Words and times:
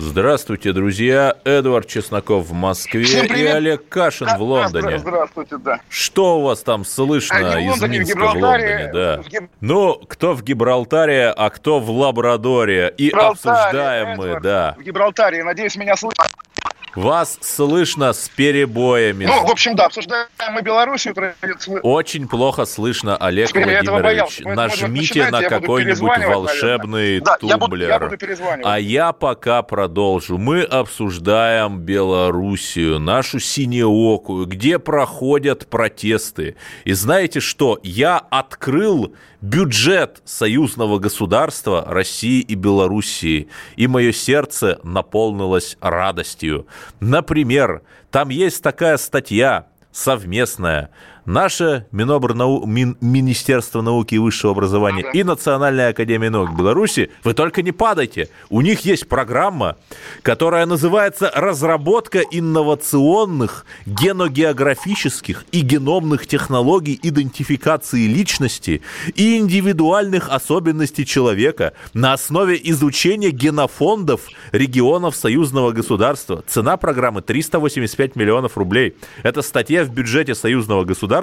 Здравствуйте, 0.00 0.72
друзья. 0.72 1.34
Эдвард 1.42 1.88
Чесноков 1.88 2.46
в 2.46 2.52
Москве 2.52 3.02
и. 3.04 3.52
Олег 3.52 3.88
Кашин 3.88 4.28
в 4.38 4.40
Лондоне. 4.40 5.00
Здравствуйте, 5.00 5.58
да. 5.58 5.80
Что 5.88 6.38
у 6.38 6.42
вас 6.42 6.62
там 6.62 6.84
слышно 6.84 7.36
А, 7.36 7.56
в 7.56 7.60
из 7.60 7.70
Лондоне, 7.70 7.96
в 7.96 7.98
Минска 7.98 8.14
в 8.14 8.18
Гибралтаре, 8.18 8.90
Лондоне? 8.92 8.92
Да. 8.92 9.22
в 9.22 9.48
Ну, 9.60 9.94
кто 10.06 10.34
в 10.34 10.44
Гибралтаре, 10.44 11.30
а 11.36 11.50
кто 11.50 11.80
в 11.80 11.90
Лабрадоре. 11.90 12.94
И 12.96 13.08
Гибралтаре, 13.08 13.56
обсуждаем 13.56 14.08
мы, 14.16 14.26
Эдвард, 14.26 14.42
да. 14.42 14.76
В 14.78 14.82
Гибралтаре, 14.82 15.42
надеюсь, 15.42 15.74
меня 15.74 15.96
слышно. 15.96 16.24
Вас 16.94 17.38
слышно 17.40 18.12
с 18.12 18.28
перебоями. 18.28 19.26
Ну, 19.26 19.46
в 19.46 19.50
общем, 19.50 19.76
да, 19.76 19.86
обсуждаем 19.86 20.26
мы 20.50 20.62
Белоруссию. 20.62 21.14
традиционно. 21.14 21.80
Очень 21.80 22.26
плохо 22.28 22.64
слышно, 22.64 23.16
Олег 23.16 23.48
Теперь 23.48 23.64
Владимирович. 23.64 24.02
боялся, 24.02 24.42
Нажмите 24.48 25.30
на 25.30 25.42
какой-нибудь 25.42 26.26
волшебный 26.26 27.20
Да, 27.20 27.36
я 27.42 27.56
буду, 27.56 27.70
тумблер. 27.70 27.88
я 27.90 27.98
буду. 28.00 28.16
А 28.64 28.78
я 28.78 29.12
пока 29.12 29.62
продолжу. 29.62 30.38
Мы 30.38 30.62
обсуждаем 30.62 31.78
Белоруссию, 31.78 32.98
нашу 32.98 33.38
синеокую, 33.40 34.46
где 34.46 34.78
проходят 34.78 35.68
протесты. 35.68 36.56
И 36.84 36.92
знаете 36.92 37.40
что? 37.40 37.78
Я 37.82 38.18
открыл 38.18 39.14
бюджет 39.40 40.22
союзного 40.24 40.98
государства 40.98 41.84
России 41.86 42.40
и 42.40 42.54
Белоруссии, 42.54 43.48
и 43.76 43.86
мое 43.86 44.12
сердце 44.12 44.80
наполнилось 44.82 45.76
радостью. 45.80 46.66
Например, 47.00 47.82
там 48.10 48.30
есть 48.30 48.62
такая 48.62 48.96
статья 48.96 49.66
совместная. 49.92 50.90
Наше 51.28 51.84
Минобрнау... 51.92 52.64
Мин... 52.64 52.96
Министерство 53.02 53.82
науки 53.82 54.14
и 54.14 54.18
высшего 54.18 54.52
образования 54.52 55.04
и 55.12 55.22
Национальная 55.22 55.90
академия 55.90 56.30
наук 56.30 56.56
Беларуси, 56.56 57.10
вы 57.22 57.34
только 57.34 57.60
не 57.60 57.70
падайте. 57.70 58.30
У 58.48 58.62
них 58.62 58.80
есть 58.86 59.06
программа, 59.06 59.76
которая 60.22 60.64
называется 60.64 61.30
«Разработка 61.34 62.20
инновационных 62.20 63.66
геногеографических 63.84 65.44
и 65.52 65.60
геномных 65.60 66.26
технологий 66.26 66.98
идентификации 67.02 68.06
личности 68.06 68.80
и 69.14 69.36
индивидуальных 69.36 70.30
особенностей 70.30 71.04
человека 71.04 71.74
на 71.92 72.14
основе 72.14 72.58
изучения 72.70 73.32
генофондов 73.32 74.22
регионов 74.52 75.14
союзного 75.14 75.72
государства». 75.72 76.42
Цена 76.46 76.78
программы 76.78 77.20
385 77.20 78.16
миллионов 78.16 78.56
рублей. 78.56 78.96
Это 79.22 79.42
статья 79.42 79.84
в 79.84 79.90
бюджете 79.90 80.34
союзного 80.34 80.84
государства 80.84 81.17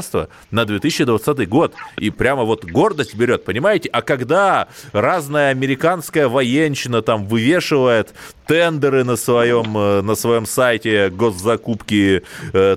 на 0.51 0.65
2020 0.65 1.47
год. 1.49 1.73
И 1.97 2.09
прямо 2.09 2.43
вот 2.43 2.65
гордость 2.65 3.15
берет, 3.15 3.45
понимаете? 3.45 3.89
А 3.89 4.01
когда 4.01 4.67
разная 4.91 5.51
американская 5.51 6.27
военщина 6.27 7.01
там 7.01 7.27
вывешивает 7.27 8.13
тендеры 8.47 9.03
на 9.03 9.15
своем, 9.15 9.77
э, 9.77 10.01
на 10.01 10.15
своем 10.15 10.45
сайте 10.45 11.09
госзакупки 11.09 12.23
э, 12.53 12.75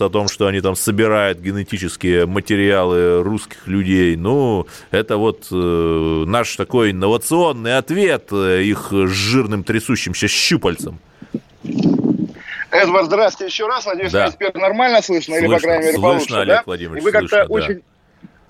о 0.00 0.08
том, 0.08 0.28
что 0.28 0.46
они 0.46 0.60
там 0.60 0.76
собирают 0.76 1.38
генетические 1.40 2.26
материалы 2.26 3.22
русских 3.22 3.66
людей, 3.66 4.16
ну, 4.16 4.66
это 4.90 5.16
вот 5.16 5.48
э, 5.50 6.24
наш 6.26 6.56
такой 6.56 6.92
инновационный 6.92 7.76
ответ 7.76 8.32
их 8.32 8.88
жирным 8.90 9.64
трясущимся 9.64 10.28
щупальцем. 10.28 10.98
Эдвард, 12.82 13.06
здравствуйте 13.06 13.50
еще 13.50 13.66
раз. 13.66 13.86
Надеюсь, 13.86 14.12
Да. 14.12 14.30
теперь 14.30 14.50
нормально 14.54 15.02
слышно, 15.02 15.34
или, 15.34 15.42
по 15.42 15.50
Слышно, 15.52 15.68
крайней 15.68 15.84
мере, 15.86 15.92
слышно, 15.98 16.08
получше, 16.08 16.34
Олег 16.34 16.56
да? 16.56 16.62
Владимирович, 16.66 17.02
И 17.02 17.04
вы 17.04 17.12
как-то 17.12 17.28
слышно, 17.46 17.54
очень, 17.54 17.82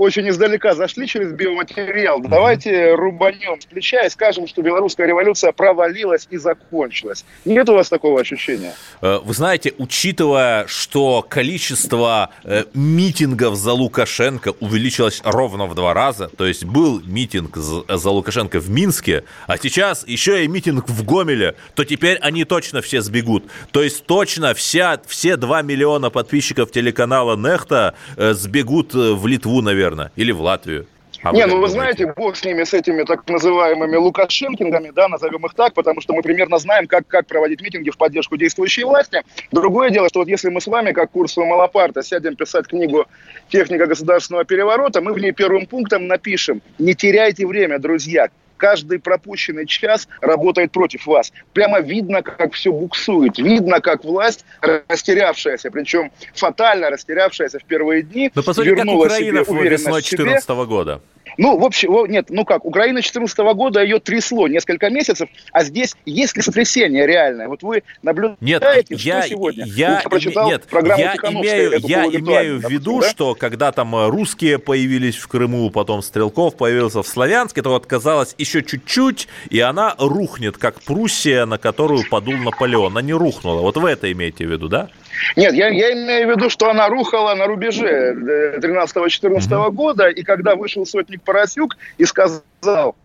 очень 0.00 0.27
издалека 0.31 0.75
зашли 0.75 1.06
через 1.06 1.33
биоматериал. 1.33 2.21
Давайте 2.22 2.94
рубанем 2.94 3.61
с 3.61 3.66
плеча 3.66 4.00
и 4.06 4.09
скажем, 4.09 4.47
что 4.47 4.62
белорусская 4.62 5.06
революция 5.06 5.53
провалилась 5.53 6.27
и 6.31 6.38
закончилась. 6.38 7.27
Нет 7.44 7.69
у 7.69 7.75
вас 7.75 7.91
такого 7.91 8.19
ощущения? 8.19 8.72
Э, 9.03 9.21
Вы 9.22 9.34
знаете, 9.34 9.75
учитывая, 9.77 10.66
что 10.69 11.21
количество 11.28 12.31
э, 12.44 12.65
митингов 12.72 13.56
за 13.56 13.75
Лукашенко 13.75 14.55
увеличилось 14.61 15.21
ровно 15.22 15.66
в 15.66 15.75
два 15.75 15.93
раза, 15.93 16.28
то 16.28 16.47
есть 16.47 16.65
был 16.65 17.03
митинг 17.05 17.59
за 17.59 18.11
Лукашенко 18.11 18.59
в 18.59 18.71
Минске, 18.71 19.25
а 19.47 19.59
сейчас 19.59 20.09
еще 20.09 20.43
и 20.43 20.49
митинг 20.49 20.88
в 20.88 21.05
Гомеле, 21.05 21.56
то 21.75 21.84
теперь 21.84 22.17
они 22.22 22.44
точно 22.44 22.81
все 22.81 23.03
сбегут. 23.03 23.44
То 23.71 23.82
есть 23.82 24.06
точно 24.06 24.55
вся, 24.55 24.99
все 25.06 25.37
2 25.37 25.61
миллиона 25.61 26.09
подписчиков 26.09 26.72
телеканала 26.72 27.37
Нехта 27.37 27.94
э, 28.17 28.32
сбегут 28.32 28.94
в 28.94 29.27
Литву, 29.27 29.61
наверное, 29.61 29.90
или 30.17 30.33
в 30.33 30.41
Латвию. 30.41 30.87
А 31.23 31.33
Не, 31.33 31.45
ну 31.45 31.61
вы 31.61 31.69
думаете? 31.69 31.73
знаете, 31.73 32.15
бог 32.17 32.37
с 32.37 32.45
ними, 32.45 32.65
с 32.65 32.73
этими 32.73 33.03
так 33.03 33.28
называемыми 33.28 33.97
лукашенкингами, 33.97 34.91
да, 34.91 35.09
назовем 35.09 35.45
их 35.45 35.55
так, 35.55 35.75
потому 35.75 36.01
что 36.01 36.15
мы 36.15 36.23
примерно 36.23 36.59
знаем, 36.59 36.87
как, 36.87 37.06
как 37.06 37.27
проводить 37.27 37.61
митинги 37.61 37.91
в 37.91 37.99
поддержку 37.99 38.37
действующей 38.39 38.84
власти. 38.84 39.23
Другое 39.53 39.91
дело, 39.91 40.09
что 40.09 40.21
вот 40.21 40.29
если 40.29 40.49
мы 40.49 40.61
с 40.62 40.67
вами, 40.67 40.93
как 40.93 41.11
курсу 41.11 41.45
Малапарта, 41.45 42.03
сядем 42.03 42.37
писать 42.37 42.67
книгу 42.69 43.06
«Техника 43.50 43.87
государственного 43.87 44.45
переворота», 44.45 45.03
мы 45.03 45.12
в 45.12 45.19
ней 45.19 45.33
первым 45.33 45.67
пунктом 45.67 46.06
напишем 46.06 46.62
«Не 46.79 46.95
теряйте 46.95 47.47
время, 47.47 47.79
друзья, 47.79 48.29
каждый 48.60 49.00
пропущенный 49.00 49.66
час 49.66 50.06
работает 50.21 50.71
против 50.71 51.06
вас. 51.06 51.32
Прямо 51.54 51.81
видно, 51.81 52.22
как 52.22 52.53
все 52.53 52.71
буксует. 52.71 53.38
Видно, 53.38 53.81
как 53.81 54.04
власть, 54.04 54.44
растерявшаяся, 54.60 55.71
причем 55.71 56.12
фатально 56.34 56.91
растерявшаяся 56.91 57.59
в 57.59 57.65
первые 57.65 58.03
дни, 58.03 58.31
Ну, 58.34 58.43
посмотрите, 58.43 58.76
как 58.76 58.84
вернула 58.84 59.06
Украина 59.06 59.44
себе 59.44 59.56
уверенность 59.56 59.87
весной 59.87 60.03
в 60.03 60.06
себе. 60.06 60.25
2014 60.25 60.69
года. 60.69 61.00
Ну, 61.41 61.56
в 61.56 61.65
общем, 61.65 62.05
нет, 62.05 62.27
ну 62.28 62.45
как, 62.45 62.67
Украина 62.67 63.01
2014 63.01 63.39
года 63.56 63.83
ее 63.83 63.99
трясло 63.99 64.47
несколько 64.47 64.91
месяцев, 64.91 65.31
а 65.53 65.65
здесь 65.65 65.97
есть 66.05 66.37
ли 66.37 66.43
сотрясение 66.43 67.06
реальное? 67.06 67.49
Вот 67.49 67.62
вы 67.62 67.83
наблюдаете, 68.03 68.39
Нет, 68.43 69.01
что 69.01 69.09
я, 69.09 69.23
сегодня? 69.23 69.65
я, 69.65 70.03
Ну, 70.05 70.11
прочитал 70.11 70.50
нет, 70.50 70.65
программу 70.65 71.00
я 71.00 71.15
имею, 71.15 71.73
эту 71.73 71.89
я 71.89 72.05
имею 72.05 72.59
в 72.59 72.71
виду, 72.71 73.00
да? 73.00 73.09
что 73.09 73.34
когда 73.34 73.73
там 73.73 73.97
э, 73.97 74.09
русские 74.09 74.59
появились 74.59 75.17
в 75.17 75.29
Крыму, 75.29 75.71
потом 75.71 76.03
Стрелков 76.03 76.56
появился 76.56 77.03
в 77.03 77.06
Славянске, 77.06 77.62
то 77.62 77.71
вот 77.71 77.87
казалось 77.87 78.34
еще 78.37 78.62
чуть-чуть, 78.62 79.27
и 79.49 79.61
она 79.61 79.95
рухнет, 79.99 80.59
как 80.59 80.83
Пруссия, 80.83 81.47
на 81.47 81.56
которую 81.56 82.05
подул 82.11 82.34
Наполеон. 82.37 82.93
Она 82.93 83.00
не 83.00 83.15
рухнула. 83.15 83.62
Вот 83.62 83.79
вы 83.79 83.89
это 83.89 84.12
имеете 84.12 84.47
в 84.47 84.50
виду, 84.50 84.69
да? 84.69 84.91
Нет, 85.37 85.55
я, 85.55 85.69
я 85.69 85.93
имею 85.93 86.29
в 86.29 86.31
виду, 86.37 86.50
что 86.50 86.71
она 86.71 86.89
рухала 86.89 87.34
на 87.34 87.47
рубеже 87.47 87.87
э, 87.87 88.59
13-14 88.59 89.71
года, 89.71 90.09
и 90.09 90.23
когда 90.23 90.55
вышел 90.55 90.87
сотник 90.87 91.23
Поросюк 91.31 91.77
и 91.97 92.05
сказал, 92.05 92.97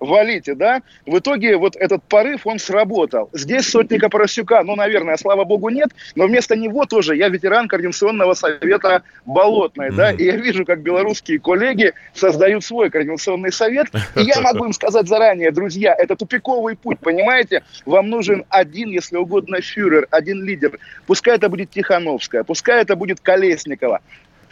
валите, 0.00 0.54
да, 0.54 0.80
в 1.06 1.18
итоге 1.18 1.56
вот 1.56 1.76
этот 1.76 2.02
порыв, 2.04 2.46
он 2.46 2.58
сработал. 2.58 3.28
Здесь 3.32 3.68
сотника 3.68 4.08
Поросюка, 4.08 4.62
ну, 4.64 4.74
наверное, 4.74 5.18
слава 5.18 5.44
богу, 5.44 5.68
нет, 5.68 5.90
но 6.14 6.26
вместо 6.26 6.56
него 6.56 6.86
тоже 6.86 7.14
я 7.14 7.28
ветеран 7.28 7.68
Координационного 7.68 8.34
совета 8.34 9.02
Болотной, 9.26 9.90
да, 9.90 10.12
и 10.12 10.24
я 10.24 10.36
вижу, 10.36 10.64
как 10.64 10.80
белорусские 10.80 11.38
коллеги 11.38 11.92
создают 12.14 12.64
свой 12.64 12.88
Координационный 12.88 13.52
совет, 13.52 13.88
и 14.16 14.22
я 14.22 14.40
могу 14.42 14.64
им 14.64 14.72
сказать 14.72 15.06
заранее, 15.06 15.50
друзья, 15.50 15.94
это 15.94 16.16
тупиковый 16.16 16.76
путь, 16.76 16.98
понимаете, 17.00 17.64
вам 17.84 18.08
нужен 18.08 18.44
один, 18.48 18.88
если 18.88 19.16
угодно, 19.16 19.60
фюрер, 19.60 20.06
один 20.10 20.42
лидер, 20.42 20.78
пускай 21.06 21.36
это 21.36 21.50
будет 21.50 21.70
Тихановская, 21.70 22.44
пускай 22.44 22.80
это 22.80 22.96
будет 22.96 23.20
Колесникова, 23.20 24.00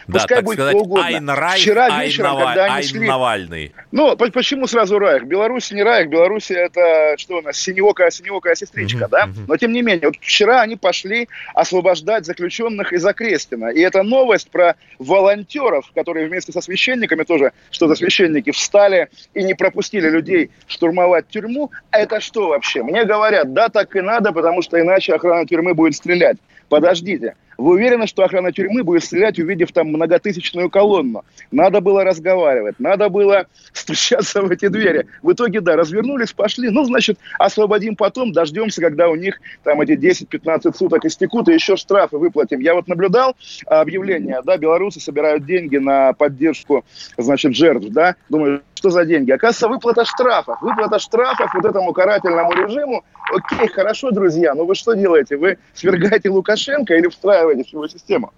Да, 0.06 0.18
Пускай 0.20 0.36
так 0.38 0.44
будет 0.44 0.54
сказать, 0.56 0.74
кто 0.74 0.84
угодно. 0.84 1.06
Айн 1.06 1.30
Райх, 1.30 1.60
Вчера 1.60 1.86
Айн 1.86 2.06
вечером, 2.06 2.26
Нава- 2.34 2.44
когда 2.46 2.64
они 2.64 2.74
Айн 2.74 2.84
шли- 2.84 3.06
Навальный. 3.06 3.72
Ну, 3.92 4.16
по- 4.16 4.30
почему 4.30 4.66
сразу 4.66 4.98
Райх? 4.98 5.24
Беларусь 5.24 5.70
не 5.70 5.82
Райх, 5.82 6.08
Беларусь 6.08 6.50
это 6.50 7.14
что 7.18 7.38
у 7.38 7.42
нас, 7.42 7.56
синеокая, 7.56 8.10
синеокая 8.10 8.54
сестричка, 8.54 9.02
Мгм, 9.04 9.10
да? 9.10 9.28
Но 9.46 9.56
тем 9.56 9.72
не 9.72 9.82
менее, 9.82 10.08
вот 10.08 10.16
вчера 10.20 10.60
они 10.62 10.76
пошли 10.76 11.28
освобождать 11.54 12.26
заключенных 12.26 12.92
из 12.92 13.04
Окрестина. 13.06 13.66
И 13.66 13.80
эта 13.80 14.02
новость 14.02 14.50
про 14.50 14.76
волонтеров, 14.98 15.90
которые 15.94 16.26
вместе 16.28 16.52
со 16.52 16.60
священниками 16.60 17.22
тоже, 17.24 17.52
что 17.70 17.88
за 17.88 17.94
священники, 17.94 18.50
встали 18.50 19.08
и 19.34 19.42
не 19.44 19.54
пропустили 19.54 20.08
людей 20.08 20.50
штурмовать 20.66 21.28
тюрьму, 21.28 21.70
это 21.90 22.20
что 22.20 22.48
вообще? 22.48 22.82
Мне 22.82 23.04
говорят, 23.04 23.52
да, 23.52 23.68
так 23.68 23.94
и 23.96 24.00
надо, 24.00 24.32
потому 24.32 24.62
что 24.62 24.80
иначе 24.80 25.14
охрана 25.14 25.46
тюрьмы 25.46 25.74
будет 25.74 25.94
стрелять. 25.94 26.38
Подождите. 26.68 27.34
Вы 27.62 27.74
уверены, 27.74 28.08
что 28.08 28.24
охрана 28.24 28.50
тюрьмы 28.50 28.82
будет 28.82 29.04
стрелять, 29.04 29.38
увидев 29.38 29.70
там 29.70 29.86
многотысячную 29.88 30.68
колонну? 30.68 31.24
Надо 31.52 31.80
было 31.80 32.02
разговаривать, 32.02 32.74
надо 32.80 33.08
было 33.08 33.46
стучаться 33.72 34.42
в 34.42 34.50
эти 34.50 34.66
двери. 34.66 35.06
В 35.22 35.32
итоге, 35.32 35.60
да, 35.60 35.76
развернулись, 35.76 36.32
пошли. 36.32 36.70
Ну, 36.70 36.82
значит, 36.84 37.18
освободим 37.38 37.94
потом, 37.94 38.32
дождемся, 38.32 38.80
когда 38.80 39.08
у 39.08 39.14
них 39.14 39.40
там 39.62 39.80
эти 39.80 39.92
10-15 39.92 40.76
суток 40.76 41.04
истекут, 41.04 41.48
и 41.48 41.54
еще 41.54 41.76
штрафы 41.76 42.18
выплатим. 42.18 42.58
Я 42.58 42.74
вот 42.74 42.88
наблюдал 42.88 43.36
объявление, 43.66 44.40
да, 44.44 44.56
белорусы 44.56 44.98
собирают 44.98 45.46
деньги 45.46 45.76
на 45.76 46.14
поддержку, 46.14 46.84
значит, 47.16 47.54
жертв, 47.54 47.86
да. 47.90 48.16
Думаю, 48.28 48.62
что 48.74 48.90
за 48.90 49.04
деньги? 49.04 49.30
Оказывается, 49.30 49.68
выплата 49.68 50.04
штрафов. 50.04 50.60
Выплата 50.60 50.98
штрафов 50.98 51.54
вот 51.54 51.64
этому 51.64 51.92
карательному 51.92 52.52
режиму. 52.52 53.04
Окей, 53.32 53.68
хорошо, 53.68 54.10
друзья, 54.10 54.54
но 54.54 54.64
вы 54.64 54.74
что 54.74 54.94
делаете? 54.94 55.36
Вы 55.36 55.58
свергаете 55.74 56.28
Лукашенко 56.28 56.94
или 56.94 57.06
встраиваете 57.06 57.51
в 57.54 57.72
его 57.72 57.88
систему? 57.88 58.32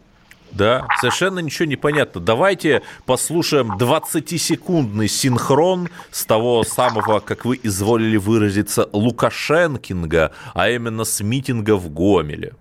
Да, 0.54 0.86
совершенно 1.00 1.40
ничего 1.40 1.66
не 1.66 1.76
понятно. 1.76 2.20
Давайте 2.20 2.82
послушаем 3.06 3.72
20-секундный 3.76 5.08
синхрон 5.08 5.88
с 6.12 6.24
того 6.24 6.62
самого, 6.62 7.18
как 7.18 7.44
вы 7.44 7.58
изволили 7.62 8.16
выразиться, 8.16 8.88
Лукашенкинга, 8.92 10.30
а 10.54 10.70
именно 10.70 11.04
с 11.04 11.20
митинга 11.20 11.76
в 11.76 11.92
Гомеле. 11.92 12.54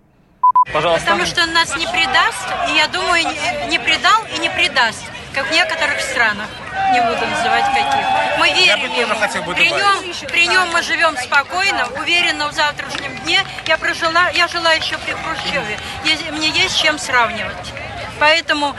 Пожалуйста. 0.73 1.05
Потому 1.05 1.25
что 1.25 1.43
он 1.43 1.53
нас 1.53 1.77
не 1.77 1.85
предаст, 1.85 2.47
и 2.71 2.77
я 2.77 2.87
думаю, 2.87 3.25
не 3.69 3.79
предал 3.79 4.21
и 4.35 4.41
не 4.41 4.49
предаст, 4.49 5.03
как 5.33 5.47
в 5.47 5.51
некоторых 5.51 5.99
странах 5.99 6.47
не 6.93 7.01
буду 7.01 7.25
называть 7.25 7.65
каких. 7.65 8.05
Мы 8.37 8.49
верим 8.49 8.93
ему. 8.93 9.53
При 9.53 9.69
нем, 9.69 10.27
при 10.27 10.47
нем 10.47 10.69
мы 10.71 10.81
живем 10.81 11.17
спокойно, 11.17 11.87
уверенно 11.99 12.47
в 12.49 12.53
завтрашнем 12.53 13.15
дне. 13.23 13.41
Я 13.67 13.77
прожила, 13.77 14.29
я 14.29 14.47
жила 14.47 14.71
еще 14.73 14.97
при 14.99 15.13
Хрущеве. 15.13 15.77
Мне 16.31 16.49
есть 16.49 16.81
чем 16.81 16.99
сравнивать. 16.99 17.73
Поэтому, 18.19 18.75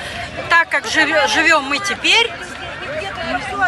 так 0.48 0.68
как 0.68 0.86
живем 0.86 1.64
мы 1.64 1.78
теперь, 1.78 2.30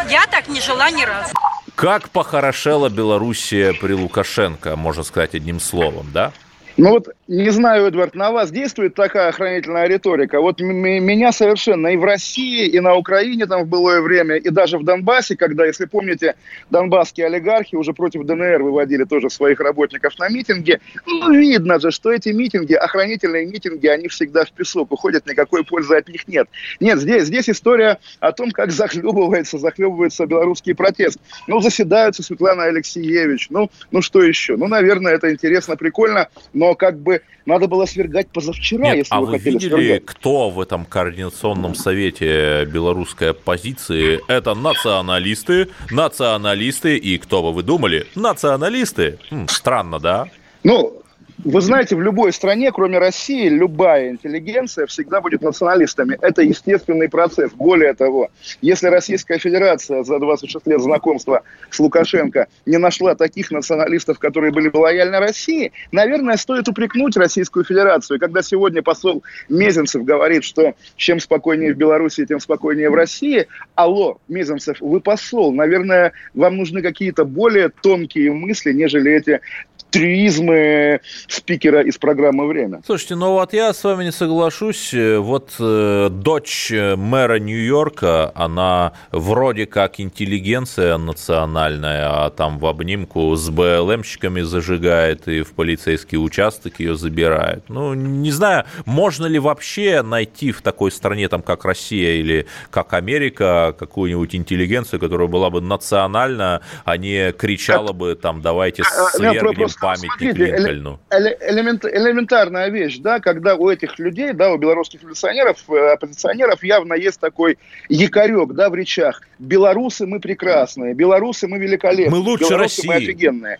я 0.09 0.25
так 0.27 0.47
не 0.47 0.61
жила 0.61 0.89
ни 0.91 1.03
разу. 1.03 1.33
Как 1.75 2.09
похорошела 2.09 2.89
Белоруссия 2.89 3.73
при 3.73 3.93
Лукашенко, 3.93 4.75
можно 4.75 5.03
сказать 5.03 5.35
одним 5.35 5.59
словом, 5.59 6.11
да? 6.11 6.31
Ну 6.77 6.91
вот, 6.91 7.09
не 7.27 7.49
знаю, 7.49 7.87
Эдвард, 7.87 8.13
на 8.13 8.31
вас 8.31 8.51
действует 8.51 8.93
такая 8.93 9.29
охранительная 9.29 9.87
риторика. 9.87 10.39
Вот 10.39 10.61
меня 10.61 11.31
совершенно 11.31 11.87
и 11.87 11.97
в 11.97 12.03
России, 12.03 12.67
и 12.67 12.79
на 12.79 12.93
Украине 12.93 13.47
там 13.47 13.63
в 13.63 13.67
былое 13.67 13.99
время, 13.99 14.35
и 14.35 14.49
даже 14.49 14.77
в 14.77 14.83
Донбассе, 14.83 15.35
когда, 15.35 15.65
если 15.65 15.85
помните, 15.85 16.35
донбасские 16.69 17.25
олигархи 17.25 17.75
уже 17.75 17.93
против 17.93 18.25
ДНР 18.25 18.61
выводили 18.61 19.05
тоже 19.05 19.31
своих 19.31 19.59
работников 19.59 20.19
на 20.19 20.29
митинги. 20.29 20.79
Ну, 21.07 21.33
видно 21.33 21.79
же, 21.79 21.89
что 21.89 22.11
эти 22.11 22.29
митинги, 22.29 22.75
охранительные 22.75 23.47
митинги, 23.47 23.87
они 23.87 24.07
всегда 24.07 24.45
в 24.45 24.51
песок 24.51 24.91
уходят, 24.91 25.25
никакой 25.25 25.63
пользы 25.63 25.95
от 25.95 26.07
них 26.07 26.27
нет. 26.27 26.47
Нет, 26.79 26.99
здесь, 26.99 27.23
здесь 27.23 27.49
история 27.49 27.97
о 28.19 28.31
том, 28.33 28.51
как 28.51 28.71
захлебывается, 28.71 29.57
захлебывается 29.57 30.27
белорусский 30.27 30.75
протест. 30.75 31.17
Ну, 31.47 31.59
заседаются 31.59 32.21
Светлана 32.21 32.65
Алексеевич, 32.65 33.47
ну, 33.49 33.71
ну 33.89 34.03
что 34.03 34.21
еще? 34.21 34.57
Ну, 34.57 34.67
наверное, 34.67 35.13
это 35.13 35.31
интересно, 35.31 35.75
прикольно, 35.75 36.27
но 36.53 36.66
но 36.67 36.75
как 36.75 36.99
бы 36.99 37.21
надо 37.45 37.67
было 37.67 37.85
свергать 37.85 38.27
позавчера, 38.27 38.83
Нет, 38.83 38.97
если 38.97 39.13
а 39.13 39.21
вы, 39.21 39.27
вы 39.27 39.31
хотели 39.33 39.53
видели, 39.53 39.69
свергать. 39.69 40.05
кто 40.05 40.49
в 40.49 40.59
этом 40.59 40.83
координационном 40.83 41.75
совете 41.75 42.65
белорусской 42.65 43.31
оппозиции? 43.31 44.19
Это 44.27 44.53
националисты, 44.53 45.69
националисты 45.89 46.97
и 46.97 47.17
кто 47.17 47.41
бы 47.41 47.53
вы 47.53 47.63
думали? 47.63 48.05
Националисты. 48.15 49.17
Хм, 49.31 49.47
странно, 49.47 49.99
да? 49.99 50.27
Ну, 50.63 51.01
вы 51.43 51.61
знаете, 51.61 51.95
в 51.95 52.01
любой 52.01 52.33
стране, 52.33 52.71
кроме 52.71 52.97
России, 52.97 53.47
любая 53.47 54.09
интеллигенция 54.09 54.87
всегда 54.87 55.21
будет 55.21 55.41
националистами. 55.41 56.17
Это 56.21 56.41
естественный 56.41 57.09
процесс. 57.09 57.51
Более 57.51 57.93
того, 57.93 58.29
если 58.61 58.87
Российская 58.87 59.37
Федерация 59.37 60.03
за 60.03 60.17
26 60.17 60.65
лет 60.65 60.81
знакомства 60.81 61.43
с 61.69 61.79
Лукашенко 61.79 62.47
не 62.65 62.77
нашла 62.77 63.13
таких 63.13 63.51
националистов, 63.51 64.17
которые 64.17 64.51
были 64.51 64.69
бы 64.69 64.77
лояльны 64.77 65.19
России, 65.19 65.71
наверное, 65.91 66.37
стоит 66.37 66.67
упрекнуть 66.67 67.15
Российскую 67.17 67.63
Федерацию. 67.65 68.19
Когда 68.19 68.41
сегодня 68.41 68.81
посол 68.81 69.23
Мезенцев 69.47 70.03
говорит, 70.03 70.43
что 70.43 70.73
чем 70.95 71.19
спокойнее 71.19 71.73
в 71.73 71.77
Беларуси, 71.77 72.25
тем 72.25 72.39
спокойнее 72.39 72.89
в 72.89 72.95
России, 72.95 73.47
алло, 73.75 74.17
Мезенцев, 74.27 74.77
вы 74.81 75.01
посол, 75.01 75.53
наверное, 75.53 76.13
вам 76.33 76.57
нужны 76.57 76.81
какие-то 76.81 77.25
более 77.25 77.69
тонкие 77.69 78.31
мысли, 78.31 78.73
нежели 78.73 79.11
эти 79.11 79.41
трюизмы 79.89 81.01
спикера 81.27 81.81
из 81.81 81.97
программы 81.97 82.47
«Время». 82.47 82.81
Слушайте, 82.85 83.15
ну 83.15 83.31
вот 83.33 83.53
я 83.53 83.73
с 83.73 83.83
вами 83.83 84.05
не 84.05 84.11
соглашусь. 84.11 84.93
Вот 84.93 85.55
э, 85.59 86.09
дочь 86.11 86.71
мэра 86.71 87.39
Нью-Йорка, 87.39 88.31
она 88.35 88.93
вроде 89.11 89.65
как 89.65 89.99
интеллигенция 89.99 90.97
национальная, 90.97 92.25
а 92.25 92.29
там 92.29 92.59
в 92.59 92.65
обнимку 92.65 93.35
с 93.35 93.49
БЛМщиками 93.49 94.41
зажигает 94.41 95.27
и 95.27 95.41
в 95.41 95.53
полицейский 95.53 96.17
участок 96.17 96.79
ее 96.79 96.95
забирает. 96.95 97.63
Ну, 97.69 97.93
не 97.93 98.31
знаю, 98.31 98.65
можно 98.85 99.25
ли 99.25 99.39
вообще 99.39 100.01
найти 100.01 100.51
в 100.51 100.61
такой 100.61 100.91
стране, 100.91 101.29
там, 101.29 101.41
как 101.41 101.65
Россия 101.65 102.15
или 102.15 102.47
как 102.69 102.93
Америка, 102.93 103.75
какую-нибудь 103.77 104.35
интеллигенцию, 104.35 104.99
которая 104.99 105.27
была 105.27 105.49
бы 105.49 105.61
национальна, 105.61 106.61
а 106.85 106.97
не 106.97 107.31
кричала 107.31 107.93
бы, 107.93 108.15
там, 108.15 108.41
давайте 108.41 108.83
а, 108.83 109.07
а, 109.07 109.09
свергнем 109.09 109.69
памятник 109.79 110.11
Смотрите, 110.11 110.57
Линкольну. 110.57 110.99
Элемент, 111.11 111.85
элементарная 111.85 112.69
вещь, 112.69 112.97
да, 112.99 113.19
когда 113.19 113.55
у 113.55 113.69
этих 113.69 113.99
людей, 113.99 114.33
да, 114.33 114.51
у 114.51 114.57
белорусских 114.57 115.01
революционеров, 115.01 115.57
э, 115.69 115.93
оппозиционеров 115.93 116.63
явно 116.63 116.93
есть 116.93 117.19
такой 117.19 117.57
якорек, 117.89 118.53
да, 118.53 118.69
в 118.69 118.75
речах. 118.75 119.21
Белорусы 119.39 120.05
мы 120.05 120.19
прекрасные, 120.19 120.93
белорусы 120.93 121.47
мы 121.47 121.57
великолепные. 121.57 122.09
Мы 122.09 122.17
лучше 122.17 122.49
белорусы 122.49 122.81
России. 122.81 122.87
мы 122.87 122.95
офигенные 122.95 123.59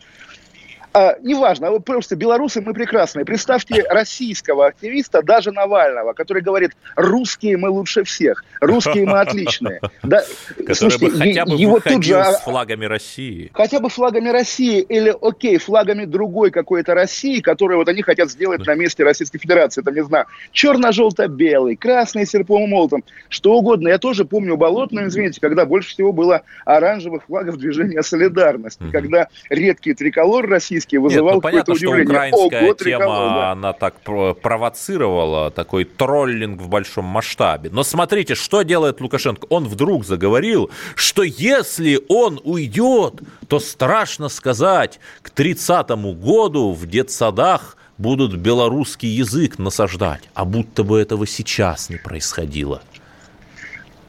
а, 0.97 1.15
неважно, 1.21 1.69
вот 1.69 1.85
просто 1.85 2.15
белорусы 2.15 2.59
мы 2.59 2.73
прекрасные. 2.73 3.23
Представьте 3.23 3.83
российского 3.88 4.65
активиста, 4.65 5.21
даже 5.21 5.51
Навального, 5.51 6.13
который 6.13 6.41
говорит, 6.41 6.71
русские 6.95 7.57
мы 7.57 7.69
лучше 7.69 8.03
всех, 8.03 8.44
русские 8.61 9.05
мы 9.05 9.19
отличные. 9.19 9.79
Да, 10.03 10.23
который 10.57 10.75
слушайте, 10.75 11.05
бы 11.07 11.17
хотя 11.17 11.45
бы 11.45 11.55
его 11.55 11.79
тут 11.79 12.03
же, 12.03 12.13
с 12.13 12.41
флагами 12.41 12.85
России. 12.85 13.51
Хотя 13.53 13.79
бы 13.79 13.89
флагами 13.89 14.29
России 14.29 14.79
или, 14.79 15.13
окей, 15.21 15.57
флагами 15.57 16.05
другой 16.05 16.49
какой-то 16.51 16.94
России, 16.94 17.41
которую 17.41 17.79
вот 17.79 17.89
они 17.89 18.03
хотят 18.03 18.31
сделать 18.31 18.65
на 18.65 18.75
месте 18.75 19.03
Российской 19.03 19.39
Федерации. 19.39 19.81
Там, 19.81 19.94
не 19.94 20.03
знаю, 20.03 20.27
черно-желто-белый, 20.51 21.75
красный 21.75 22.25
серпом 22.25 22.63
и 22.63 22.67
молотом, 22.67 23.03
что 23.27 23.53
угодно. 23.53 23.89
Я 23.89 23.97
тоже 23.97 24.23
помню 24.23 24.55
Болотную, 24.55 25.07
извините, 25.07 25.41
когда 25.41 25.65
больше 25.65 25.89
всего 25.89 26.13
было 26.13 26.44
оранжевых 26.65 27.25
флагов 27.25 27.57
движения 27.57 28.01
«Солидарность», 28.01 28.79
когда 28.91 29.27
редкий 29.49 29.94
триколор 29.94 30.47
российский 30.47 30.86
российский 30.87 30.97
вызывал 30.97 31.25
Нет, 31.25 31.35
ну, 31.35 31.41
понятно, 31.41 31.75
что 31.75 31.89
удивление. 31.89 32.05
украинская 32.05 32.63
Ого, 32.63 32.73
тема, 32.73 33.05
да. 33.05 33.51
она 33.51 33.73
так 33.73 33.99
провоцировала 34.01 35.51
такой 35.51 35.85
троллинг 35.85 36.61
в 36.61 36.67
большом 36.67 37.05
масштабе. 37.05 37.69
Но 37.71 37.83
смотрите, 37.83 38.35
что 38.35 38.63
делает 38.63 39.01
Лукашенко. 39.01 39.45
Он 39.49 39.65
вдруг 39.65 40.06
заговорил, 40.06 40.69
что 40.95 41.23
если 41.23 41.99
он 42.09 42.39
уйдет, 42.44 43.15
то 43.47 43.59
страшно 43.59 44.29
сказать, 44.29 44.99
к 45.21 45.29
30-му 45.29 46.13
году 46.13 46.71
в 46.71 46.87
детсадах 46.87 47.77
будут 47.97 48.35
белорусский 48.35 49.09
язык 49.09 49.57
насаждать, 49.57 50.21
а 50.33 50.45
будто 50.45 50.83
бы 50.83 50.99
этого 50.99 51.25
сейчас 51.25 51.89
не 51.89 51.97
происходило. 51.97 52.81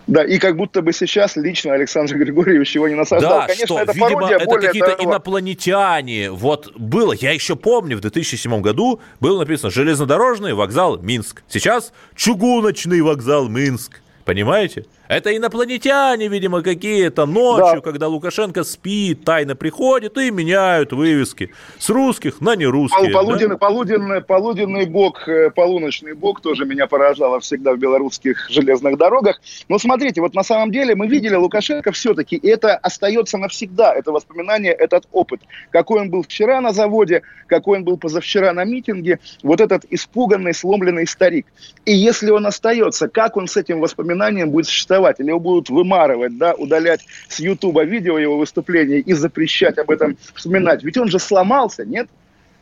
Да, 0.09 0.25
и 0.25 0.39
как 0.39 0.57
будто 0.57 0.81
бы 0.81 0.95
сейчас 0.95 1.37
лично 1.37 1.75
Александр 1.75 2.17
Григорьевич 2.17 2.75
его 2.75 2.89
не 2.89 2.95
насаждал. 2.95 3.41
Да, 3.41 3.47
Конечно, 3.47 3.67
что, 3.67 3.81
это 3.81 3.93
видимо, 3.93 4.11
пародия, 4.15 4.37
это 4.39 4.59
какие-то 4.59 4.97
того... 4.97 5.11
инопланетяне. 5.11 6.31
Вот 6.31 6.73
было, 6.77 7.13
я 7.13 7.33
еще 7.33 7.57
помню, 7.57 7.99
в 7.99 8.01
2007 8.01 8.61
году 8.63 9.01
было 9.21 9.39
написано 9.41 9.71
«Железнодорожный 9.71 10.55
вокзал 10.55 10.99
Минск». 10.99 11.43
Сейчас 11.47 11.93
«Чугуночный 12.17 13.03
вокзал 13.03 13.49
Минск». 13.49 14.01
Понимаете? 14.25 14.87
Это 15.09 15.35
инопланетяне, 15.35 16.29
видимо, 16.29 16.63
какие-то 16.63 17.25
ночью, 17.25 17.77
да. 17.77 17.81
когда 17.81 18.09
Лукашенко 18.09 18.63
спит, 18.63 19.25
тайно 19.25 19.57
приходит 19.57 20.19
и 20.19 20.31
меняют 20.31 20.93
вывески 20.93 21.51
с 21.79 21.89
русских 21.89 22.43
на 22.43 22.55
нерусские. 22.57 23.11
Полуденный, 23.11 23.55
да? 23.55 23.57
полуденный, 23.57 24.21
полуденный 24.21 24.85
бок, 24.85 25.27
э, 25.27 25.51
полуночный 25.51 26.13
бок 26.13 26.43
тоже 26.43 26.67
меня 26.67 26.87
поражало 26.87 27.41
всегда 27.41 27.73
в 27.73 27.79
белорусских 27.79 28.51
железных 28.51 28.99
дорогах. 28.99 29.41
Но 29.71 29.79
смотрите, 29.79 30.21
вот 30.21 30.35
на 30.35 30.43
самом 30.43 30.71
деле 30.71 30.95
мы 30.95 31.07
видели 31.07 31.37
Лукашенко 31.37 31.91
все-таки, 31.93 32.37
и 32.37 32.47
это 32.47 32.77
остается 32.77 33.39
навсегда, 33.39 33.95
это 33.95 34.13
воспоминание, 34.13 34.73
этот 34.73 35.05
опыт. 35.13 35.41
Какой 35.71 36.03
он 36.03 36.11
был 36.11 36.23
вчера 36.23 36.61
на 36.61 36.75
заводе, 36.75 37.23
какой 37.47 37.79
он 37.79 37.85
был 37.85 37.97
позавчера 37.97 38.53
на 38.53 38.65
митинге, 38.65 39.21
вот 39.43 39.63
этот 39.63 39.87
испуганный, 39.89 40.53
сломленный 40.53 41.07
старик. 41.07 41.47
И 41.87 41.95
если 41.95 42.31
он 42.31 42.47
остается, 42.47 43.09
как 43.09 43.39
он 43.39 43.49
с 43.49 43.57
этим 43.57 43.81
воспоминанием 43.81 44.51
будет 44.51 44.67
существовать 44.67 44.98
арестовать, 44.99 45.21
или 45.21 45.29
его 45.29 45.41
будут 45.41 45.71
вымарывать, 45.71 46.37
да, 46.37 46.55
удалять 46.55 47.05
с 47.29 47.41
Ютуба 47.41 47.85
видео 47.85 48.19
его 48.19 48.39
выступлений 48.39 48.99
и 48.99 49.13
запрещать 49.13 49.79
об 49.79 49.91
этом 49.91 50.17
вспоминать. 50.35 50.83
Ведь 50.83 50.97
он 50.97 51.09
же 51.09 51.19
сломался, 51.19 51.85
нет? 51.85 52.09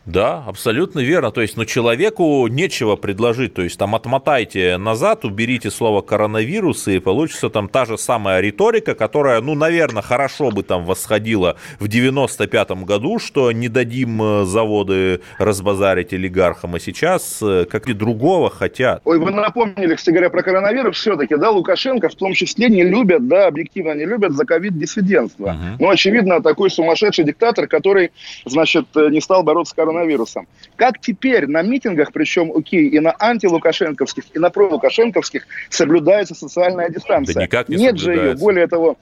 Да, 0.07 0.45
абсолютно 0.47 1.01
верно. 1.01 1.33
То 1.33 1.41
есть, 1.41 1.57
ну, 1.57 1.65
человеку 1.65 2.47
нечего 2.47 2.95
предложить. 2.95 3.55
То 3.55 3.63
есть, 3.63 3.77
там, 3.77 3.97
отмотайте 3.97 4.77
назад, 4.77 5.25
уберите 5.25 5.69
слово 5.73 6.01
коронавирус, 6.01 6.87
и 6.87 7.01
получится 7.01 7.51
там 7.51 7.69
та 7.69 7.85
же 7.87 7.99
самая 7.99 8.41
риторика, 8.41 8.95
которая, 8.95 9.41
ну, 9.41 9.57
наверное, 9.57 10.03
хорошо 10.03 10.53
бы 10.53 10.63
там 10.63 10.85
восходила 10.85 11.57
в 11.81 11.87
95-м 11.87 12.85
году, 12.85 13.19
что 13.19 13.51
не 13.51 13.69
дадим 13.69 14.23
э, 14.23 14.45
заводы 14.45 15.23
разбазарить 15.39 16.13
олигархам, 16.13 16.77
а 16.77 16.81
сейчас 16.81 17.41
э, 17.43 17.65
как 17.69 17.89
и 17.89 17.93
другого 17.93 18.49
хотят. 18.49 19.03
Ой, 19.05 19.19
вы 19.19 19.33
напомнили, 19.33 19.97
кстати 19.97 20.15
говоря, 20.15 20.31
про 20.31 20.43
коронавирус 20.43 20.97
все-таки, 20.97 21.35
да, 21.35 21.51
Лукашенко 21.51 22.09
в 22.09 22.15
том 22.15 22.33
числе 22.33 22.69
не 22.69 22.85
любят, 22.85 23.27
да, 23.27 23.49
объективно 23.49 23.93
не 23.95 24.05
любят 24.05 24.33
за 24.33 24.45
ковид-диссидентство. 24.45 25.49
Uh-huh. 25.49 25.77
Ну, 25.81 25.91
очевидно, 25.91 26.41
такой 26.41 26.71
сумасшедший 26.71 27.25
диктатор, 27.25 27.67
который, 27.67 28.13
значит, 28.45 28.87
э, 28.95 29.09
не 29.11 29.21
стал 29.21 29.43
бороться 29.43 29.73
с 29.73 29.75
коронавирусом 29.75 29.96
коронавирусом. 29.97 30.47
Как 30.77 31.01
теперь 31.01 31.47
на 31.47 31.63
митингах, 31.63 32.13
причем, 32.13 32.53
окей, 32.55 32.89
и 32.89 33.01
на 33.01 33.15
антилукашенковских, 33.19 34.25
и 34.35 34.39
на 34.39 34.51
пролукашенковских 34.51 35.47
соблюдается 35.71 36.35
социальная 36.35 36.89
дистанция? 36.89 37.35
Да 37.35 37.43
никак 37.43 37.69
не 37.69 37.77
Нет 37.77 37.99
же 37.99 38.15
ее, 38.15 38.35
более 38.35 38.67
того, 38.67 38.97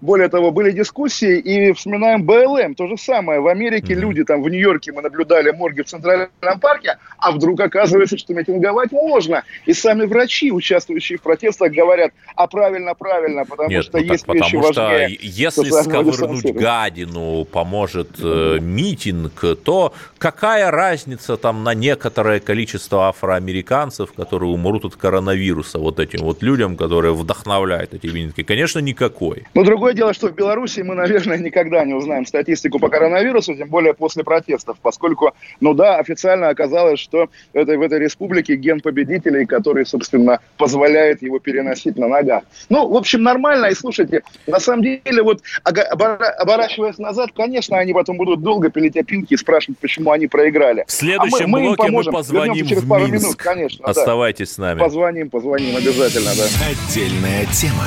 более 0.00 0.28
того, 0.28 0.50
были 0.50 0.70
дискуссии, 0.72 1.38
и 1.38 1.72
вспоминаем 1.72 2.24
БЛМ, 2.24 2.74
то 2.74 2.86
же 2.86 2.96
самое. 2.96 3.40
В 3.40 3.48
Америке 3.48 3.94
mm-hmm. 3.94 4.00
люди, 4.00 4.24
там, 4.24 4.42
в 4.42 4.48
Нью-Йорке 4.48 4.92
мы 4.92 5.02
наблюдали 5.02 5.50
морги 5.50 5.82
в 5.82 5.86
Центральном 5.86 6.30
парке, 6.60 6.98
а 7.18 7.32
вдруг 7.32 7.60
оказывается, 7.60 8.16
что 8.18 8.34
митинговать 8.34 8.92
можно. 8.92 9.44
И 9.66 9.72
сами 9.72 10.04
врачи, 10.04 10.52
участвующие 10.52 11.18
в 11.18 11.22
протестах, 11.22 11.72
говорят, 11.72 12.12
а 12.36 12.46
правильно, 12.46 12.94
правильно, 12.94 13.44
потому 13.44 13.70
Нет, 13.70 13.84
что 13.84 13.98
ну, 13.98 14.04
есть 14.04 14.26
так, 14.26 14.34
вещи 14.34 14.56
потому 14.56 14.66
важнее. 14.66 15.08
Что 15.08 15.26
если 15.26 15.70
сковырнуть 15.70 16.54
гадину 16.54 17.44
поможет 17.44 18.10
э, 18.22 18.58
митинг, 18.60 19.44
то 19.64 19.92
какая 20.18 20.70
разница 20.70 21.36
там 21.36 21.64
на 21.64 21.74
некоторое 21.74 22.40
количество 22.40 23.08
афроамериканцев, 23.08 24.12
которые 24.12 24.50
умрут 24.50 24.84
от 24.84 24.96
коронавируса, 24.96 25.78
вот 25.78 25.98
этим 26.00 26.20
вот 26.20 26.42
людям, 26.42 26.76
которые 26.76 27.14
вдохновляют 27.14 27.94
эти 27.94 28.06
митинги? 28.06 28.42
Конечно, 28.42 28.78
никакой. 28.78 29.44
Ну, 29.54 29.64
Другое 29.80 29.94
дело, 29.94 30.12
что 30.12 30.28
в 30.28 30.34
Беларуси 30.34 30.80
мы, 30.80 30.94
наверное, 30.94 31.38
никогда 31.38 31.82
не 31.86 31.94
узнаем 31.94 32.26
статистику 32.26 32.78
по 32.78 32.90
коронавирусу, 32.90 33.54
тем 33.54 33.70
более 33.70 33.94
после 33.94 34.22
протестов, 34.22 34.76
поскольку, 34.82 35.32
ну 35.58 35.72
да, 35.72 35.96
официально 35.96 36.50
оказалось, 36.50 37.00
что 37.00 37.30
это, 37.54 37.78
в 37.78 37.80
этой 37.80 37.98
республике 37.98 38.56
ген 38.56 38.82
победителей, 38.82 39.46
который, 39.46 39.86
собственно, 39.86 40.40
позволяет 40.58 41.22
его 41.22 41.38
переносить 41.38 41.96
на 41.96 42.08
ногах. 42.08 42.42
Ну, 42.68 42.88
в 42.88 42.94
общем, 42.94 43.22
нормально. 43.22 43.68
И 43.68 43.74
слушайте, 43.74 44.22
на 44.46 44.60
самом 44.60 44.82
деле, 44.82 45.22
вот 45.22 45.40
оборачиваясь 45.64 46.98
назад, 46.98 47.30
конечно, 47.34 47.78
они 47.78 47.94
потом 47.94 48.18
будут 48.18 48.42
долго 48.42 48.68
пилить 48.68 48.98
опилки 48.98 49.32
и 49.32 49.38
спрашивать, 49.38 49.78
почему 49.78 50.10
они 50.10 50.26
проиграли. 50.26 50.84
В 50.86 50.92
следующем 50.92 51.46
а 51.46 51.48
мы, 51.48 51.60
мы 51.60 51.66
блоке 51.68 51.82
поможем. 51.84 52.12
мы 52.12 52.18
позвоним 52.18 52.66
через 52.66 52.82
в 52.82 52.86
пару 52.86 53.06
Минск. 53.06 53.24
минут, 53.24 53.36
конечно. 53.36 53.86
Оставайтесь 53.86 54.48
да. 54.48 54.54
с 54.54 54.58
нами. 54.58 54.78
Позвоним, 54.78 55.30
позвоним 55.30 55.74
обязательно, 55.74 56.32
да. 56.36 56.44
Отдельная 56.68 57.46
тема 57.46 57.86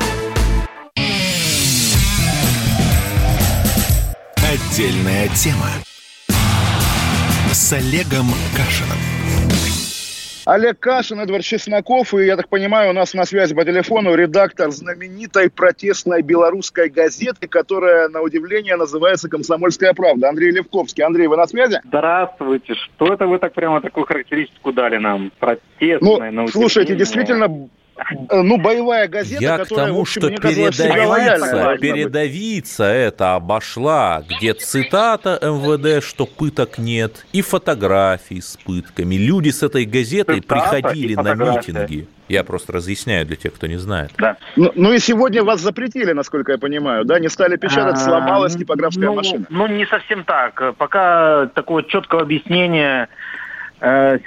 Отдельная 4.71 5.27
тема 5.35 5.67
с 7.51 7.73
Олегом 7.73 8.27
Кашиным. 8.55 8.97
Олег 10.45 10.79
Кашин, 10.79 11.19
Эдвард 11.19 11.43
Чесноков, 11.43 12.13
и, 12.13 12.25
я 12.25 12.37
так 12.37 12.47
понимаю, 12.47 12.91
у 12.91 12.93
нас 12.93 13.13
на 13.13 13.25
связи 13.25 13.53
по 13.53 13.65
телефону 13.65 14.15
редактор 14.15 14.71
знаменитой 14.71 15.49
протестной 15.49 16.21
белорусской 16.21 16.87
газеты, 16.87 17.49
которая, 17.49 18.07
на 18.07 18.21
удивление, 18.21 18.77
называется 18.77 19.27
«Комсомольская 19.27 19.93
правда». 19.93 20.29
Андрей 20.29 20.51
Левковский. 20.51 21.03
Андрей, 21.03 21.27
вы 21.27 21.35
на 21.35 21.47
связи? 21.47 21.81
Здравствуйте. 21.83 22.75
Что 22.75 23.13
это 23.13 23.27
вы 23.27 23.39
так 23.39 23.53
прямо 23.53 23.81
такую 23.81 24.05
характеристику 24.05 24.71
дали 24.71 24.95
нам? 24.99 25.33
Протестная, 25.37 26.31
ну, 26.31 26.47
слушайте, 26.47 26.95
действительно, 26.95 27.67
ну, 28.29 28.57
боевая 28.57 29.07
газета, 29.07 29.41
Я 29.41 29.57
к 29.59 29.67
тому, 29.67 30.05
что 30.05 30.29
передавиться, 30.29 31.77
передавиться 31.79 32.83
это 32.83 33.35
обошла, 33.35 34.23
где 34.27 34.53
цитата 34.53 35.39
МВД, 35.41 36.03
что 36.03 36.25
пыток 36.25 36.77
нет, 36.77 37.25
и 37.31 37.41
фотографии 37.41 38.39
с 38.39 38.57
пытками. 38.57 39.15
Люди 39.15 39.49
с 39.49 39.63
этой 39.63 39.85
газетой 39.85 40.41
Цитата 40.41 40.71
приходили 40.81 41.15
на 41.15 41.35
митинги. 41.35 42.07
Я 42.27 42.45
просто 42.45 42.71
разъясняю 42.71 43.25
для 43.25 43.35
тех, 43.35 43.53
кто 43.53 43.67
не 43.67 43.77
знает. 43.77 44.11
Да. 44.17 44.37
Ну, 44.55 44.71
ну 44.75 44.93
и 44.93 44.99
сегодня 44.99 45.43
вас 45.43 45.59
запретили, 45.59 46.13
насколько 46.13 46.53
я 46.53 46.57
понимаю, 46.57 47.03
да? 47.03 47.19
Не 47.19 47.27
стали 47.27 47.57
печатать, 47.57 47.95
а, 47.95 47.97
сломалась 47.97 48.55
типографская 48.55 49.07
ну, 49.07 49.15
машина. 49.15 49.45
Ну, 49.49 49.67
не 49.67 49.85
совсем 49.85 50.23
так. 50.23 50.75
Пока 50.77 51.47
такого 51.47 51.83
четкого 51.83 52.21
объяснения 52.21 53.09
э, 53.81 54.19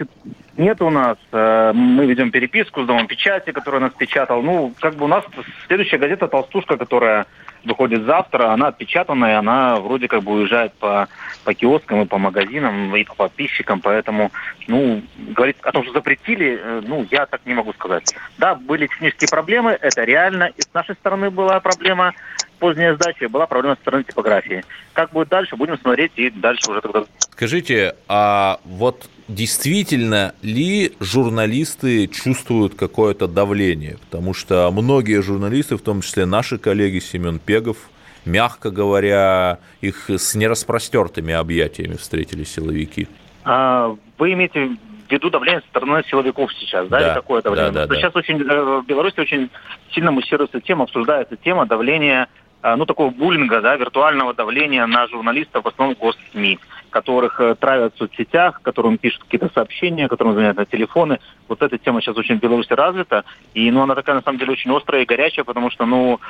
нет 0.57 0.81
у 0.83 0.91
нас. 0.91 1.19
Э, 1.33 1.73
мы 1.75 2.07
ведем 2.07 2.31
переписку 2.31 2.83
с 2.83 2.87
Домом 2.87 3.07
печати, 3.07 3.53
который 3.53 3.81
нас 3.81 3.93
печатал. 3.93 4.43
Ну, 4.43 4.73
как 4.81 4.95
бы 4.95 5.05
у 5.05 5.09
нас 5.09 5.25
следующая 5.67 5.99
газета 5.99 6.29
«Толстушка», 6.29 6.77
которая 6.77 7.27
выходит 7.65 8.05
завтра, 8.05 8.53
она 8.53 8.69
отпечатанная, 8.69 9.39
она 9.39 9.77
вроде 9.77 10.09
как 10.09 10.23
бы 10.23 10.33
уезжает 10.33 10.73
по, 10.75 11.09
по 11.45 11.55
киоскам 11.55 12.03
и 12.03 12.07
по 12.07 12.19
магазинам, 12.19 12.95
и 12.95 13.05
по 13.05 13.15
подписчикам, 13.15 13.81
поэтому, 13.81 14.31
ну, 14.67 15.03
говорить 15.17 15.57
о 15.63 15.73
том, 15.73 15.85
что 15.85 15.93
запретили, 15.93 16.59
э, 16.61 16.83
ну, 16.87 17.07
я 17.11 17.27
так 17.27 17.41
не 17.47 17.55
могу 17.55 17.73
сказать. 17.73 18.15
Да, 18.39 18.55
были 18.55 18.87
технические 18.87 19.29
проблемы, 19.29 19.77
это 19.81 20.05
реально, 20.05 20.51
и 20.57 20.61
с 20.61 20.73
нашей 20.73 20.95
стороны 20.95 21.31
была 21.31 21.61
проблема 21.61 22.13
поздняя 22.59 22.95
сдача, 22.95 23.29
была 23.29 23.47
проблема 23.47 23.75
со 23.77 23.83
стороны 23.83 24.05
типографии. 24.05 24.65
Как 24.95 25.11
будет 25.11 25.29
дальше, 25.29 25.57
будем 25.57 25.79
смотреть 25.79 26.13
и 26.17 26.31
дальше 26.31 26.71
уже 26.71 26.81
тогда. 26.81 27.05
Скажите, 27.19 27.95
а 28.09 28.59
вот 28.65 29.09
действительно 29.29 30.35
ли 30.43 30.93
журналисты 31.01 32.07
чувствуют 32.07 32.75
какое-то 32.75 33.27
давление? 33.27 33.99
Потому 34.09 34.35
что 34.35 34.71
многие 34.71 35.21
журналисты, 35.23 35.77
в 35.77 35.83
том 35.83 36.01
числе 36.01 36.27
наши 36.27 36.59
коллеги 36.59 37.01
Семен 37.01 37.39
Пегов, 37.55 37.77
мягко 38.25 38.71
говоря, 38.71 39.61
их 39.81 40.11
с 40.11 40.35
нераспростертыми 40.35 41.33
объятиями 41.33 41.95
встретили 41.95 42.43
силовики. 42.43 43.07
А, 43.45 43.95
вы 44.19 44.33
имеете 44.33 44.77
в 45.09 45.13
виду 45.13 45.31
давление 45.31 45.61
со 45.61 45.69
стороны 45.69 46.03
силовиков 46.11 46.53
сейчас, 46.55 46.89
да, 46.89 46.99
да 46.99 47.07
или 47.07 47.15
какое 47.15 47.43
давление? 47.43 47.71
Да, 47.71 47.87
да, 47.87 47.95
да. 47.95 47.95
Сейчас 47.95 48.17
очень, 48.17 48.43
э, 48.43 48.81
в 48.81 48.87
Беларуси 48.87 49.21
очень 49.21 49.51
сильно 49.93 50.11
муссируется 50.11 50.61
тема, 50.61 50.85
обсуждается 50.85 51.37
тема 51.37 51.65
давления 51.65 52.29
Э, 52.65 52.77
ну, 52.77 52.87
такого 52.87 53.11
буллинга, 53.11 53.61
да, 53.61 53.77
виртуального 53.77 54.33
давления 54.33 54.87
на 54.87 55.07
журналистов, 55.07 55.65
в 55.65 55.69
основном 55.69 55.99
госсми, 56.01 56.59
которых 56.95 57.41
э, 57.41 57.57
травят 57.57 57.93
в 57.95 57.99
соцсетях, 57.99 58.63
которым 58.63 58.99
пишут 58.99 59.25
какие-то 59.25 59.51
сообщения, 59.53 60.09
которым 60.09 60.35
звонят 60.35 60.57
на 60.57 60.65
телефоны. 60.65 61.19
Вот 61.49 61.61
эта 61.61 61.77
тема 61.77 62.01
сейчас 62.01 62.17
очень 62.17 62.39
в 62.39 62.41
Беларуси 62.41 62.73
развита, 62.73 63.25
и, 63.53 63.69
ну, 63.73 63.83
она 63.83 63.97
такая, 63.97 64.15
на 64.15 64.23
самом 64.23 64.39
деле, 64.39 64.53
очень 64.53 64.71
острая 64.71 65.03
и 65.03 65.05
горячая, 65.05 65.45
потому 65.45 65.71
что, 65.71 65.87
ну, 65.87 66.21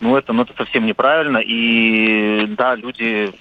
ну, 0.00 0.16
это, 0.16 0.32
ну, 0.32 0.42
это 0.44 0.54
совсем 0.56 0.86
неправильно, 0.86 1.42
и, 1.44 2.46
да, 2.56 2.74
люди 2.74 3.32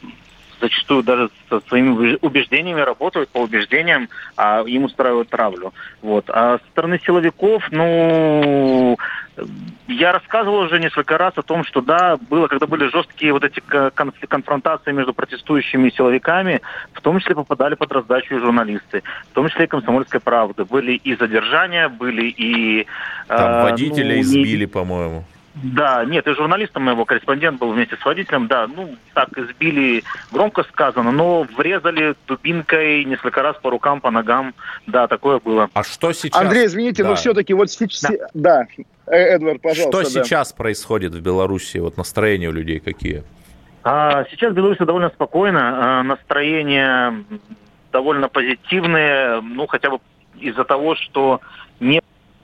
зачастую 0.64 1.04
даже 1.04 1.30
со 1.50 1.60
своими 1.68 2.18
убеждениями 2.22 2.80
работают 2.80 3.30
по 3.30 3.40
убеждениям, 3.40 4.08
а 4.38 4.64
им 4.66 4.86
устраивают 4.86 5.30
травлю. 5.30 5.74
Вот. 6.02 6.30
А 6.30 6.58
со 6.60 6.66
стороны 6.72 7.00
силовиков, 7.06 7.64
ну, 7.72 8.98
я 9.88 10.14
рассказывал 10.14 10.60
уже 10.60 10.80
несколько 10.80 11.18
раз 11.18 11.34
о 11.36 11.42
том, 11.42 11.66
что 11.66 11.82
да, 11.82 12.18
было, 12.30 12.48
когда 12.48 12.66
были 12.66 12.90
жесткие 12.90 13.34
вот 13.34 13.44
эти 13.44 13.60
конфронтации 13.60 14.94
между 14.94 15.14
протестующими 15.14 15.90
и 15.90 15.94
силовиками, 15.94 16.62
в 16.94 17.02
том 17.02 17.20
числе 17.20 17.36
попадали 17.36 17.76
под 17.76 17.92
раздачу 17.92 18.36
и 18.36 18.40
журналисты, 18.40 19.04
в 19.32 19.34
том 19.34 19.50
числе 19.50 19.66
и 19.66 19.68
комсомольской 19.68 20.22
правды. 20.22 20.64
Были 20.64 20.94
и 20.94 21.16
задержания, 21.16 21.90
были 21.90 22.28
и... 22.30 22.88
Там 23.28 23.52
э, 23.52 23.64
водителя 23.64 24.16
ну, 24.16 24.22
избили, 24.22 24.62
не... 24.62 24.68
по-моему. 24.68 25.26
Да, 25.56 26.04
нет, 26.06 26.28
и 26.28 26.34
журналистом 26.34 26.84
моего 26.84 27.06
корреспондент 27.06 27.60
был 27.60 27.72
вместе 27.72 27.96
с 27.96 28.04
водителем, 28.04 28.48
да, 28.48 28.66
ну, 28.66 28.96
так, 29.14 29.38
избили, 29.38 30.04
громко 30.32 30.64
сказано, 30.64 31.12
но 31.12 31.44
врезали 31.56 32.16
дубинкой 32.28 33.06
несколько 33.06 33.44
раз 33.44 33.56
по 33.62 33.70
рукам, 33.70 34.02
по 34.02 34.10
ногам, 34.10 34.56
да, 34.88 35.08
такое 35.08 35.40
было. 35.40 35.70
А 35.74 35.84
что 35.84 36.12
сейчас? 36.12 36.42
Андрей, 36.42 36.66
извините, 36.66 37.04
да. 37.04 37.10
но 37.10 37.16
все-таки 37.16 37.54
вот 37.54 37.70
сейчас, 37.70 38.12
да, 38.34 38.66
да. 38.66 38.84
Э, 39.06 39.36
Эдвард, 39.36 39.62
пожалуйста. 39.62 40.04
Что 40.04 40.20
да. 40.20 40.24
сейчас 40.24 40.54
происходит 40.54 41.14
в 41.14 41.22
Беларуси, 41.22 41.78
вот 41.78 41.98
настроение 41.98 42.50
у 42.50 42.54
людей 42.54 42.80
какие? 42.80 43.24
А, 43.84 44.26
сейчас 44.32 44.54
в 44.54 44.56
Беларуси 44.56 44.84
довольно 44.84 45.10
спокойно, 45.10 46.00
а, 46.00 46.04
настроение 46.04 47.26
довольно 47.92 48.28
позитивные, 48.28 49.40
ну, 49.42 49.68
хотя 49.68 49.92
бы 49.92 50.00
из-за 50.40 50.64
того, 50.64 50.96
что 50.96 51.42
не 51.80 52.02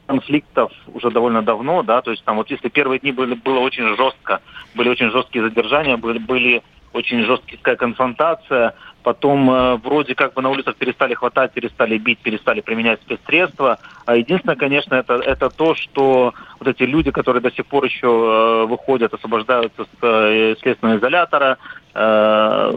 конфликтов 0.10 0.72
уже 0.88 1.12
довольно 1.12 1.44
давно, 1.44 1.84
да, 1.84 2.02
то 2.02 2.10
есть 2.10 2.24
там 2.24 2.38
вот 2.38 2.50
если 2.50 2.70
первые 2.70 3.00
дни 3.00 3.12
были, 3.12 3.36
было 3.36 3.60
очень 3.60 3.96
жестко, 3.96 4.42
были 4.74 4.90
очень 4.90 5.12
жесткие 5.12 5.44
задержания, 5.44 5.98
были, 5.98 6.18
были 6.18 6.64
очень 6.94 7.24
жесткая 7.26 7.76
конфронтация, 7.76 8.74
потом 9.04 9.52
э, 9.52 9.76
вроде 9.76 10.16
как 10.16 10.34
бы 10.34 10.42
на 10.42 10.50
улицах 10.50 10.78
перестали 10.78 11.14
хватать, 11.14 11.54
перестали 11.54 12.00
бить, 12.00 12.18
перестали 12.18 12.62
применять 12.62 13.00
спецсредства. 13.02 13.78
А 14.08 14.16
единственное, 14.16 14.56
конечно, 14.56 14.96
это, 14.96 15.14
это 15.14 15.52
то, 15.52 15.76
что 15.76 16.34
вот 16.60 16.68
эти 16.68 16.82
люди, 16.82 17.12
которые 17.12 17.42
до 17.42 17.52
сих 17.52 17.68
пор 17.68 17.86
еще 17.86 18.08
э, 18.08 18.66
выходят, 18.66 19.14
освобождаются 19.14 19.84
с 19.84 19.98
э, 20.02 20.56
следственного 20.60 20.98
изолятора, 20.98 21.60
э, 21.94 22.74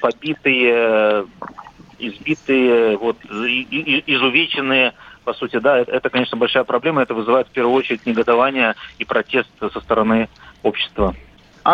побитые, 0.00 1.26
избитые, 1.98 2.96
вот, 2.96 3.16
и, 3.24 3.62
и, 3.62 4.14
изувеченные, 4.14 4.92
по 5.26 5.34
сути, 5.34 5.58
да, 5.58 5.78
это, 5.78 6.08
конечно, 6.08 6.38
большая 6.38 6.62
проблема, 6.62 7.02
это 7.02 7.12
вызывает 7.12 7.48
в 7.48 7.50
первую 7.50 7.74
очередь 7.74 8.06
негодование 8.06 8.76
и 8.98 9.04
протест 9.04 9.50
со 9.58 9.80
стороны 9.80 10.28
общества. 10.62 11.16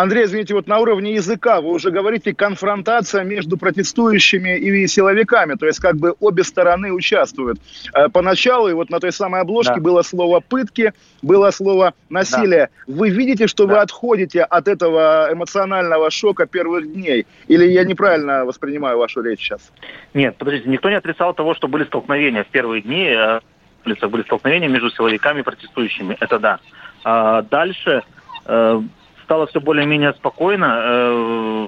Андрей, 0.01 0.25
извините, 0.25 0.55
вот 0.55 0.65
на 0.65 0.79
уровне 0.79 1.13
языка 1.13 1.61
вы 1.61 1.69
уже 1.69 1.91
говорите 1.91 2.33
конфронтация 2.33 3.23
между 3.23 3.57
протестующими 3.57 4.57
и 4.57 4.87
силовиками, 4.87 5.53
то 5.53 5.67
есть 5.67 5.79
как 5.79 5.97
бы 5.97 6.15
обе 6.19 6.43
стороны 6.43 6.91
участвуют. 6.91 7.59
Э, 7.93 8.09
поначалу, 8.09 8.69
и 8.69 8.73
вот 8.73 8.89
на 8.89 8.99
той 8.99 9.11
самой 9.11 9.41
обложке 9.41 9.75
да. 9.75 9.81
было 9.81 10.01
слово 10.01 10.39
«пытки», 10.39 10.93
было 11.21 11.51
слово 11.51 11.93
«насилие». 12.09 12.69
Да. 12.87 12.93
Вы 12.95 13.09
видите, 13.11 13.45
что 13.45 13.67
да. 13.67 13.73
вы 13.73 13.79
отходите 13.81 14.41
от 14.41 14.67
этого 14.67 15.29
эмоционального 15.31 16.09
шока 16.09 16.47
первых 16.47 16.91
дней? 16.91 17.27
Или 17.47 17.65
я 17.65 17.83
неправильно 17.83 18.45
воспринимаю 18.45 18.97
вашу 18.97 19.21
речь 19.21 19.41
сейчас? 19.41 19.71
Нет, 20.15 20.37
подождите, 20.37 20.69
никто 20.69 20.89
не 20.89 20.95
отрицал 20.95 21.35
того, 21.35 21.53
что 21.53 21.67
были 21.67 21.83
столкновения 21.83 22.43
в 22.43 22.47
первые 22.47 22.81
дни, 22.81 23.09
э, 23.09 23.41
были 23.85 24.23
столкновения 24.23 24.69
между 24.69 24.89
силовиками 24.89 25.41
и 25.41 25.43
протестующими, 25.43 26.17
это 26.19 26.39
да. 26.39 26.59
А 27.03 27.43
дальше 27.43 28.01
э, 28.47 28.81
стало 29.23 29.47
все 29.47 29.59
более-менее 29.59 30.13
спокойно. 30.13 30.81
Э, 30.83 31.67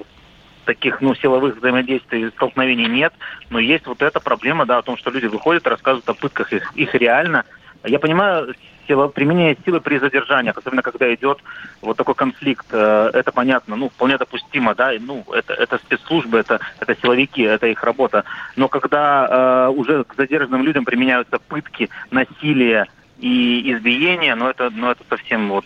таких 0.66 1.00
ну, 1.02 1.16
силовых 1.16 1.58
взаимодействий, 1.58 2.30
столкновений 2.30 2.88
нет. 2.88 3.14
Но 3.50 3.60
есть 3.60 3.86
вот 3.86 4.02
эта 4.02 4.20
проблема, 4.20 4.66
да, 4.66 4.80
о 4.80 4.82
том, 4.82 4.98
что 4.98 5.12
люди 5.12 5.28
выходят 5.28 5.66
и 5.66 5.70
рассказывают 5.70 6.10
о 6.10 6.14
пытках. 6.14 6.52
Их, 6.52 6.72
их 6.76 6.96
реально. 6.96 7.46
Я 7.84 8.00
понимаю, 8.00 8.56
сила, 8.88 9.08
применение 9.08 9.58
силы 9.66 9.80
при 9.80 10.00
задержаниях, 10.00 10.58
особенно 10.58 10.82
когда 10.82 11.14
идет 11.14 11.40
вот 11.82 11.98
такой 11.98 12.16
конфликт, 12.16 12.66
э, 12.72 13.12
это 13.14 13.32
понятно, 13.32 13.76
ну, 13.76 13.90
вполне 13.90 14.18
допустимо, 14.18 14.76
да, 14.76 14.92
ну, 15.00 15.24
это, 15.34 15.54
это 15.54 15.78
спецслужбы, 15.78 16.40
это, 16.40 16.60
это 16.80 16.96
силовики, 17.02 17.44
это 17.44 17.68
их 17.68 17.84
работа. 17.84 18.24
Но 18.56 18.68
когда 18.68 19.68
э, 19.68 19.70
уже 19.70 20.04
к 20.04 20.16
задержанным 20.16 20.64
людям 20.64 20.86
применяются 20.86 21.40
пытки, 21.40 21.90
насилие 22.12 22.86
и 23.20 23.74
избиение, 23.74 24.36
ну, 24.36 24.50
это, 24.50 24.70
ну, 24.70 24.90
это 24.90 25.04
совсем 25.10 25.50
вот 25.50 25.66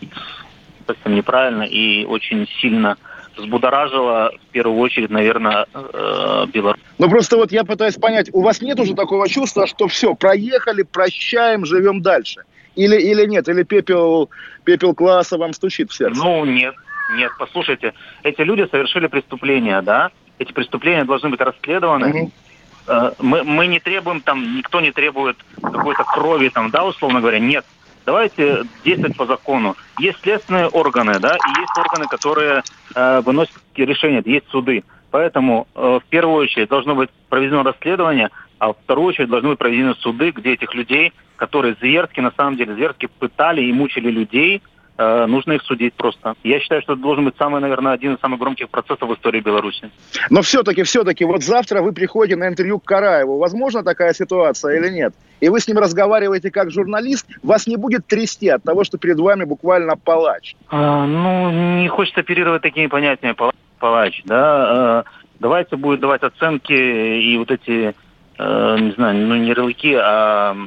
совсем 0.89 1.15
неправильно 1.15 1.63
и 1.63 2.05
очень 2.05 2.47
сильно 2.61 2.97
взбудоражило 3.37 4.31
в 4.49 4.51
первую 4.51 4.79
очередь, 4.79 5.09
наверное, 5.09 5.65
э, 5.73 6.45
Беларусь. 6.51 6.81
Ну 6.97 7.09
просто 7.09 7.37
вот 7.37 7.51
я 7.51 7.63
пытаюсь 7.63 7.95
понять, 7.95 8.29
у 8.33 8.41
вас 8.41 8.61
нет 8.61 8.79
уже 8.79 8.95
такого 8.95 9.29
чувства, 9.29 9.67
что 9.67 9.87
все, 9.87 10.15
проехали, 10.15 10.83
прощаем, 10.83 11.65
живем 11.65 12.01
дальше? 12.01 12.43
Или, 12.75 12.97
или 12.97 13.25
нет? 13.25 13.47
Или 13.47 13.63
пепел, 13.63 14.29
пепел 14.63 14.93
класса 14.93 15.37
вам 15.37 15.53
стучит 15.53 15.91
в 15.91 15.95
сердце? 15.95 16.21
Ну 16.21 16.43
нет, 16.45 16.75
нет, 17.15 17.31
послушайте, 17.37 17.93
эти 18.23 18.41
люди 18.41 18.67
совершили 18.69 19.07
преступления, 19.07 19.81
да? 19.81 20.11
Эти 20.39 20.51
преступления 20.51 21.05
должны 21.05 21.29
быть 21.29 21.41
расследованы. 21.41 22.09
Угу. 22.09 22.31
Мы, 23.19 23.43
мы 23.43 23.67
не 23.67 23.79
требуем 23.79 24.21
там, 24.21 24.57
никто 24.57 24.81
не 24.81 24.91
требует 24.91 25.37
какой-то 25.61 26.03
крови 26.03 26.49
там, 26.49 26.71
да, 26.71 26.83
условно 26.83 27.21
говоря, 27.21 27.39
нет 27.39 27.63
давайте 28.09 28.63
действовать 28.83 29.15
по 29.17 29.27
закону. 29.27 29.75
Есть 29.99 30.19
следственные 30.23 30.67
органы, 30.67 31.19
да, 31.19 31.35
и 31.35 31.59
есть 31.59 31.77
органы, 31.77 32.07
которые 32.07 32.63
э, 32.95 33.21
выносят 33.21 33.53
решения, 33.75 34.23
есть 34.25 34.49
суды. 34.49 34.83
Поэтому 35.11 35.67
э, 35.75 35.99
в 36.03 36.09
первую 36.09 36.37
очередь 36.37 36.69
должно 36.69 36.95
быть 36.95 37.11
проведено 37.29 37.61
расследование, 37.61 38.29
а 38.57 38.73
в 38.73 38.77
вторую 38.83 39.09
очередь 39.09 39.29
должны 39.29 39.49
быть 39.49 39.59
проведены 39.59 39.93
суды, 39.93 40.31
где 40.31 40.53
этих 40.53 40.73
людей, 40.73 41.13
которые 41.35 41.75
зверски, 41.79 42.19
на 42.19 42.31
самом 42.31 42.57
деле 42.57 42.73
зверски 42.73 43.07
пытали 43.19 43.61
и 43.61 43.71
мучили 43.71 44.09
людей, 44.09 44.63
нужно 44.99 45.53
их 45.53 45.63
судить 45.63 45.93
просто. 45.93 46.35
Я 46.43 46.59
считаю, 46.59 46.81
что 46.81 46.93
это 46.93 47.01
должен 47.01 47.25
быть 47.25 47.35
самый, 47.37 47.61
наверное, 47.61 47.93
один 47.93 48.15
из 48.15 48.19
самых 48.19 48.39
громких 48.39 48.69
процессов 48.69 49.07
в 49.07 49.13
истории 49.13 49.39
Беларуси. 49.39 49.89
Но 50.29 50.41
все-таки, 50.41 50.83
все-таки, 50.83 51.23
вот 51.23 51.43
завтра 51.43 51.81
вы 51.81 51.93
приходите 51.93 52.35
на 52.35 52.47
интервью 52.47 52.79
к 52.79 52.85
Караеву. 52.85 53.37
Возможно 53.37 53.83
такая 53.83 54.13
ситуация 54.13 54.77
или 54.77 54.89
нет? 54.89 55.13
И 55.39 55.49
вы 55.49 55.59
с 55.59 55.67
ним 55.67 55.77
разговариваете 55.77 56.51
как 56.51 56.71
журналист, 56.71 57.27
вас 57.43 57.67
не 57.67 57.77
будет 57.77 58.05
трясти 58.07 58.49
от 58.49 58.63
того, 58.63 58.83
что 58.83 58.97
перед 58.97 59.19
вами 59.19 59.45
буквально 59.45 59.95
палач. 59.95 60.55
А, 60.69 61.05
ну, 61.05 61.79
не 61.81 61.87
хочется 61.87 62.21
оперировать 62.21 62.61
такими 62.61 62.87
понятиями, 62.87 63.35
палач, 63.79 64.21
да. 64.25 64.99
А, 64.99 65.03
давайте 65.39 65.77
будет 65.77 66.01
давать 66.01 66.23
оценки 66.23 66.73
и 66.73 67.37
вот 67.37 67.51
эти, 67.51 67.95
а, 68.37 68.77
не 68.77 68.91
знаю, 68.91 69.27
ну, 69.27 69.35
не 69.35 69.47
ярлыки, 69.47 69.95
а 69.95 70.57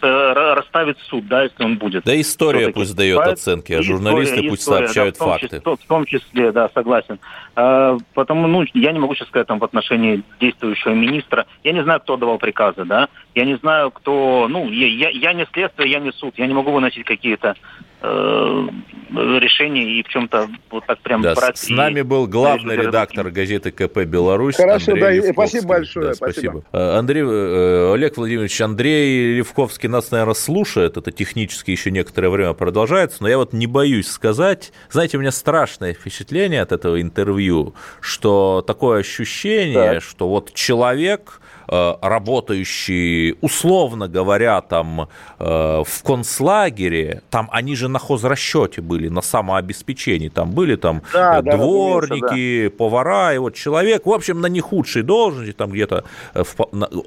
расставит 0.00 0.98
суд, 1.08 1.26
да, 1.26 1.44
если 1.44 1.64
он 1.64 1.78
будет. 1.78 2.04
Да 2.04 2.18
история 2.20 2.70
пусть 2.70 2.94
дает 2.94 3.18
оценки, 3.18 3.72
а 3.72 3.82
журналисты 3.82 4.34
история, 4.34 4.48
пусть 4.50 4.62
сообщают 4.62 5.18
да, 5.18 5.24
в 5.24 5.28
факты. 5.28 5.46
Числе, 5.46 5.60
в 5.60 5.86
том 5.88 6.04
числе, 6.04 6.52
да, 6.52 6.70
согласен. 6.74 7.18
А, 7.56 7.96
потому, 8.14 8.46
ну, 8.46 8.64
я 8.74 8.92
не 8.92 8.98
могу 8.98 9.14
сейчас 9.14 9.28
сказать 9.28 9.48
там 9.48 9.58
в 9.58 9.64
отношении 9.64 10.22
действующего 10.40 10.92
министра. 10.92 11.46
Я 11.64 11.72
не 11.72 11.82
знаю, 11.82 12.00
кто 12.00 12.16
давал 12.16 12.38
приказы, 12.38 12.84
да. 12.84 13.08
Я 13.34 13.44
не 13.44 13.56
знаю, 13.56 13.90
кто, 13.90 14.46
ну, 14.48 14.70
я, 14.70 14.86
я, 14.86 15.10
я 15.10 15.32
не 15.32 15.46
следствие, 15.52 15.90
я 15.90 15.98
не 15.98 16.12
суд. 16.12 16.34
Я 16.36 16.46
не 16.46 16.54
могу 16.54 16.70
выносить 16.70 17.04
какие-то 17.04 17.56
э, 18.00 18.68
решений 19.10 19.98
и 19.98 20.02
в 20.02 20.08
чем-то 20.08 20.48
вот 20.70 20.86
так 20.86 20.98
прям 21.00 21.22
да, 21.22 21.34
брать. 21.34 21.58
С 21.58 21.68
нами 21.68 22.02
был 22.02 22.26
главный 22.26 22.76
редактор 22.76 23.30
газеты 23.30 23.70
КП 23.70 24.04
Беларусь. 24.04 24.56
Хорошо, 24.56 24.92
Андрей 24.92 25.20
да, 25.20 25.32
спасибо 25.32 25.68
большое. 25.68 26.06
Да, 26.08 26.14
спасибо. 26.14 26.62
спасибо. 26.62 26.64
Э, 26.72 26.98
Андрей, 26.98 27.22
э, 27.22 27.92
Олег 27.94 28.16
Владимирович, 28.16 28.60
Андрей 28.60 29.36
Левковский 29.36 29.88
нас, 29.88 30.10
наверное, 30.10 30.34
слушает. 30.34 30.96
Это 30.96 31.10
технически 31.10 31.70
еще 31.70 31.90
некоторое 31.90 32.28
время 32.30 32.52
продолжается, 32.52 33.18
но 33.20 33.28
я 33.28 33.38
вот 33.38 33.52
не 33.52 33.66
боюсь 33.66 34.08
сказать. 34.08 34.72
Знаете, 34.90 35.16
у 35.16 35.20
меня 35.20 35.32
страшное 35.32 35.94
впечатление 35.94 36.62
от 36.62 36.72
этого 36.72 37.00
интервью, 37.00 37.74
что 38.00 38.62
такое 38.66 39.00
ощущение, 39.00 39.94
так. 39.94 40.02
что 40.02 40.28
вот 40.28 40.52
человек 40.54 41.40
работающие, 41.68 43.34
условно 43.40 44.08
говоря, 44.08 44.60
там 44.60 45.08
э, 45.38 45.82
в 45.84 46.02
концлагере, 46.02 47.22
там 47.30 47.48
они 47.52 47.76
же 47.76 47.88
на 47.88 47.98
хозрасчете 47.98 48.80
были, 48.80 49.08
на 49.08 49.20
самообеспечении, 49.20 50.28
там 50.28 50.52
были 50.52 50.76
там 50.76 51.02
да, 51.12 51.42
дворники, 51.42 52.68
да, 52.68 52.76
повара, 52.76 53.34
и 53.34 53.38
вот 53.38 53.54
человек, 53.54 54.06
в 54.06 54.10
общем, 54.10 54.40
на 54.40 54.46
не 54.46 54.60
худшей 54.60 55.02
должности, 55.02 55.52
там 55.52 55.70
где-то, 55.70 56.04
э, 56.34 56.44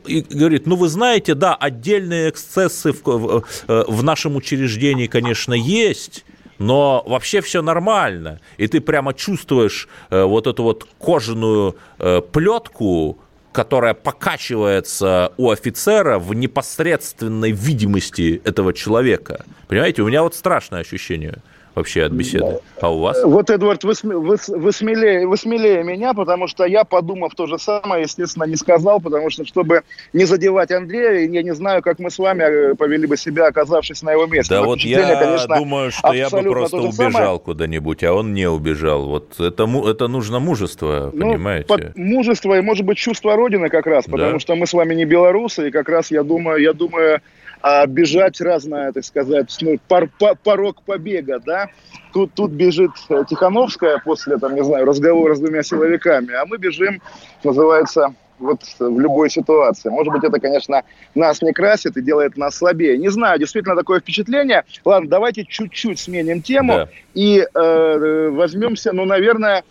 и 0.06 0.21
говорит, 0.21 0.67
ну 0.67 0.76
вы 0.76 0.89
знаете, 0.89 1.34
да, 1.34 1.56
отдельные 1.56 2.30
эксцессы 2.30 2.93
в, 2.93 3.02
в, 3.04 3.43
в 3.67 4.04
нашем 4.04 4.36
учреждении, 4.36 5.08
конечно, 5.08 5.54
есть, 5.54 6.24
но 6.62 7.04
вообще 7.08 7.41
все 7.41 7.62
нормально. 7.62 8.39
И 8.58 8.67
ты 8.67 8.82
прямо 8.82 9.13
чувствуешь 9.13 9.88
э, 10.12 10.24
вот 10.24 10.45
эту 10.45 10.63
вот 10.63 10.88
кожаную 11.00 11.76
э, 11.97 12.21
плетку 12.21 13.17
которая 13.52 13.94
покачивается 13.94 15.34
у 15.38 15.50
офицера 15.52 16.20
в 16.20 16.34
непосредственной 16.34 17.52
видимости 17.52 18.42
этого 18.46 18.74
человека. 18.74 19.46
Понимаете, 19.68 20.02
у 20.02 20.08
меня 20.08 20.24
вот 20.24 20.36
страшное 20.36 20.82
ощущение 20.82 21.42
вообще 21.76 22.04
от 22.04 22.12
беседы. 22.12 22.60
А 22.80 22.94
у 22.94 23.00
вас? 23.00 23.24
Вот, 23.24 23.50
Эдвард, 23.50 23.84
вы, 23.84 23.94
вы, 24.04 24.38
вы, 24.48 24.72
смелее, 24.72 25.28
вы 25.28 25.38
смелее 25.38 25.84
меня, 25.84 26.14
потому 26.14 26.48
что 26.48 26.66
я, 26.66 26.84
подумав 26.84 27.34
то 27.36 27.48
же 27.48 27.58
самое, 27.58 28.04
естественно, 28.04 28.46
не 28.46 28.56
сказал, 28.56 29.00
потому 29.00 29.30
что, 29.30 29.46
чтобы 29.46 29.84
не 30.14 30.26
задевать 30.26 30.72
Андрея, 30.72 31.30
я 31.30 31.44
не 31.44 31.54
знаю, 31.54 31.82
как 31.82 32.00
мы 32.00 32.10
с 32.10 32.18
вами 32.18 32.44
э, 32.72 32.76
повели 32.76 33.08
бы 33.08 33.18
себя, 33.18 33.48
оказавшись 33.48 34.02
на 34.02 34.12
его 34.12 34.26
месте. 34.26 34.54
Да 34.54 34.62
Но 34.62 34.68
вот 34.68 34.80
я 34.80 35.16
конечно, 35.18 35.58
думаю, 35.58 35.92
что 35.92 36.14
я 36.14 36.30
бы 36.30 36.42
просто 36.44 36.78
убежал 36.78 37.40
куда-нибудь, 37.40 38.04
а 38.04 38.14
он 38.14 38.34
не 38.34 38.50
убежал. 38.50 39.08
Вот 39.08 39.40
это, 39.40 39.64
это 39.90 40.08
нужно 40.08 40.40
мужество, 40.40 41.12
ну, 41.14 41.32
понимаете? 41.32 41.68
Под 41.68 41.96
мужество 41.96 42.58
и, 42.58 42.62
может 42.62 42.86
быть, 42.86 42.98
чувство 42.98 43.36
Родины 43.36 43.70
как 43.70 43.86
раз, 43.86 44.06
потому 44.06 44.34
да. 44.34 44.40
что 44.40 44.56
мы 44.56 44.68
с 44.68 44.74
вами 44.74 44.96
не 44.96 45.06
белорусы, 45.06 45.70
и 45.70 45.72
как 45.72 45.90
раз 45.90 46.12
я 46.12 46.24
думаю, 46.24 46.62
я 46.62 46.74
думаю, 46.74 47.22
а 47.62 47.86
бежать 47.86 48.41
разное, 48.41 48.91
так 48.91 49.04
сказать, 49.06 49.56
ну, 49.62 49.78
пор, 49.88 50.10
пор, 50.19 50.36
порог 50.43 50.82
побега, 50.84 51.39
да. 51.45 51.69
Тут, 52.13 52.34
тут 52.34 52.52
бежит 52.52 52.91
Тихановская 53.30 54.02
после, 54.04 54.38
там, 54.38 54.56
не 54.56 54.63
знаю, 54.63 54.86
разговора 54.86 55.36
с 55.36 55.39
двумя 55.39 55.63
силовиками, 55.63 56.34
а 56.34 56.45
мы 56.45 56.58
бежим, 56.58 57.02
называется, 57.43 58.13
вот 58.41 58.62
в 58.80 59.00
любой 59.00 59.30
ситуации. 59.30 59.89
Может 59.89 60.12
быть, 60.12 60.24
это, 60.24 60.39
конечно, 60.39 60.84
нас 61.15 61.41
не 61.41 61.54
красит 61.54 61.95
и 61.95 62.02
делает 62.02 62.38
нас 62.38 62.56
слабее. 62.56 62.97
Не 62.97 63.10
знаю, 63.10 63.39
действительно 63.39 63.76
такое 63.76 64.00
впечатление. 64.00 64.63
Ладно, 64.84 65.10
давайте 65.10 65.45
чуть-чуть 65.45 66.00
сменим 66.00 66.41
тему 66.41 66.74
да. 66.74 66.89
и 67.13 67.39
э, 67.54 68.30
возьмемся, 68.32 68.91
ну, 68.93 69.06
наверное, 69.06 69.63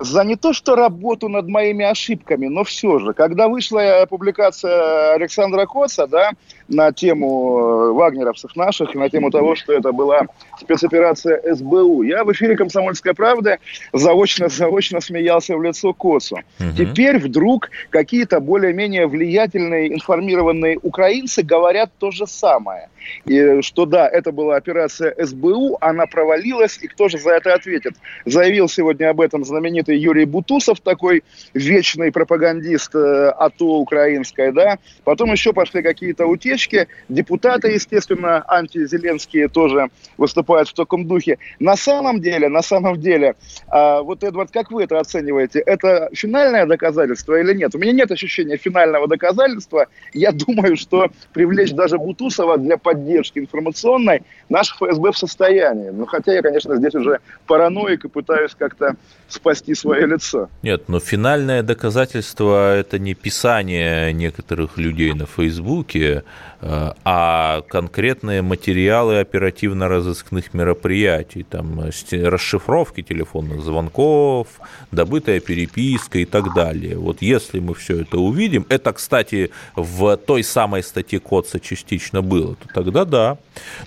за 0.00 0.24
не 0.24 0.36
то 0.36 0.52
что 0.52 0.74
работу 0.74 1.28
над 1.28 1.46
моими 1.46 1.84
ошибками, 1.84 2.46
но 2.46 2.64
все 2.64 2.98
же, 2.98 3.12
когда 3.12 3.48
вышла 3.48 4.06
публикация 4.08 5.14
Александра 5.14 5.66
Коца, 5.66 6.06
да, 6.06 6.32
на 6.68 6.92
тему 6.92 7.58
э, 7.58 7.92
вагнеровцев 7.92 8.56
наших, 8.56 8.94
на 8.94 9.10
тему 9.10 9.30
того, 9.30 9.54
что 9.54 9.72
это 9.72 9.92
была 9.92 10.22
спецоперация 10.58 11.54
СБУ, 11.54 12.02
я 12.02 12.24
в 12.24 12.32
эфире 12.32 12.56
«Комсомольской 12.56 13.14
правды» 13.14 13.58
заочно-заочно 13.92 15.00
смеялся 15.00 15.56
в 15.56 15.62
лицо 15.62 15.92
Коцу. 15.92 16.36
Угу. 16.58 16.76
Теперь 16.78 17.18
вдруг 17.18 17.70
какие-то 17.90 18.40
более-менее 18.40 19.06
влиятельные, 19.06 19.92
информированные 19.92 20.78
украинцы 20.82 21.42
говорят 21.42 21.90
то 21.98 22.10
же 22.10 22.26
самое. 22.26 22.88
И 23.26 23.60
что 23.62 23.86
да, 23.86 24.08
это 24.08 24.32
была 24.32 24.56
операция 24.56 25.14
СБУ, 25.18 25.78
она 25.80 26.06
провалилась, 26.06 26.78
и 26.82 26.88
кто 26.88 27.08
же 27.08 27.18
за 27.18 27.30
это 27.32 27.54
ответит? 27.54 27.94
Заявил 28.24 28.68
сегодня 28.68 29.10
об 29.10 29.20
этом 29.20 29.44
знаменитый 29.44 29.98
Юрий 29.98 30.24
Бутусов, 30.24 30.80
такой 30.80 31.22
вечный 31.54 32.12
пропагандист 32.12 32.94
э, 32.94 33.28
АТО 33.30 33.78
украинской, 33.78 34.52
да. 34.52 34.78
Потом 35.04 35.32
еще 35.32 35.52
пошли 35.52 35.82
какие-то 35.82 36.26
утечки. 36.26 36.88
Депутаты, 37.08 37.68
естественно, 37.68 38.44
антизеленские 38.48 39.48
тоже 39.48 39.88
выступают 40.16 40.68
в 40.68 40.74
таком 40.74 41.06
духе. 41.06 41.38
На 41.58 41.76
самом 41.76 42.20
деле, 42.20 42.48
на 42.48 42.62
самом 42.62 43.00
деле, 43.00 43.34
э, 43.72 44.00
вот, 44.02 44.22
Эдвард, 44.22 44.50
как 44.50 44.70
вы 44.70 44.84
это 44.84 44.98
оцениваете? 44.98 45.60
Это 45.60 46.10
финальное 46.12 46.66
доказательство 46.66 47.38
или 47.40 47.54
нет? 47.54 47.74
У 47.74 47.78
меня 47.78 47.92
нет 47.92 48.10
ощущения 48.10 48.56
финального 48.56 49.08
доказательства. 49.08 49.86
Я 50.12 50.32
думаю, 50.32 50.76
что 50.76 51.10
привлечь 51.32 51.72
даже 51.72 51.98
Бутусова 51.98 52.58
для 52.58 52.76
поддержки 52.76 52.99
информационной 53.00 54.22
наш 54.48 54.70
ФСБ 54.70 55.12
в 55.12 55.18
состоянии. 55.18 55.90
Ну, 55.90 56.06
хотя 56.06 56.32
я, 56.32 56.42
конечно, 56.42 56.76
здесь 56.76 56.94
уже 56.94 57.20
параноик 57.46 58.04
и 58.04 58.08
пытаюсь 58.08 58.54
как-то 58.58 58.96
спасти 59.28 59.74
свое 59.74 60.06
лицо. 60.06 60.48
Нет, 60.62 60.88
но 60.88 60.98
финальное 61.00 61.62
доказательство– 61.62 62.76
это 62.76 62.98
не 62.98 63.14
писание 63.14 64.12
некоторых 64.12 64.76
людей 64.76 65.14
на 65.14 65.26
Фейсбуке, 65.26 66.24
а 66.62 67.62
конкретные 67.68 68.42
материалы 68.42 69.20
оперативно-розыскных 69.20 70.52
мероприятий, 70.52 71.42
там 71.42 71.80
расшифровки 72.10 73.02
телефонных 73.02 73.62
звонков, 73.62 74.48
добытая 74.90 75.40
переписка 75.40 76.18
и 76.18 76.24
так 76.24 76.52
далее. 76.54 76.98
Вот 76.98 77.22
если 77.22 77.60
мы 77.60 77.74
все 77.74 78.02
это 78.02 78.18
увидим, 78.18 78.66
это, 78.68 78.92
кстати, 78.92 79.50
в 79.74 80.16
той 80.16 80.42
самой 80.42 80.82
статье 80.82 81.20
Котца 81.20 81.60
частично 81.60 82.20
было, 82.20 82.56
то 82.56 82.68
тогда 82.74 82.89
да. 82.90 83.38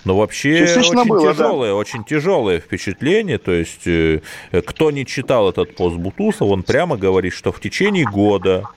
Но 0.04 0.16
вообще 0.16 0.66
частично 0.66 1.02
очень 1.02 1.10
было, 1.10 1.32
тяжелое, 1.32 1.70
да. 1.70 1.74
очень 1.76 2.04
тяжелое 2.04 2.60
впечатление. 2.60 3.38
То 3.38 3.52
есть, 3.52 3.86
э, 3.86 4.20
кто 4.66 4.90
не 4.90 5.06
читал 5.06 5.48
этот 5.48 5.76
пост 5.76 5.96
Бутусов, 5.96 6.48
он 6.48 6.62
прямо 6.62 6.96
говорит, 6.96 7.32
что 7.32 7.52
в 7.52 7.60
течение 7.60 8.04
года 8.04 8.68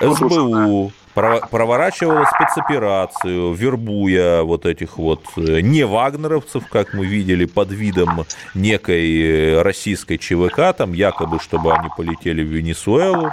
СБУ 0.00 0.92
проворачивала 1.16 2.26
спецоперацию, 2.26 3.54
вербуя 3.54 4.42
вот 4.42 4.66
этих 4.66 4.98
вот 4.98 5.22
э, 5.36 5.60
не 5.60 5.84
вагнеровцев, 5.84 6.66
как 6.68 6.92
мы 6.92 7.06
видели, 7.06 7.46
под 7.46 7.70
видом 7.72 8.26
некой 8.54 9.22
э, 9.22 9.62
российской 9.62 10.18
ЧВК, 10.18 10.76
там 10.76 10.92
якобы, 10.92 11.40
чтобы 11.40 11.72
они 11.72 11.88
полетели 11.96 12.42
в 12.42 12.48
Венесуэлу. 12.48 13.30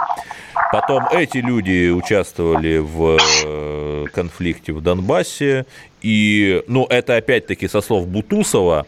Потом 0.74 1.06
эти 1.12 1.38
люди 1.38 1.88
участвовали 1.88 2.78
в 2.78 3.16
э, 3.44 4.06
конфликте 4.12 4.72
в 4.72 4.80
Донбассе. 4.80 5.66
И, 6.02 6.64
ну, 6.66 6.84
это 6.90 7.14
опять-таки 7.14 7.68
со 7.68 7.80
слов 7.80 8.08
Бутусова, 8.08 8.84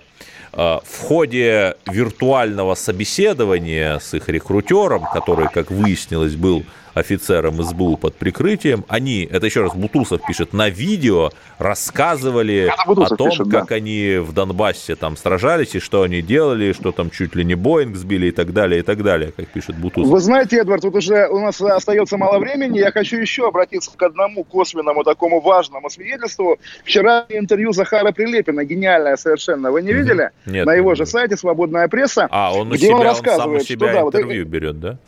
в 0.53 1.01
ходе 1.03 1.77
виртуального 1.87 2.75
собеседования 2.75 4.01
с 4.01 4.15
их 4.15 4.29
рекрутером, 4.29 5.05
который, 5.13 5.49
как 5.49 5.71
выяснилось, 5.71 6.35
был 6.35 6.65
офицерам 6.97 7.63
СБУ 7.63 7.99
под 7.99 8.17
прикрытием. 8.17 8.85
Они, 8.89 9.29
это 9.31 9.45
еще 9.47 9.61
раз 9.61 9.75
Бутусов 9.75 10.23
пишет, 10.27 10.55
на 10.55 10.71
видео 10.71 11.31
рассказывали 11.59 12.73
о 12.75 13.17
том, 13.17 13.31
пишет, 13.31 13.51
как 13.51 13.69
да. 13.69 13.75
они 13.75 14.17
в 14.19 14.33
Донбассе 14.33 14.97
там 14.97 15.17
сражались, 15.19 15.75
и 15.75 15.79
что 15.79 16.03
они 16.03 16.23
делали, 16.23 16.73
что 16.73 16.93
там 16.93 17.11
чуть 17.11 17.35
ли 17.35 17.45
не 17.45 17.55
Боинг 17.55 17.97
сбили 17.97 18.29
и 18.29 18.31
так 18.31 18.55
далее, 18.55 18.81
и 18.81 18.83
так 18.83 19.03
далее, 19.03 19.31
как 19.37 19.47
пишет 19.49 19.77
Бутусов. 19.77 20.11
Вы 20.11 20.21
знаете, 20.21 20.59
Эдвард, 20.59 20.83
тут 20.83 20.95
уже 20.95 21.29
у 21.29 21.39
нас 21.39 21.61
остается 21.61 22.17
мало 22.17 22.39
времени. 22.39 22.79
Я 22.79 22.91
хочу 22.91 23.19
еще 23.19 23.47
обратиться 23.49 23.91
к 23.95 24.03
одному 24.03 24.43
косвенному 24.45 25.05
такому 25.05 25.41
важному 25.41 25.91
свидетельству. 25.91 26.59
Вчера 26.83 27.27
интервью 27.29 27.73
Захара 27.73 28.11
Прилепина, 28.13 28.65
гениальное 28.65 29.17
совершенно. 29.17 29.71
Вы 29.71 29.83
не 29.83 29.93
видели? 29.93 30.31
Нет. 30.47 30.65
На 30.65 30.73
его 30.73 30.95
же 30.95 31.05
сайте 31.05 31.37
«Свободная 31.37 31.89
пресса». 31.89 32.27
А, 32.31 32.55
он 32.55 32.73
у 32.73 32.77
себя, 32.77 32.97
он, 32.97 33.07
он 33.07 33.15
сам 33.15 33.53
у 33.53 33.61
себя 33.61 33.89
что, 33.91 34.07
интервью 34.07 34.45
да, 34.45 34.49
вот, 34.49 34.53
берет, 34.53 34.81
да? 34.81 34.99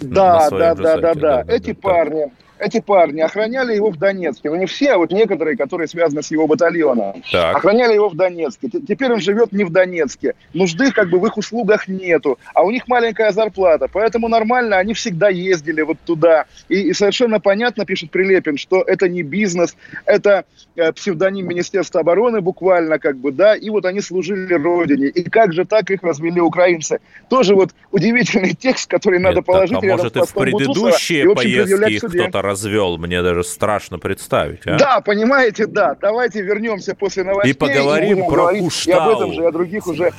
Да, 0.00 0.48
да, 0.50 0.74
да, 0.74 0.96
да, 0.96 1.14
да. 1.14 1.44
Эти 1.48 1.72
парни, 1.72 2.32
эти 2.58 2.80
парни 2.80 3.20
охраняли 3.20 3.74
его 3.74 3.90
в 3.90 3.98
Донецке. 3.98 4.50
Ну, 4.50 4.56
не 4.56 4.66
все, 4.66 4.92
а 4.92 4.98
вот 4.98 5.12
некоторые, 5.12 5.56
которые 5.56 5.88
связаны 5.88 6.22
с 6.22 6.30
его 6.30 6.46
батальоном. 6.46 7.22
Так. 7.30 7.56
Охраняли 7.56 7.94
его 7.94 8.08
в 8.08 8.16
Донецке. 8.16 8.68
Теперь 8.68 9.12
он 9.12 9.20
живет 9.20 9.52
не 9.52 9.64
в 9.64 9.70
Донецке. 9.70 10.34
Нужды 10.54 10.92
как 10.92 11.10
бы 11.10 11.18
в 11.18 11.26
их 11.26 11.36
услугах 11.36 11.88
нету. 11.88 12.38
А 12.54 12.62
у 12.62 12.70
них 12.70 12.88
маленькая 12.88 13.32
зарплата. 13.32 13.88
Поэтому 13.92 14.28
нормально, 14.28 14.76
они 14.78 14.94
всегда 14.94 15.28
ездили 15.28 15.82
вот 15.82 15.98
туда. 16.04 16.46
И, 16.68 16.80
и 16.80 16.92
совершенно 16.92 17.40
понятно, 17.40 17.84
пишет 17.84 18.10
Прилепин, 18.10 18.56
что 18.56 18.82
это 18.82 19.08
не 19.08 19.22
бизнес, 19.22 19.76
это 20.04 20.44
э, 20.76 20.92
псевдоним 20.92 21.48
Министерства 21.48 22.00
обороны 22.00 22.40
буквально 22.40 22.98
как 22.98 23.16
бы, 23.16 23.32
да. 23.32 23.54
И 23.54 23.70
вот 23.70 23.84
они 23.84 24.00
служили 24.00 24.54
Родине. 24.54 25.08
И 25.08 25.28
как 25.28 25.52
же 25.52 25.64
так 25.64 25.90
их 25.90 26.02
развели 26.02 26.40
украинцы? 26.40 27.00
Тоже 27.28 27.54
вот 27.54 27.70
удивительный 27.90 28.54
текст, 28.54 28.90
который 28.90 29.18
надо 29.18 29.42
положить 29.42 29.74
так, 29.74 29.84
а 29.84 29.86
рядом 29.86 30.04
может, 30.04 30.16
с 30.16 30.16
и 30.16 30.26
в 30.26 30.34
предыдущие 30.34 31.24
Бутусова, 31.24 31.42
поездки 31.42 31.92
их 31.92 32.02
кто-то 32.02 32.42
развел, 32.48 32.98
мне 32.98 33.22
даже 33.22 33.44
страшно 33.44 33.98
представить. 33.98 34.66
А? 34.66 34.78
Да, 34.78 35.00
понимаете, 35.00 35.66
да. 35.66 35.96
Давайте 36.00 36.42
вернемся 36.42 36.94
после 36.94 37.24
новостей. 37.24 37.52
И 37.52 37.56
поговорим 37.56 38.24
и 38.24 38.28
про 38.30 38.48
Куштау. 38.54 38.94
И 38.94 38.98
об 38.98 39.08
этом 39.16 39.32
же, 39.32 39.42
и 39.42 39.46
о 39.46 39.52
других 39.52 39.86
уже. 39.86 40.12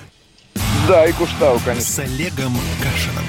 Да, 0.88 1.06
и 1.06 1.12
Куштау, 1.14 1.60
конечно. 1.66 1.90
С 1.90 2.00
Олегом 2.00 2.54
Кашином. 2.84 3.26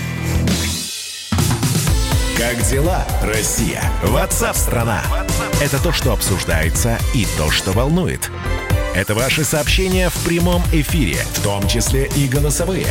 Как 2.39 2.57
дела, 2.71 3.05
Россия? 3.23 3.83
Ватсап-страна! 4.03 5.03
Это 5.63 5.83
то, 5.83 5.93
что 5.93 6.13
обсуждается 6.13 6.99
и 7.15 7.27
то, 7.37 7.51
что 7.51 7.73
волнует. 7.73 8.31
Это 8.95 9.15
ваши 9.15 9.45
сообщения 9.45 10.11
в 10.11 10.25
прямом 10.25 10.63
эфире, 10.73 11.23
в 11.35 11.43
том 11.43 11.67
числе 11.69 12.07
и 12.17 12.27
голосовые. 12.27 12.89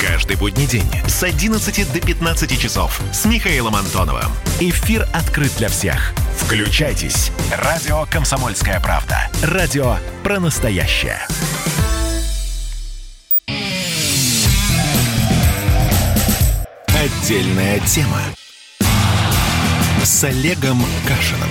Каждый 0.00 0.36
будний 0.36 0.66
день 0.66 0.88
с 1.08 1.22
11 1.22 1.92
до 1.92 2.00
15 2.00 2.60
часов 2.60 3.00
с 3.12 3.24
Михаилом 3.24 3.74
Антоновым. 3.74 4.30
Эфир 4.60 5.08
открыт 5.14 5.52
для 5.56 5.68
всех. 5.68 6.12
Включайтесь. 6.36 7.30
Радио 7.56 8.04
«Комсомольская 8.10 8.80
правда». 8.80 9.30
Радио 9.42 9.96
про 10.22 10.40
настоящее. 10.40 11.20
Отдельная 16.88 17.80
тема 17.80 18.20
с 20.04 20.22
Олегом 20.22 20.84
Кашиным. 21.08 21.48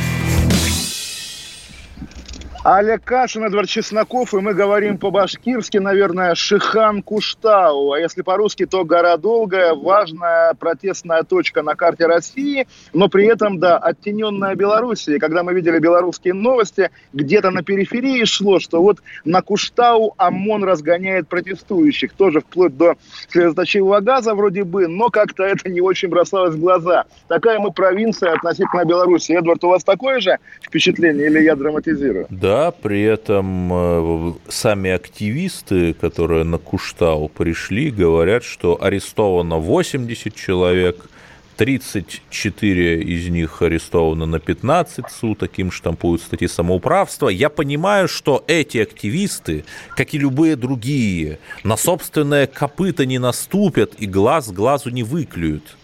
Олег 2.75 3.03
Кашин, 3.03 3.45
Эдвард 3.45 3.67
Чесноков, 3.67 4.35
и 4.35 4.37
мы 4.37 4.53
говорим 4.53 4.99
по-башкирски, 4.99 5.79
наверное, 5.79 6.35
Шихан 6.35 7.01
Куштау. 7.01 7.93
А 7.93 7.99
если 7.99 8.21
по-русски, 8.21 8.67
то 8.67 8.85
гора 8.85 9.17
долгая, 9.17 9.73
важная 9.73 10.53
протестная 10.53 11.23
точка 11.23 11.63
на 11.63 11.73
карте 11.73 12.05
России, 12.05 12.67
но 12.93 13.09
при 13.09 13.25
этом, 13.25 13.57
да, 13.57 13.79
оттененная 13.79 14.53
Белоруссией. 14.53 15.17
Когда 15.17 15.41
мы 15.41 15.55
видели 15.55 15.79
белорусские 15.79 16.35
новости, 16.35 16.91
где-то 17.11 17.49
на 17.49 17.63
периферии 17.63 18.23
шло, 18.25 18.59
что 18.59 18.83
вот 18.83 18.99
на 19.25 19.41
Куштау 19.41 20.13
ОМОН 20.17 20.63
разгоняет 20.63 21.27
протестующих, 21.27 22.13
тоже 22.13 22.41
вплоть 22.41 22.77
до 22.77 22.97
слезоточивого 23.29 23.99
газа 24.01 24.35
вроде 24.35 24.63
бы, 24.63 24.87
но 24.87 25.09
как-то 25.09 25.43
это 25.43 25.69
не 25.69 25.81
очень 25.81 26.09
бросалось 26.09 26.53
в 26.53 26.59
глаза. 26.59 27.05
Такая 27.29 27.57
мы 27.57 27.71
провинция 27.71 28.33
относительно 28.33 28.85
Беларуси. 28.85 29.31
Эдвард, 29.31 29.63
у 29.63 29.69
вас 29.69 29.83
такое 29.83 30.19
же 30.19 30.37
впечатление 30.61 31.25
или 31.25 31.39
я 31.41 31.55
драматизирую? 31.55 32.27
Да, 32.29 32.58
да, 32.59 32.71
при 32.71 33.03
этом 33.03 33.69
э, 33.71 34.33
сами 34.49 34.89
активисты, 34.91 35.93
которые 35.93 36.43
на 36.43 36.57
Куштау 36.57 37.29
пришли, 37.29 37.89
говорят, 37.89 38.43
что 38.43 38.83
арестовано 38.83 39.59
80 39.59 40.35
человек, 40.35 41.09
34 41.55 43.01
из 43.01 43.29
них 43.29 43.61
арестованы 43.61 44.25
на 44.25 44.39
15 44.39 45.05
суток, 45.09 45.57
им 45.57 45.71
штампуют 45.71 46.21
статьи 46.21 46.49
самоуправства. 46.49 47.29
Я 47.29 47.49
понимаю, 47.49 48.09
что 48.09 48.43
эти 48.47 48.79
активисты, 48.79 49.63
как 49.95 50.13
и 50.13 50.17
любые 50.17 50.57
другие, 50.57 51.39
на 51.63 51.77
собственное 51.77 52.45
копыто 52.45 53.05
не 53.05 53.19
наступят 53.19 53.93
и 53.99 54.05
глаз 54.05 54.51
глазу 54.51 54.89
не 54.89 55.03
выклюют. 55.03 55.77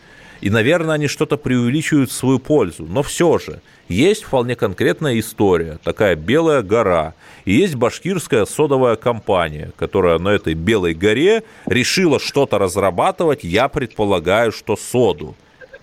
И, 0.45 0.51
наверное, 0.51 0.93
они 0.93 1.07
что-то 1.07 1.37
преувеличивают 1.37 2.11
в 2.11 2.13
свою 2.13 2.37
пользу. 2.37 2.85
Но 2.87 3.01
все 3.01 3.39
же, 3.39 3.61
есть 3.89 4.25
вполне 4.25 4.55
конкретная 4.55 5.19
история, 5.19 5.79
такая 5.83 6.15
белая 6.15 6.61
гора. 6.61 7.15
И 7.45 7.53
есть 7.55 7.73
башкирская 7.73 8.45
содовая 8.45 8.95
компания, 8.95 9.71
которая 9.75 10.19
на 10.19 10.29
этой 10.29 10.53
белой 10.53 10.93
горе 10.93 11.41
решила 11.65 12.19
что-то 12.19 12.59
разрабатывать, 12.59 13.43
я 13.43 13.67
предполагаю, 13.69 14.51
что 14.51 14.75
соду. 14.75 15.35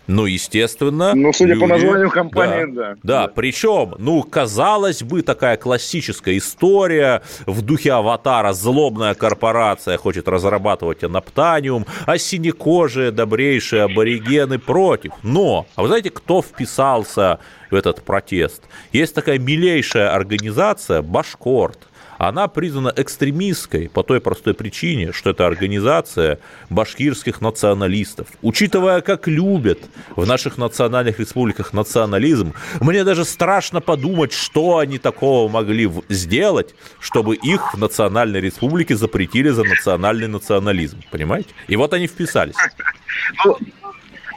Ну, 0.07 0.27
естественно. 0.27 1.15
Ну, 1.15 1.33
судя 1.33 1.55
люди... 1.55 1.61
по 1.61 1.67
названию 1.69 2.11
компании, 2.11 2.73
да. 2.73 2.95
Да, 2.95 2.97
да. 3.03 3.29
причем, 3.29 3.95
ну, 3.99 4.23
казалось 4.23 5.03
бы, 5.03 5.23
такая 5.23 5.57
классическая 5.57 6.37
история 6.37 7.23
в 7.47 7.63
духе 7.63 7.93
аватара. 7.93 8.53
Злобная 8.53 9.15
корпорация 9.15 9.97
хочет 9.99 10.29
разрабатывать 10.29 11.05
анаптаниум, 11.05 11.87
а 12.07 12.19
синекожие, 12.19 13.11
добрейшие 13.11 13.83
аборигены 13.83 14.59
против. 14.59 15.13
Но, 15.23 15.67
а 15.77 15.83
вы 15.83 15.89
знаете, 15.89 16.11
кто 16.11 16.43
вписался 16.43 17.39
в 17.71 17.75
этот 17.75 18.03
протест? 18.03 18.63
Есть 18.93 19.15
такая 19.15 19.39
милейшая 19.39 20.15
организация 20.15 21.03
«Башкорт» 21.03 21.79
она 22.23 22.47
признана 22.47 22.93
экстремистской 22.95 23.89
по 23.89 24.05
той 24.05 24.21
простой 24.21 24.55
причине, 24.55 25.11
что 25.11 25.31
это 25.31 25.45
организация 25.45 26.39
башкирских 26.71 27.41
националистов. 27.41 28.29
Учитывая, 28.43 29.01
как 29.01 29.27
любят 29.27 29.81
в 30.15 30.25
наших 30.25 30.57
национальных 30.57 31.19
республиках 31.19 31.73
национализм, 31.73 32.55
мне 32.81 33.03
даже 33.03 33.25
страшно 33.25 33.81
подумать, 33.81 34.33
что 34.33 34.79
они 34.79 34.99
такого 34.99 35.51
могли 35.51 35.91
сделать, 36.09 36.77
чтобы 37.01 37.35
их 37.35 37.75
в 37.75 37.79
национальной 37.79 38.41
республике 38.41 38.95
запретили 38.95 39.49
за 39.49 39.65
национальный 39.65 40.29
национализм. 40.29 41.03
Понимаете? 41.11 41.49
И 41.67 41.75
вот 41.75 41.93
они 41.93 42.07
вписались. 42.07 42.55
Ну, 43.45 43.59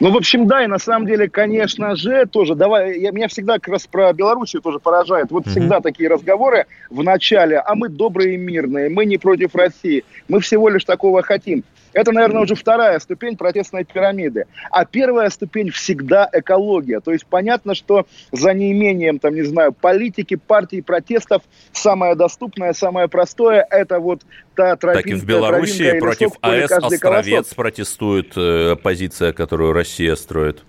ну, 0.00 0.10
в 0.10 0.16
общем, 0.16 0.46
да, 0.46 0.64
и 0.64 0.66
на 0.66 0.78
самом 0.78 1.06
деле, 1.06 1.28
конечно 1.28 1.96
же, 1.96 2.26
тоже, 2.26 2.54
давай, 2.54 2.98
я, 2.98 3.10
меня 3.10 3.28
всегда 3.28 3.54
как 3.54 3.68
раз 3.68 3.86
про 3.86 4.12
Белоруссию 4.12 4.62
тоже 4.62 4.78
поражает. 4.78 5.30
Вот 5.30 5.46
mm-hmm. 5.46 5.50
всегда 5.50 5.80
такие 5.80 6.08
разговоры 6.08 6.66
в 6.90 7.02
начале, 7.02 7.58
а 7.58 7.74
мы 7.74 7.88
добрые 7.88 8.34
и 8.34 8.36
мирные, 8.36 8.88
мы 8.88 9.06
не 9.06 9.18
против 9.18 9.54
России, 9.54 10.04
мы 10.28 10.40
всего 10.40 10.68
лишь 10.68 10.84
такого 10.84 11.22
хотим. 11.22 11.64
Это, 11.96 12.12
наверное, 12.12 12.42
уже 12.42 12.54
вторая 12.54 12.98
ступень 12.98 13.38
протестной 13.38 13.84
пирамиды. 13.84 14.44
А 14.70 14.84
первая 14.84 15.30
ступень 15.30 15.70
всегда 15.70 16.28
экология. 16.30 17.00
То 17.00 17.10
есть 17.10 17.24
понятно, 17.24 17.74
что 17.74 18.06
за 18.32 18.52
неимением, 18.52 19.18
там, 19.18 19.34
не 19.34 19.44
знаю, 19.44 19.72
политики, 19.72 20.36
партий, 20.36 20.82
протестов 20.82 21.42
самое 21.72 22.14
доступное, 22.14 22.74
самое 22.74 23.08
простое– 23.08 23.66
это 23.70 23.98
вот 23.98 24.20
та 24.54 24.76
тропинка, 24.76 25.08
Так 25.08 25.10
и 25.10 25.14
в 25.14 25.24
Белоруссии 25.24 25.98
против 25.98 26.32
АЭС 26.42 26.70
«Островец» 26.70 27.00
колосок. 27.00 27.56
протестует 27.56 28.32
э, 28.36 28.76
позиция, 28.76 29.32
которую 29.32 29.72
Россия 29.72 30.16
строит. 30.16 30.64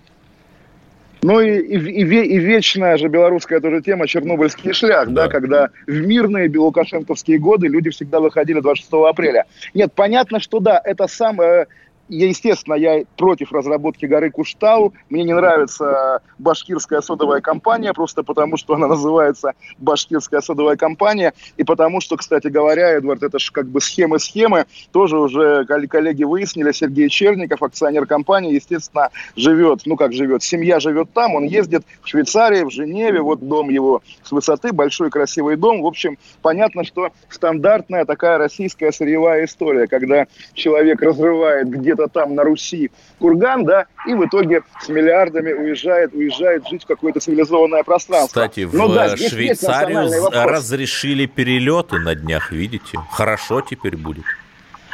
Ну 1.22 1.40
и, 1.40 1.58
и, 1.58 1.76
и, 1.76 2.04
и 2.04 2.38
вечная 2.38 2.96
же 2.96 3.08
белорусская 3.08 3.60
тоже 3.60 3.82
тема 3.82 4.06
Чернобыльский 4.06 4.72
шлях, 4.72 5.08
да. 5.08 5.24
да, 5.24 5.28
когда 5.28 5.70
в 5.86 6.06
мирные 6.06 6.48
белокашенковские 6.48 7.38
годы 7.38 7.66
люди 7.66 7.90
всегда 7.90 8.20
выходили 8.20 8.60
26 8.60 8.92
апреля. 9.08 9.46
Нет, 9.74 9.92
понятно, 9.94 10.40
что 10.40 10.60
да, 10.60 10.80
это 10.84 11.06
самое 11.08 11.66
я, 12.08 12.28
естественно, 12.28 12.74
я 12.74 13.04
против 13.16 13.52
разработки 13.52 14.06
горы 14.06 14.30
Куштау. 14.30 14.94
Мне 15.10 15.24
не 15.24 15.34
нравится 15.34 16.20
башкирская 16.38 17.00
содовая 17.00 17.40
компания, 17.40 17.92
просто 17.92 18.22
потому 18.22 18.56
что 18.56 18.74
она 18.74 18.86
называется 18.86 19.52
башкирская 19.78 20.40
содовая 20.40 20.76
компания. 20.76 21.32
И 21.56 21.64
потому 21.64 22.00
что, 22.00 22.16
кстати 22.16 22.48
говоря, 22.48 22.90
Эдвард, 22.90 23.22
это 23.22 23.38
же 23.38 23.52
как 23.52 23.66
бы 23.66 23.80
схемы-схемы. 23.80 24.66
Тоже 24.92 25.18
уже 25.18 25.64
коллеги 25.66 26.24
выяснили, 26.24 26.72
Сергей 26.72 27.08
Черников, 27.08 27.62
акционер 27.62 28.06
компании, 28.06 28.54
естественно, 28.54 29.10
живет, 29.36 29.82
ну 29.84 29.96
как 29.96 30.12
живет, 30.12 30.42
семья 30.42 30.80
живет 30.80 31.12
там, 31.12 31.34
он 31.34 31.44
ездит 31.44 31.84
в 32.02 32.08
Швейцарии, 32.08 32.64
в 32.64 32.70
Женеве, 32.70 33.20
вот 33.20 33.40
дом 33.40 33.68
его 33.68 34.02
с 34.22 34.32
высоты, 34.32 34.72
большой 34.72 35.10
красивый 35.10 35.56
дом. 35.56 35.82
В 35.82 35.86
общем, 35.86 36.18
понятно, 36.42 36.84
что 36.84 37.10
стандартная 37.28 38.04
такая 38.04 38.38
российская 38.38 38.92
сырьевая 38.92 39.44
история, 39.44 39.86
когда 39.86 40.26
человек 40.54 41.02
разрывает 41.02 41.68
где-то 41.68 41.97
где-то 41.98 42.08
там 42.08 42.34
на 42.34 42.44
Руси 42.44 42.90
курган, 43.18 43.64
да, 43.64 43.86
и 44.06 44.14
в 44.14 44.24
итоге 44.24 44.62
с 44.80 44.88
миллиардами 44.88 45.52
уезжает, 45.52 46.14
уезжает 46.14 46.66
жить 46.68 46.84
в 46.84 46.86
какое-то 46.86 47.20
цивилизованное 47.20 47.82
пространство. 47.82 48.28
Кстати, 48.28 48.64
в 48.64 48.74
Но, 48.74 48.88
да, 48.88 49.16
Швейцарию 49.16 50.30
разрешили 50.30 51.26
перелеты 51.26 51.98
на 51.98 52.14
днях, 52.14 52.52
видите? 52.52 52.98
Хорошо 53.10 53.60
теперь 53.60 53.96
будет. 53.96 54.24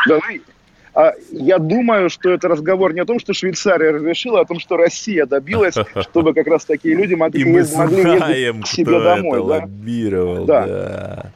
Да, 0.06 0.16
ну, 0.16 0.40
а 0.94 1.12
я 1.32 1.58
думаю, 1.58 2.08
что 2.08 2.30
это 2.30 2.46
разговор 2.46 2.94
не 2.94 3.00
о 3.00 3.04
том, 3.04 3.18
что 3.18 3.34
Швейцария 3.34 3.90
разрешила, 3.90 4.38
а 4.38 4.42
о 4.42 4.44
том, 4.44 4.60
что 4.60 4.76
Россия 4.76 5.26
добилась, 5.26 5.74
чтобы 6.02 6.34
как 6.34 6.46
раз 6.46 6.64
такие 6.64 6.94
люди 6.94 7.14
могли, 7.14 7.40
И 7.40 7.44
мы 7.44 7.66
могли 7.74 8.02
знаем, 8.02 8.62
к 8.62 8.66
себе 8.68 9.00
домой. 9.00 9.38
Это 9.38 9.48
да? 9.48 9.54
лоббировал, 9.54 10.44
да. 10.44 10.66
да. 10.66 11.32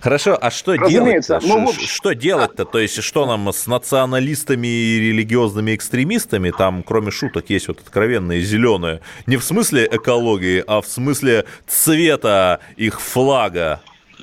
Хорошо, 0.00 0.38
а 0.40 0.50
что 0.50 0.76
делать-то? 0.76 1.40
Ну, 1.42 1.72
что 1.72 2.12
делать-то? 2.14 2.64
То 2.64 2.78
есть, 2.78 3.02
что 3.02 3.26
нам 3.26 3.52
с 3.52 3.66
националистами 3.66 4.66
и 4.66 5.00
религиозными 5.00 5.74
экстремистами? 5.74 6.50
Там, 6.50 6.82
кроме 6.82 7.10
шуток, 7.10 7.50
есть 7.50 7.68
вот 7.68 7.80
откровенные 7.80 8.40
зеленые. 8.42 9.00
Не 9.26 9.36
в 9.36 9.44
смысле 9.44 9.88
экологии, 9.90 10.62
а 10.66 10.80
в 10.80 10.86
смысле 10.86 11.44
цвета 11.66 12.60
их 12.76 13.00
флага, 13.00 13.80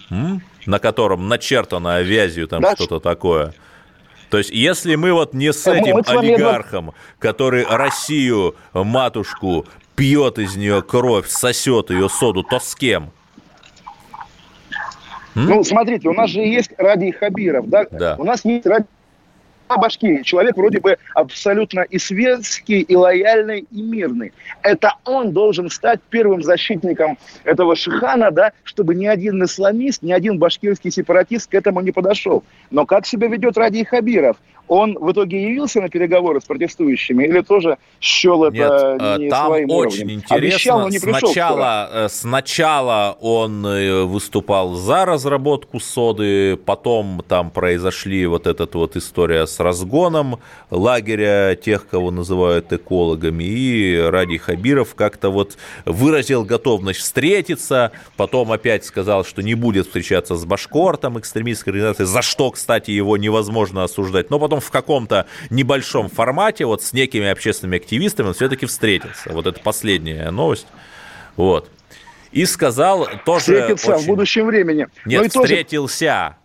м? 0.10 0.42
на 0.66 0.80
котором 0.80 1.28
начертано 1.28 1.96
авиазию 1.96 2.48
там 2.48 2.62
да, 2.62 2.76
что-то 2.76 3.00
такое. 3.00 3.54
То 4.30 4.38
есть, 4.38 4.52
если 4.52 4.96
мы 4.96 5.12
вот 5.12 5.34
не 5.34 5.52
с 5.52 5.66
этим 5.66 5.96
мы 5.96 6.02
олигархом, 6.02 6.94
который 7.18 7.66
Россию, 7.66 8.56
матушку, 8.74 9.66
пьет 9.96 10.40
из 10.40 10.56
нее 10.56 10.82
кровь, 10.82 11.28
сосет 11.28 11.90
ее 11.90 12.10
соду, 12.10 12.44
то 12.44 12.60
с 12.60 12.76
кем? 12.76 13.12
Ну, 15.36 15.64
смотрите, 15.64 16.10
у 16.10 16.14
нас 16.14 16.30
же 16.30 16.42
есть 16.42 16.72
Ради 16.78 17.12
Хабиров, 17.12 17.70
да? 17.70 17.86
да. 17.92 18.16
У 18.18 18.24
нас 18.24 18.44
есть 18.46 18.66
Ради 18.66 18.86
Башкирии. 19.78 20.24
Человек 20.24 20.58
вроде 20.58 20.80
бы 20.80 20.98
абсолютно 21.14 21.82
и 21.82 22.00
светский, 22.00 22.82
и 22.82 22.96
лояльный, 22.96 23.66
и 23.72 23.82
мирный. 23.82 24.34
Это 24.64 24.96
он 25.06 25.32
должен 25.32 25.70
стать 25.70 26.00
первым 26.10 26.42
защитником 26.42 27.18
этого 27.44 27.76
шихана, 27.76 28.32
да, 28.32 28.52
чтобы 28.64 28.96
ни 28.96 29.06
один 29.06 29.44
исламист, 29.44 30.02
ни 30.02 30.12
один 30.12 30.40
башкирский 30.40 30.92
сепаратист 30.92 31.50
к 31.52 31.54
этому 31.54 31.82
не 31.82 31.92
подошел. 31.92 32.44
Но 32.72 32.86
как 32.86 33.06
себя 33.06 33.28
ведет 33.28 33.58
Ради 33.58 33.84
Хабиров? 33.84 34.38
Он 34.70 34.98
в 35.00 35.12
итоге 35.12 35.42
явился 35.42 35.82
на 35.82 35.90
переговоры 35.90 36.40
с 36.40 36.46
протестующими 36.46 37.24
или 37.26 37.42
тоже 37.42 37.78
счел 38.00 38.46
это 38.46 38.98
Нет, 39.00 39.20
не 39.20 39.30
там 39.30 39.48
своим 39.48 39.72
очень 39.72 40.02
уровнем? 40.02 40.12
интересно. 40.12 40.36
Обещал, 40.36 40.80
но 40.82 40.90
не 40.90 41.00
пришел 41.00 41.20
сначала, 41.20 41.90
э, 41.92 42.08
сначала 42.10 43.18
он 43.20 43.66
э, 43.66 44.04
выступал 44.04 44.76
за 44.76 45.06
разработку 45.06 45.80
соды, 45.80 46.56
потом 46.56 47.24
там 47.28 47.50
произошли 47.50 48.28
вот 48.28 48.46
эта 48.46 48.70
вот 48.78 48.96
история 48.96 49.48
с 49.48 49.60
разгоном 49.60 50.40
лагеря 50.70 51.56
тех, 51.56 51.88
кого 51.88 52.12
называют 52.12 52.72
экологами, 52.72 53.44
и 53.44 53.98
Ради 53.98 54.38
Хабиров 54.38 54.94
как-то 54.94 55.32
вот 55.32 55.58
выразил 55.86 56.44
готовность 56.46 57.00
встретиться, 57.00 57.92
потом 58.18 58.52
опять 58.52 58.86
сказал, 58.86 59.26
что 59.26 59.42
не 59.42 59.56
будет 59.56 59.88
встречаться 59.88 60.36
с 60.36 60.46
Башкортом, 60.46 61.18
экстремистской 61.18 61.72
организацией, 61.74 62.06
за 62.06 62.22
что, 62.22 62.52
кстати, 62.52 62.92
его 62.92 63.18
невозможно 63.18 63.84
осуждать, 63.84 64.30
но 64.30 64.40
потом 64.40 64.59
в 64.60 64.72
каком-то 64.72 65.28
небольшом 65.50 66.10
формате 66.10 66.66
вот 66.66 66.84
с 66.84 66.94
некими 66.94 67.28
общественными 67.28 67.78
активистами 67.78 68.28
он 68.28 68.34
все-таки 68.34 68.66
встретился. 68.66 69.32
Вот 69.32 69.48
это 69.48 69.60
последняя 69.60 70.32
новость. 70.32 70.68
Вот. 71.36 71.70
И 72.32 72.46
сказал 72.46 73.08
тоже... 73.26 73.40
Встретился 73.40 73.96
очень... 73.96 74.04
в 74.04 74.08
будущем 74.08 74.46
времени. 74.46 74.88
Нет, 75.06 75.32
ну 75.34 75.42
встретился. 75.42 76.38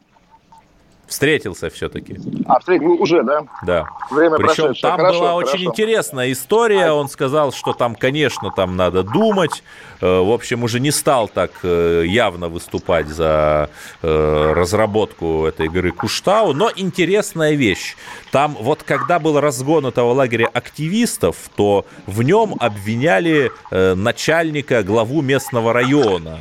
Встретился 1.07 1.69
все-таки. 1.69 2.19
А, 2.47 2.59
встретился 2.59 3.03
уже, 3.03 3.23
да? 3.23 3.45
Да. 3.63 3.89
Время 4.11 4.37
Причем 4.37 4.75
там 4.75 4.97
хорошо, 4.97 5.21
была 5.21 5.35
хорошо. 5.35 5.57
очень 5.57 5.65
интересная 5.67 6.33
история. 6.33 6.93
Он 6.93 7.09
сказал, 7.09 7.53
что 7.53 7.75
там, 7.75 7.95
конечно, 7.95 8.51
там 8.51 8.77
надо 8.77 9.03
думать. 9.03 9.63
Э, 10.01 10.21
в 10.21 10.33
общем, 10.33 10.65
уже 10.65 10.81
не 10.81 10.91
стал 10.91 11.29
так 11.29 11.51
э, 11.63 12.05
явно 12.07 12.49
выступать 12.49 13.09
за 13.09 13.69
э, 14.03 14.53
разработку 14.57 15.45
этой 15.45 15.67
игры 15.67 15.93
Куштау. 15.93 16.55
Но 16.55 16.71
интересная 16.75 17.53
вещь. 17.53 17.97
Там 18.31 18.57
вот 18.59 18.83
когда 18.83 19.19
был 19.19 19.39
разгон 19.39 19.87
этого 19.87 20.13
лагеря 20.15 20.47
активистов, 20.47 21.37
то 21.55 21.85
в 22.07 22.23
нем 22.23 22.57
обвиняли 22.59 23.53
начальника, 23.71 24.83
главу 24.83 25.21
местного 25.21 25.73
района. 25.73 26.39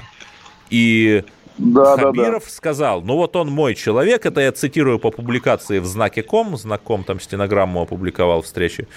И 0.69 1.23
да, 1.57 1.97
Хабиров 1.97 2.43
да, 2.43 2.49
да. 2.49 2.51
сказал, 2.51 3.01
ну 3.01 3.15
вот 3.15 3.35
он 3.35 3.49
мой 3.49 3.75
человек, 3.75 4.25
это 4.25 4.41
я 4.41 4.51
цитирую 4.51 4.99
по 4.99 5.11
публикации 5.11 5.79
в 5.79 5.85
знаке 5.85 6.23
ком, 6.23 6.57
знаком 6.57 7.03
там 7.03 7.19
стенограмму 7.19 7.81
опубликовал 7.81 8.41
встречи, 8.41 8.87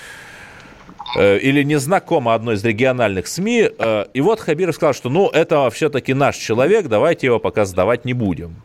э, 1.18 1.38
или 1.38 1.62
не 1.62 1.78
знакомо 1.78 2.34
одной 2.34 2.54
из 2.54 2.64
региональных 2.64 3.26
СМИ, 3.26 3.70
э, 3.78 4.04
и 4.12 4.20
вот 4.20 4.40
Хабиров 4.40 4.74
сказал, 4.74 4.94
что 4.94 5.10
ну 5.10 5.28
это 5.28 5.68
все-таки 5.70 6.14
наш 6.14 6.36
человек, 6.36 6.88
давайте 6.88 7.26
его 7.26 7.38
пока 7.38 7.64
сдавать 7.64 8.04
не 8.04 8.14
будем. 8.14 8.56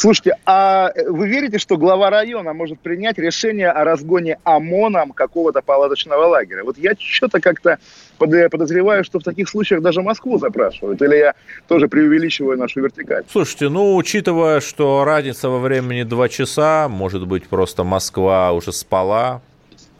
Слушайте, 0.00 0.38
а 0.46 0.92
вы 1.08 1.28
верите, 1.28 1.58
что 1.58 1.76
глава 1.76 2.08
района 2.08 2.54
может 2.54 2.80
принять 2.80 3.18
решение 3.18 3.70
о 3.70 3.84
разгоне 3.84 4.38
ОМОНом 4.44 5.12
какого-то 5.12 5.60
палаточного 5.60 6.24
лагеря? 6.24 6.64
Вот 6.64 6.78
я 6.78 6.92
что-то 6.98 7.38
как-то 7.38 7.76
подозреваю, 8.16 9.04
что 9.04 9.18
в 9.18 9.22
таких 9.22 9.50
случаях 9.50 9.82
даже 9.82 10.00
Москву 10.00 10.38
запрашивают. 10.38 11.02
Или 11.02 11.16
я 11.16 11.34
тоже 11.68 11.86
преувеличиваю 11.86 12.56
нашу 12.56 12.80
вертикаль? 12.80 13.24
Слушайте, 13.30 13.68
ну, 13.68 13.94
учитывая, 13.94 14.60
что 14.60 15.04
разница 15.04 15.50
во 15.50 15.58
времени 15.58 16.04
два 16.04 16.30
часа, 16.30 16.88
может 16.88 17.26
быть, 17.26 17.46
просто 17.46 17.84
Москва 17.84 18.52
уже 18.52 18.72
спала, 18.72 19.42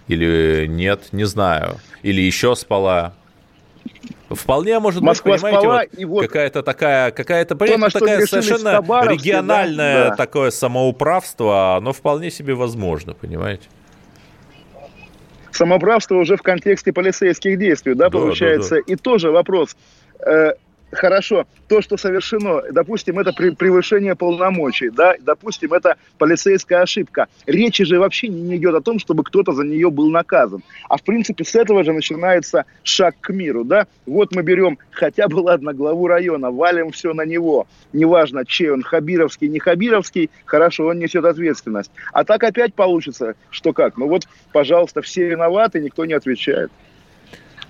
или 0.08 0.64
нет, 0.66 1.08
не 1.12 1.24
знаю. 1.24 1.76
Или 2.02 2.22
еще 2.22 2.56
спала. 2.56 3.12
Вполне 4.30 4.78
может 4.78 5.02
Москва 5.02 5.32
быть, 5.32 5.42
понимаете, 5.42 5.60
спала, 5.60 5.84
вот 5.92 6.06
вот 6.06 6.22
какая-то 6.26 6.62
такая, 6.62 7.10
какая-то, 7.10 7.56
то, 7.56 7.90
такая 7.90 8.26
совершенно 8.26 8.80
региональное 9.08 10.04
да, 10.04 10.10
да. 10.10 10.16
такое 10.16 10.50
самоуправство, 10.50 11.76
оно 11.76 11.92
вполне 11.92 12.30
себе 12.30 12.54
возможно, 12.54 13.14
понимаете? 13.14 13.64
Самоуправство 15.50 16.14
уже 16.14 16.36
в 16.36 16.42
контексте 16.42 16.92
полицейских 16.92 17.58
действий, 17.58 17.94
да, 17.94 18.04
да 18.04 18.10
получается. 18.10 18.76
Да, 18.76 18.82
да. 18.86 18.92
И 18.92 18.96
тоже 18.96 19.30
вопрос. 19.30 19.76
Хорошо, 20.92 21.46
то, 21.68 21.80
что 21.82 21.96
совершено, 21.96 22.62
допустим, 22.72 23.18
это 23.20 23.32
превышение 23.32 24.16
полномочий, 24.16 24.90
да, 24.90 25.14
допустим, 25.20 25.72
это 25.72 25.96
полицейская 26.18 26.82
ошибка. 26.82 27.28
Речи 27.46 27.84
же 27.84 28.00
вообще 28.00 28.26
не 28.26 28.56
идет 28.56 28.74
о 28.74 28.80
том, 28.80 28.98
чтобы 28.98 29.22
кто-то 29.22 29.52
за 29.52 29.62
нее 29.62 29.90
был 29.90 30.10
наказан. 30.10 30.62
А 30.88 30.96
в 30.96 31.02
принципе 31.02 31.44
с 31.44 31.54
этого 31.54 31.84
же 31.84 31.92
начинается 31.92 32.64
шаг 32.82 33.14
к 33.20 33.30
миру, 33.30 33.64
да. 33.64 33.86
Вот 34.04 34.34
мы 34.34 34.42
берем 34.42 34.78
хотя 34.90 35.28
бы, 35.28 35.36
ладно, 35.36 35.72
главу 35.72 36.08
района, 36.08 36.50
валим 36.50 36.90
все 36.90 37.14
на 37.14 37.24
него. 37.24 37.68
Неважно, 37.92 38.44
чей 38.44 38.70
он, 38.70 38.82
хабировский, 38.82 39.48
не 39.48 39.60
хабировский, 39.60 40.28
хорошо, 40.44 40.86
он 40.86 40.98
несет 40.98 41.24
ответственность. 41.24 41.92
А 42.12 42.24
так 42.24 42.42
опять 42.42 42.74
получится, 42.74 43.34
что 43.50 43.72
как? 43.72 43.96
Ну 43.96 44.08
вот, 44.08 44.26
пожалуйста, 44.52 45.02
все 45.02 45.28
виноваты, 45.28 45.78
никто 45.80 46.04
не 46.04 46.14
отвечает. 46.14 46.72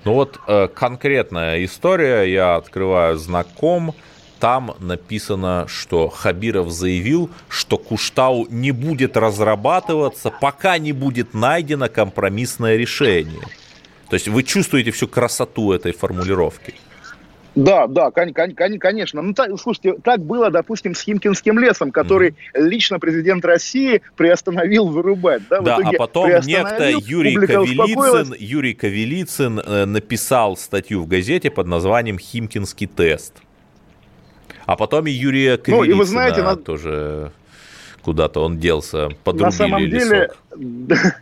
Ну 0.04 0.14
вот 0.14 0.40
э, 0.46 0.68
конкретная 0.68 1.64
история, 1.64 2.24
я 2.24 2.56
открываю 2.56 3.18
знаком, 3.18 3.94
там 4.38 4.74
написано, 4.78 5.66
что 5.68 6.08
Хабиров 6.08 6.70
заявил, 6.70 7.30
что 7.48 7.76
Куштау 7.76 8.46
не 8.48 8.72
будет 8.72 9.18
разрабатываться, 9.18 10.30
пока 10.30 10.78
не 10.78 10.92
будет 10.92 11.34
найдено 11.34 11.88
компромиссное 11.88 12.76
решение. 12.76 13.42
То 14.08 14.14
есть 14.14 14.28
вы 14.28 14.42
чувствуете 14.42 14.90
всю 14.90 15.06
красоту 15.06 15.72
этой 15.72 15.92
формулировки? 15.92 16.74
Да, 17.64 17.86
да, 17.86 18.10
конечно. 18.10 19.22
Ну, 19.22 19.34
так, 19.34 19.50
слушайте, 19.60 19.94
так 20.02 20.20
было, 20.20 20.50
допустим, 20.50 20.94
с 20.94 21.02
Химкинским 21.02 21.58
лесом, 21.58 21.90
который 21.92 22.30
mm-hmm. 22.30 22.60
лично 22.68 22.98
президент 22.98 23.44
России 23.44 24.02
приостановил 24.16 24.86
вырубать. 24.88 25.42
Да, 25.50 25.60
да 25.60 25.78
а 25.84 25.92
потом 25.92 26.30
некто 26.44 26.90
Юрий 26.90 27.34
Кавелицын, 27.34 28.34
Юрий 28.38 28.74
Кавелицын 28.74 29.60
э, 29.60 29.84
написал 29.84 30.56
статью 30.56 31.02
в 31.02 31.06
газете 31.06 31.50
под 31.50 31.66
названием 31.66 32.18
«Химкинский 32.18 32.86
тест». 32.86 33.34
А 34.64 34.76
потом 34.76 35.06
и 35.06 35.10
Юрия 35.10 35.56
Кавелицына 35.56 35.86
ну, 35.86 35.92
и 35.92 35.92
вы 35.92 36.04
знаете, 36.04 36.42
на... 36.42 36.56
тоже 36.56 37.32
куда-то 38.02 38.40
он 38.40 38.58
делся, 38.58 39.10
подрубили 39.24 39.44
на 39.44 39.50
самом 39.50 39.90
деле, 39.90 40.30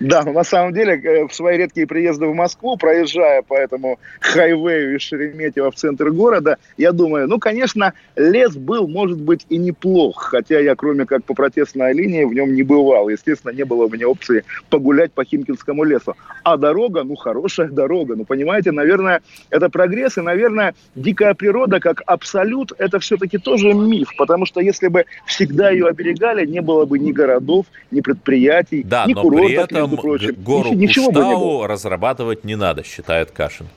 Да, 0.00 0.22
но 0.24 0.32
на 0.32 0.44
самом 0.44 0.72
деле 0.72 1.00
э, 1.00 1.26
в 1.26 1.34
свои 1.34 1.58
редкие 1.58 1.86
приезды 1.86 2.26
в 2.26 2.34
Москву, 2.34 2.76
проезжая 2.76 3.42
по 3.42 3.54
этому 3.54 3.98
хайвею 4.20 4.96
из 4.96 5.02
Шереметьево 5.02 5.70
в 5.70 5.74
центр 5.74 6.10
города, 6.10 6.58
я 6.76 6.92
думаю, 6.92 7.28
ну, 7.28 7.38
конечно, 7.38 7.92
лес 8.16 8.54
был, 8.56 8.88
может 8.88 9.20
быть, 9.20 9.46
и 9.48 9.58
неплох, 9.58 10.22
хотя 10.30 10.60
я, 10.60 10.74
кроме 10.74 11.06
как 11.06 11.24
по 11.24 11.34
протестной 11.34 11.92
линии, 11.92 12.24
в 12.24 12.32
нем 12.32 12.54
не 12.54 12.62
бывал. 12.62 13.08
Естественно, 13.08 13.52
не 13.52 13.64
было 13.64 13.86
у 13.86 13.88
меня 13.88 14.08
опции 14.08 14.44
погулять 14.70 15.12
по 15.12 15.24
Химкинскому 15.24 15.84
лесу. 15.84 16.14
А 16.44 16.56
дорога, 16.56 17.04
ну, 17.04 17.16
хорошая 17.16 17.68
дорога. 17.68 18.16
Ну, 18.16 18.24
понимаете, 18.24 18.72
наверное, 18.72 19.22
это 19.50 19.68
прогресс, 19.68 20.18
и, 20.18 20.20
наверное, 20.20 20.74
дикая 20.94 21.34
природа 21.34 21.80
как 21.80 22.02
абсолют, 22.06 22.72
это 22.78 22.98
все-таки 22.98 23.38
тоже 23.38 23.72
миф, 23.72 24.10
потому 24.16 24.46
что 24.46 24.60
если 24.60 24.88
бы 24.88 25.04
всегда 25.26 25.70
ее 25.70 25.86
оберегали, 25.86 26.46
не 26.46 26.60
было 26.60 26.84
бы 26.84 26.98
ни 26.98 27.12
городов, 27.12 27.66
ни 27.90 28.00
предприятий, 28.00 28.82
да, 28.82 29.04
ни 29.06 29.14
курортов, 29.14 29.71
этом 29.76 29.94
гору 30.42 30.74
Ничего 30.74 31.06
Куштау 31.06 31.66
разрабатывать 31.66 32.44
не 32.44 32.56
надо, 32.56 32.82
считает 32.84 33.30
Кашин. 33.30 33.68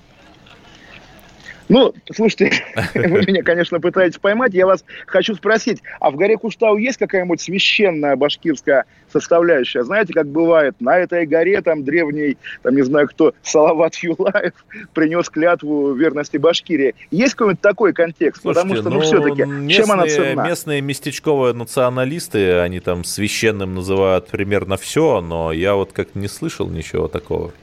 Ну, 1.68 1.94
слушайте, 2.14 2.52
вы 2.94 3.26
меня, 3.26 3.42
конечно, 3.44 3.80
пытаетесь 3.80 4.20
поймать. 4.20 4.54
Я 4.54 4.66
вас 4.66 4.84
хочу 5.08 5.36
спросить, 5.36 5.82
а 6.00 6.12
в 6.12 6.16
горе 6.16 6.38
Куштау 6.38 6.78
есть 6.78 6.98
какая-нибудь 6.98 7.42
священная 7.42 8.16
башкирская 8.16 8.86
составляющая? 9.12 9.84
Знаете, 9.84 10.14
как 10.14 10.28
бывает, 10.28 10.76
на 10.80 10.98
этой 10.98 11.26
горе 11.26 11.62
там 11.62 11.84
древний, 11.84 12.38
там 12.62 12.76
не 12.76 12.84
знаю 12.84 13.08
кто, 13.08 13.34
Салават 13.42 13.96
Юлаев 13.96 14.54
принес 14.94 15.30
клятву 15.30 15.94
верности 15.94 16.38
Башкирии. 16.38 16.96
Есть 17.10 17.34
какой-нибудь 17.34 17.62
такой 17.62 17.94
контекст? 17.94 18.42
Слушайте, 18.42 18.68
Потому 18.68 18.82
что, 18.82 18.90
ну, 18.90 18.96
ну 18.96 19.02
все-таки, 19.02 19.44
местные, 19.44 19.70
чем 19.70 19.92
она 19.92 20.08
ценна? 20.08 20.48
Местные 20.48 20.82
местечковые 20.82 21.54
националисты, 21.54 22.60
они 22.60 22.80
там 22.80 23.04
священным 23.04 23.74
называют 23.76 24.28
примерно 24.28 24.78
все, 24.78 25.22
но 25.22 25.52
я 25.52 25.76
вот 25.76 25.94
как 25.94 26.14
не 26.16 26.28
слышал 26.28 26.70
ничего 26.70 27.08
такого. 27.08 27.54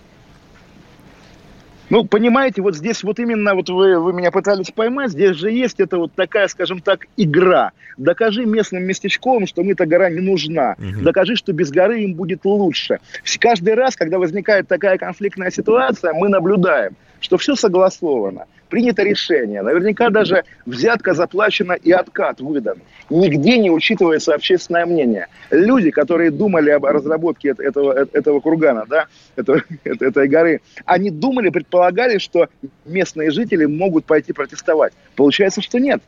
Ну, 1.92 2.06
понимаете, 2.06 2.62
вот 2.62 2.74
здесь 2.74 3.02
вот 3.02 3.18
именно 3.18 3.54
вот 3.54 3.68
вы, 3.68 4.00
вы 4.00 4.14
меня 4.14 4.30
пытались 4.30 4.70
поймать, 4.70 5.10
здесь 5.10 5.36
же 5.36 5.50
есть 5.50 5.78
это 5.78 5.98
вот 5.98 6.14
такая, 6.14 6.48
скажем 6.48 6.80
так, 6.80 7.06
игра. 7.18 7.72
Докажи 7.98 8.46
местным 8.46 8.82
местечковым, 8.84 9.46
что 9.46 9.62
мне 9.62 9.72
эта 9.72 9.84
гора 9.84 10.08
не 10.08 10.20
нужна. 10.20 10.74
Угу. 10.78 11.04
Докажи, 11.04 11.36
что 11.36 11.52
без 11.52 11.70
горы 11.70 12.00
им 12.00 12.14
будет 12.14 12.46
лучше. 12.46 13.00
Каждый 13.38 13.74
раз, 13.74 13.94
когда 13.94 14.18
возникает 14.18 14.68
такая 14.68 14.96
конфликтная 14.96 15.50
ситуация, 15.50 16.14
мы 16.14 16.30
наблюдаем, 16.30 16.96
что 17.22 17.38
все 17.38 17.54
согласовано 17.54 18.46
принято 18.72 19.02
решение, 19.02 19.60
наверняка 19.60 20.08
даже 20.08 20.44
взятка 20.64 21.12
заплачена 21.12 21.74
и 21.74 21.92
откат 21.92 22.40
выдан. 22.40 22.78
Нигде 23.10 23.58
не 23.58 23.70
учитывается 23.70 24.32
общественное 24.34 24.86
мнение. 24.86 25.26
Люди, 25.50 25.90
которые 25.90 26.30
думали 26.30 26.70
об 26.70 26.86
разработке 26.86 27.50
этого, 27.50 27.92
этого 27.92 28.40
кургана, 28.40 28.86
да, 28.88 29.08
этого, 29.36 29.60
этой 29.84 30.26
горы, 30.26 30.62
они 30.86 31.10
думали, 31.10 31.50
предполагали, 31.50 32.16
что 32.16 32.48
местные 32.86 33.30
жители 33.30 33.66
могут 33.66 34.06
пойти 34.06 34.32
протестовать. 34.32 34.94
Получается, 35.16 35.60
что 35.60 35.78
нет. 35.78 36.02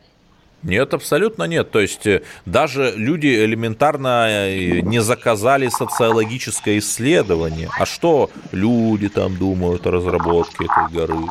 Нет, 0.65 0.95
абсолютно 0.95 1.45
нет. 1.45 1.71
То 1.71 1.81
есть 1.81 2.07
э, 2.07 2.23
даже 2.47 2.95
люди 2.97 3.27
элементарно 3.27 4.27
э, 4.29 4.81
не 4.81 5.01
заказали 5.01 5.69
социологическое 5.69 6.79
исследование. 6.79 7.69
А 7.79 7.85
что 7.85 8.31
люди 8.51 9.09
там 9.11 9.37
думают 9.37 9.87
о 9.87 9.91
разработке 9.91 10.65
этой 10.65 10.93
горы? 10.93 11.27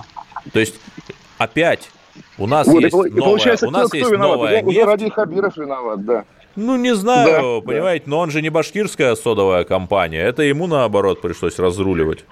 То 0.51 0.59
есть 0.59 0.75
опять 1.39 1.89
у 2.37 2.45
нас 2.45 2.67
вот, 2.67 2.81
есть 2.81 2.93
и, 2.93 2.97
новая, 2.97 3.21
получается, 3.21 3.67
у 3.67 3.71
нас 3.71 3.87
кто, 3.87 3.97
есть 3.97 4.09
кто 4.09 4.19
новая 4.19 4.61
нефть. 4.61 4.67
Уже 4.67 4.85
Ради 4.85 5.09
Хабиров 5.09 5.57
виноват, 5.57 6.05
да. 6.05 6.25
Ну, 6.55 6.77
не 6.77 6.93
знаю, 6.93 7.61
да, 7.61 7.65
понимаете, 7.65 8.05
да. 8.05 8.11
но 8.11 8.19
он 8.19 8.29
же 8.29 8.43
не 8.43 8.49
башкирская 8.49 9.15
содовая 9.15 9.63
компания. 9.63 10.21
Это 10.21 10.43
ему, 10.43 10.67
наоборот, 10.67 11.21
пришлось 11.21 11.57
разруливать. 11.57 12.25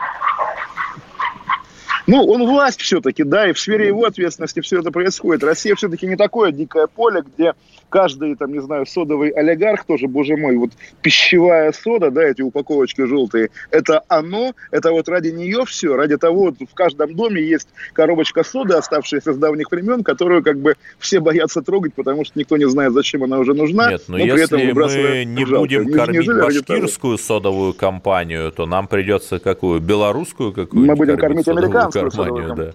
Ну, 2.12 2.26
он 2.26 2.46
власть 2.46 2.82
все-таки, 2.82 3.24
да, 3.24 3.50
и 3.50 3.54
в 3.54 3.60
сфере 3.60 3.88
его 3.88 4.04
ответственности 4.04 4.60
все 4.60 4.80
это 4.80 4.92
происходит. 4.92 5.46
Россия 5.46 5.76
все-таки 5.76 6.06
не 6.06 6.18
такое 6.18 6.52
дикое 6.52 6.88
поле, 6.88 7.24
где 7.26 7.54
каждый, 7.88 8.36
там, 8.36 8.52
не 8.52 8.62
знаю, 8.62 8.86
содовый 8.86 9.30
олигарх 9.30 9.86
тоже, 9.86 10.10
боже 10.10 10.36
мой, 10.36 10.58
вот 10.58 10.72
пищевая 11.02 11.72
сода, 11.72 12.12
да, 12.12 12.24
эти 12.24 12.42
упаковочки 12.42 13.06
желтые, 13.06 13.50
это 13.70 14.02
оно, 14.10 14.54
это 14.72 14.92
вот 14.92 15.08
ради 15.08 15.30
нее 15.30 15.64
все, 15.66 15.96
ради 15.96 16.18
того, 16.18 16.48
вот 16.48 16.56
в 16.60 16.74
каждом 16.74 17.16
доме 17.16 17.42
есть 17.42 17.70
коробочка 17.94 18.44
соды, 18.44 18.74
оставшаяся 18.74 19.32
с 19.32 19.38
давних 19.38 19.72
времен, 19.72 20.04
которую 20.04 20.44
как 20.44 20.60
бы 20.60 20.76
все 21.00 21.22
боятся 21.22 21.62
трогать, 21.62 21.94
потому 21.94 22.26
что 22.26 22.38
никто 22.38 22.58
не 22.58 22.68
знает, 22.68 22.92
зачем 22.92 23.24
она 23.24 23.40
уже 23.40 23.54
нужна. 23.54 23.92
Нет, 23.92 24.04
но, 24.10 24.18
но 24.18 24.24
если 24.26 24.74
мы 24.74 25.26
не 25.26 25.46
жалко. 25.46 25.60
будем 25.62 25.84
мы 25.84 25.94
кормить 25.94 26.28
не 26.28 26.34
башкирскую 26.34 27.18
содовую 27.18 27.74
компанию, 27.74 28.52
то 28.52 28.66
нам 28.66 28.88
придется 28.88 29.40
какую? 29.40 29.80
Белорусскую 29.80 30.52
какую-то 30.52 30.92
Мы 30.92 30.96
будем 30.96 31.18
кормить 31.18 31.48
американскую 31.48 32.01
компанию, 32.10 32.56
да 32.56 32.74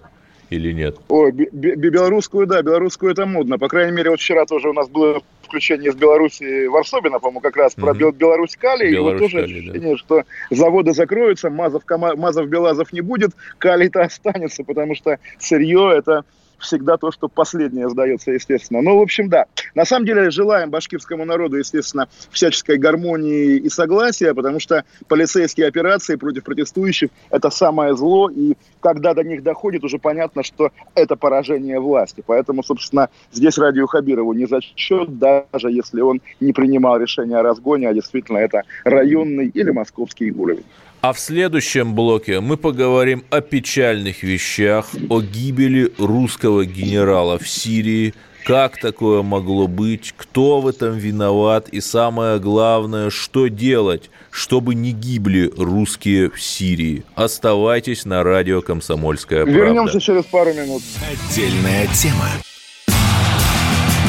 или 0.49 0.71
нет? 0.71 0.97
Ой, 1.09 1.31
белорусскую, 1.31 2.47
да, 2.47 2.61
белорусскую 2.61 3.11
это 3.11 3.25
модно. 3.25 3.57
По 3.57 3.67
крайней 3.67 3.91
мере, 3.91 4.11
вот 4.11 4.19
вчера 4.19 4.45
тоже 4.45 4.69
у 4.69 4.73
нас 4.73 4.87
было 4.87 5.21
включение 5.43 5.89
из 5.89 5.95
Беларуси 5.95 6.67
Варсобина, 6.67 7.19
по-моему, 7.19 7.39
как 7.41 7.55
раз 7.57 7.73
про 7.73 7.93
mm-hmm. 7.93 8.11
Беларусь 8.13 8.55
Калий. 8.57 8.93
и 8.93 8.97
вот 8.97 9.17
тоже 9.17 9.41
ощущение, 9.43 9.91
да. 9.91 9.97
что 9.97 10.23
заводы 10.49 10.93
закроются, 10.93 11.49
Мазов, 11.49 11.83
Мазов, 11.89 12.47
Белазов 12.47 12.93
не 12.93 13.01
будет, 13.01 13.31
Калий-то 13.57 14.01
останется, 14.01 14.63
потому 14.63 14.95
что 14.95 15.19
сырье 15.39 15.93
это 15.97 16.23
всегда 16.59 16.97
то, 16.97 17.11
что 17.11 17.27
последнее 17.27 17.89
сдается, 17.89 18.31
естественно. 18.31 18.81
Ну, 18.81 18.97
в 18.97 19.01
общем, 19.01 19.29
да. 19.29 19.45
На 19.75 19.85
самом 19.85 20.05
деле 20.05 20.31
желаем 20.31 20.69
башкирскому 20.69 21.25
народу, 21.25 21.57
естественно, 21.57 22.07
всяческой 22.31 22.77
гармонии 22.77 23.57
и 23.57 23.69
согласия, 23.69 24.33
потому 24.33 24.59
что 24.59 24.83
полицейские 25.07 25.67
операции 25.67 26.15
против 26.15 26.43
протестующих– 26.43 27.09
это 27.29 27.49
самое 27.49 27.95
зло, 27.95 28.29
и 28.29 28.55
когда 28.79 29.13
до 29.13 29.23
них 29.23 29.43
доходит, 29.43 29.83
уже 29.83 29.99
понятно, 29.99 30.43
что 30.43 30.71
это 30.95 31.15
поражение 31.15 31.79
власти. 31.79 32.23
Поэтому, 32.25 32.63
собственно, 32.63 33.09
здесь 33.31 33.57
Радио 33.57 33.87
Хабирову 33.87 34.33
не 34.33 34.45
зачет, 34.47 35.17
даже 35.17 35.71
если 35.71 36.01
он 36.01 36.21
не 36.39 36.53
принимал 36.53 36.97
решение 36.97 37.37
о 37.37 37.43
разгоне, 37.43 37.89
а 37.89 37.93
действительно 37.93 38.37
это 38.37 38.63
районный 38.83 39.47
или 39.47 39.71
московский 39.71 40.31
уровень. 40.31 40.65
А 41.01 41.13
в 41.13 41.19
следующем 41.19 41.93
блоке 41.93 42.39
мы 42.39 42.57
поговорим 42.57 43.23
о 43.29 43.41
печальных 43.41 44.23
вещах, 44.23 44.87
о 45.09 45.21
гибели 45.21 45.91
русского 45.99 46.65
генерала 46.65 47.37
в 47.37 47.47
Сирии, 47.47 48.15
как 48.43 48.79
такое 48.79 49.21
могло 49.21 49.67
быть, 49.67 50.13
кто 50.17 50.59
в 50.59 50.67
этом 50.67 50.97
виноват 50.97 51.69
и 51.69 51.81
самое 51.81 52.39
главное, 52.39 53.09
что 53.09 53.47
делать, 53.47 54.09
чтобы 54.31 54.73
не 54.73 54.91
гибли 54.91 55.51
русские 55.55 56.31
в 56.31 56.41
Сирии. 56.41 57.03
Оставайтесь 57.13 58.05
на 58.05 58.23
радио 58.23 58.61
«Комсомольская 58.61 59.43
правда». 59.43 59.61
Вернемся 59.61 59.99
через 59.99 60.23
пару 60.25 60.53
минут. 60.53 60.81
Отдельная 61.29 61.87
тема 61.87 62.27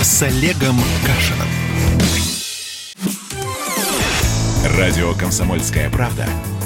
с 0.00 0.22
Олегом 0.22 0.76
Кашиным. 1.04 1.48
Радио 4.78 5.12
«Комсомольская 5.14 5.90
правда»— 5.90 6.26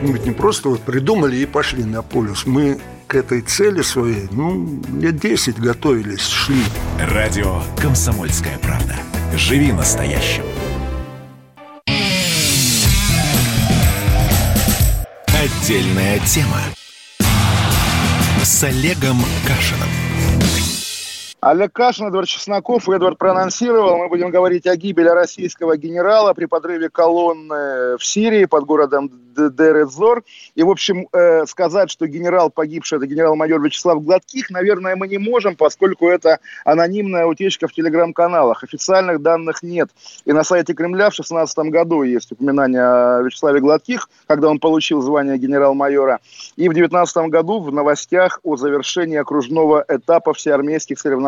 Мы 0.00 0.18
не 0.20 0.30
просто 0.30 0.68
вот 0.68 0.82
придумали 0.82 1.36
и 1.36 1.46
пошли 1.46 1.84
на 1.84 2.02
полюс. 2.02 2.46
Мы 2.46 2.78
к 3.08 3.14
этой 3.14 3.40
цели 3.40 3.82
своей, 3.82 4.28
ну, 4.30 4.80
лет 5.00 5.18
10 5.18 5.58
готовились, 5.58 6.26
шли. 6.26 6.62
Радио 7.00 7.62
«Комсомольская 7.80 8.58
правда». 8.58 8.94
Живи 9.34 9.72
настоящим. 9.72 10.44
Отдельная 15.26 16.20
тема 16.20 16.60
с 18.42 18.62
Олегом 18.62 19.18
Кашиным. 19.46 19.88
Олег 21.40 21.72
Кашин, 21.72 22.08
Эдвард 22.08 22.26
Чесноков. 22.26 22.88
Эдвард 22.88 23.16
проанонсировал. 23.16 23.96
Мы 23.96 24.08
будем 24.08 24.30
говорить 24.30 24.66
о 24.66 24.74
гибели 24.74 25.08
российского 25.08 25.76
генерала 25.76 26.34
при 26.34 26.46
подрыве 26.46 26.90
колонны 26.90 27.96
в 27.96 28.00
Сирии 28.00 28.44
под 28.44 28.64
городом 28.64 29.08
Дерезор. 29.36 30.24
И, 30.56 30.64
в 30.64 30.70
общем, 30.70 31.06
э, 31.12 31.46
сказать, 31.46 31.92
что 31.92 32.08
генерал 32.08 32.50
погибший, 32.50 32.98
это 32.98 33.06
генерал-майор 33.06 33.62
Вячеслав 33.62 34.02
Гладких, 34.02 34.50
наверное, 34.50 34.96
мы 34.96 35.06
не 35.06 35.18
можем, 35.18 35.54
поскольку 35.54 36.08
это 36.08 36.40
анонимная 36.64 37.24
утечка 37.24 37.68
в 37.68 37.72
телеграм-каналах. 37.72 38.64
Официальных 38.64 39.22
данных 39.22 39.62
нет. 39.62 39.90
И 40.24 40.32
на 40.32 40.42
сайте 40.42 40.74
Кремля 40.74 41.10
в 41.10 41.14
2016 41.14 41.58
году 41.70 42.02
есть 42.02 42.32
упоминание 42.32 42.82
о 42.82 43.22
Вячеславе 43.22 43.60
Гладких, 43.60 44.08
когда 44.26 44.48
он 44.48 44.58
получил 44.58 45.02
звание 45.02 45.38
генерал-майора. 45.38 46.18
И 46.56 46.68
в 46.68 46.72
2019 46.72 47.16
году 47.28 47.60
в 47.60 47.72
новостях 47.72 48.40
о 48.42 48.56
завершении 48.56 49.18
окружного 49.18 49.84
этапа 49.86 50.34
всеармейских 50.34 50.98
соревнований 50.98 51.27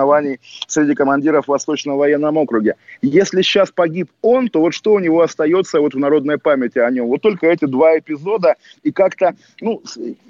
среди 0.67 0.95
командиров 0.95 1.49
Восточного 1.49 1.99
военного 1.99 2.41
округа. 2.41 2.75
Если 3.03 3.43
сейчас 3.43 3.71
погиб 3.71 4.11
он, 4.23 4.49
то 4.49 4.61
вот 4.61 4.75
что 4.75 4.93
у 4.93 4.99
него 4.99 5.21
остается 5.21 5.81
вот 5.81 5.95
в 5.95 5.99
народной 5.99 6.39
памяти 6.39 6.79
о 6.79 6.91
нем? 6.91 7.07
Вот 7.07 7.23
только 7.23 7.47
эти 7.47 7.65
два 7.65 7.99
эпизода, 7.99 8.57
и 8.83 8.93
как-то, 8.93 9.35
ну, 9.61 9.83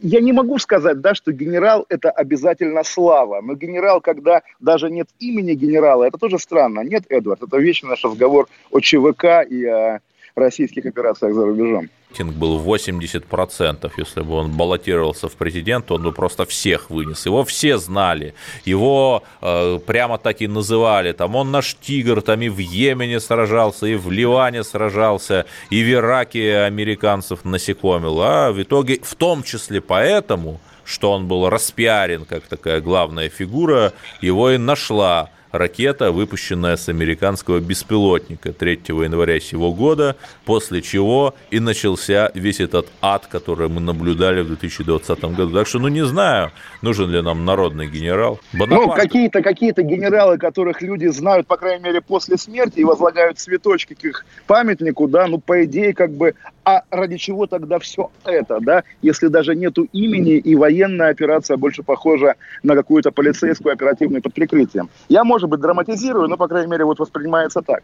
я 0.02 0.20
не 0.20 0.32
могу 0.32 0.58
сказать, 0.58 1.00
да, 1.00 1.14
что 1.14 1.32
генерал 1.32 1.86
это 1.88 2.10
обязательно 2.10 2.84
слава, 2.84 3.40
но 3.40 3.54
генерал, 3.54 4.00
когда 4.00 4.42
даже 4.60 4.90
нет 4.90 5.08
имени 5.18 5.54
генерала, 5.54 6.04
это 6.04 6.18
тоже 6.18 6.38
странно. 6.38 6.80
Нет, 6.80 7.04
Эдвард, 7.08 7.42
это 7.42 7.58
вечный 7.58 7.90
наш 7.90 8.04
разговор 8.04 8.48
о 8.70 8.80
ЧВК 8.80 9.46
и 9.48 9.64
о 9.66 10.00
российских 10.34 10.86
операциях 10.86 11.34
за 11.34 11.44
рубежом. 11.44 11.88
Рейтинг 12.10 12.34
был 12.34 12.60
80%. 12.60 13.92
Если 13.96 14.22
бы 14.22 14.34
он 14.34 14.50
баллотировался 14.50 15.28
в 15.28 15.32
президент, 15.32 15.90
он 15.90 16.02
бы 16.02 16.12
просто 16.12 16.44
всех 16.44 16.90
вынес. 16.90 17.26
Его 17.26 17.44
все 17.44 17.78
знали. 17.78 18.34
Его 18.64 19.22
э, 19.40 19.78
прямо 19.86 20.18
так 20.18 20.42
и 20.42 20.48
называли. 20.48 21.12
Там 21.12 21.36
он 21.36 21.50
наш 21.50 21.76
тигр, 21.80 22.22
там 22.22 22.42
и 22.42 22.48
в 22.48 22.58
Йемене 22.58 23.20
сражался, 23.20 23.86
и 23.86 23.94
в 23.94 24.10
Ливане 24.10 24.64
сражался, 24.64 25.46
и 25.70 25.82
в 25.82 25.90
Ираке 25.90 26.58
американцев 26.58 27.44
насекомил. 27.44 28.20
А 28.20 28.50
в 28.50 28.60
итоге, 28.60 28.98
в 29.02 29.14
том 29.14 29.42
числе 29.42 29.80
поэтому, 29.80 30.60
что 30.84 31.12
он 31.12 31.28
был 31.28 31.48
распиарен 31.48 32.24
как 32.24 32.42
такая 32.42 32.80
главная 32.80 33.28
фигура, 33.28 33.92
его 34.20 34.50
и 34.50 34.58
нашла 34.58 35.30
ракета, 35.52 36.12
выпущенная 36.12 36.76
с 36.76 36.88
американского 36.88 37.60
беспилотника 37.60 38.52
3 38.52 38.80
января 38.88 39.40
сего 39.40 39.72
года, 39.72 40.16
после 40.44 40.82
чего 40.82 41.34
и 41.50 41.60
начался 41.60 42.30
весь 42.34 42.60
этот 42.60 42.86
ад, 43.00 43.26
который 43.26 43.68
мы 43.68 43.80
наблюдали 43.80 44.42
в 44.42 44.48
2020 44.48 45.24
году. 45.36 45.52
Так 45.52 45.66
что, 45.66 45.78
ну, 45.78 45.88
не 45.88 46.04
знаю, 46.04 46.50
нужен 46.82 47.10
ли 47.10 47.22
нам 47.22 47.44
народный 47.44 47.88
генерал. 47.88 48.40
Бонапарт. 48.52 48.86
Ну, 48.86 48.92
какие-то 48.94 49.42
какие 49.42 49.72
генералы, 49.72 50.38
которых 50.38 50.82
люди 50.82 51.06
знают, 51.06 51.46
по 51.46 51.56
крайней 51.56 51.84
мере, 51.84 52.00
после 52.00 52.36
смерти 52.36 52.80
и 52.80 52.84
возлагают 52.84 53.38
цветочки 53.38 53.94
к 53.94 54.04
их 54.04 54.24
памятнику, 54.46 55.08
да, 55.08 55.26
ну, 55.26 55.38
по 55.38 55.64
идее, 55.64 55.94
как 55.94 56.10
бы, 56.10 56.34
а 56.64 56.82
ради 56.90 57.16
чего 57.16 57.46
тогда 57.46 57.78
все 57.78 58.10
это, 58.24 58.58
да, 58.60 58.84
если 59.02 59.28
даже 59.28 59.54
нету 59.54 59.88
имени 59.92 60.34
и 60.34 60.54
военная 60.54 61.10
операция 61.10 61.56
больше 61.56 61.82
похожа 61.82 62.34
на 62.62 62.74
какую-то 62.74 63.10
полицейскую 63.10 63.72
оперативную 63.72 64.22
под 64.22 64.34
прикрытием. 64.34 64.90
Я, 65.08 65.24
может 65.24 65.39
быть, 65.48 65.60
драматизирую, 65.60 66.28
но, 66.28 66.36
по 66.36 66.48
крайней 66.48 66.70
мере, 66.70 66.84
вот 66.84 66.98
воспринимается 66.98 67.62
так. 67.62 67.82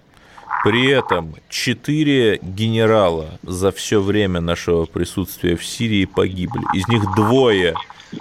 При 0.65 0.91
этом 0.91 1.35
четыре 1.49 2.39
генерала 2.43 3.39
за 3.43 3.73
все 3.73 4.01
время 4.01 4.41
нашего 4.41 4.85
присутствия 4.85 5.57
в 5.57 5.65
Сирии 5.65 6.05
погибли. 6.05 6.63
Из 6.75 6.89
них 6.89 7.03
двое 7.15 7.75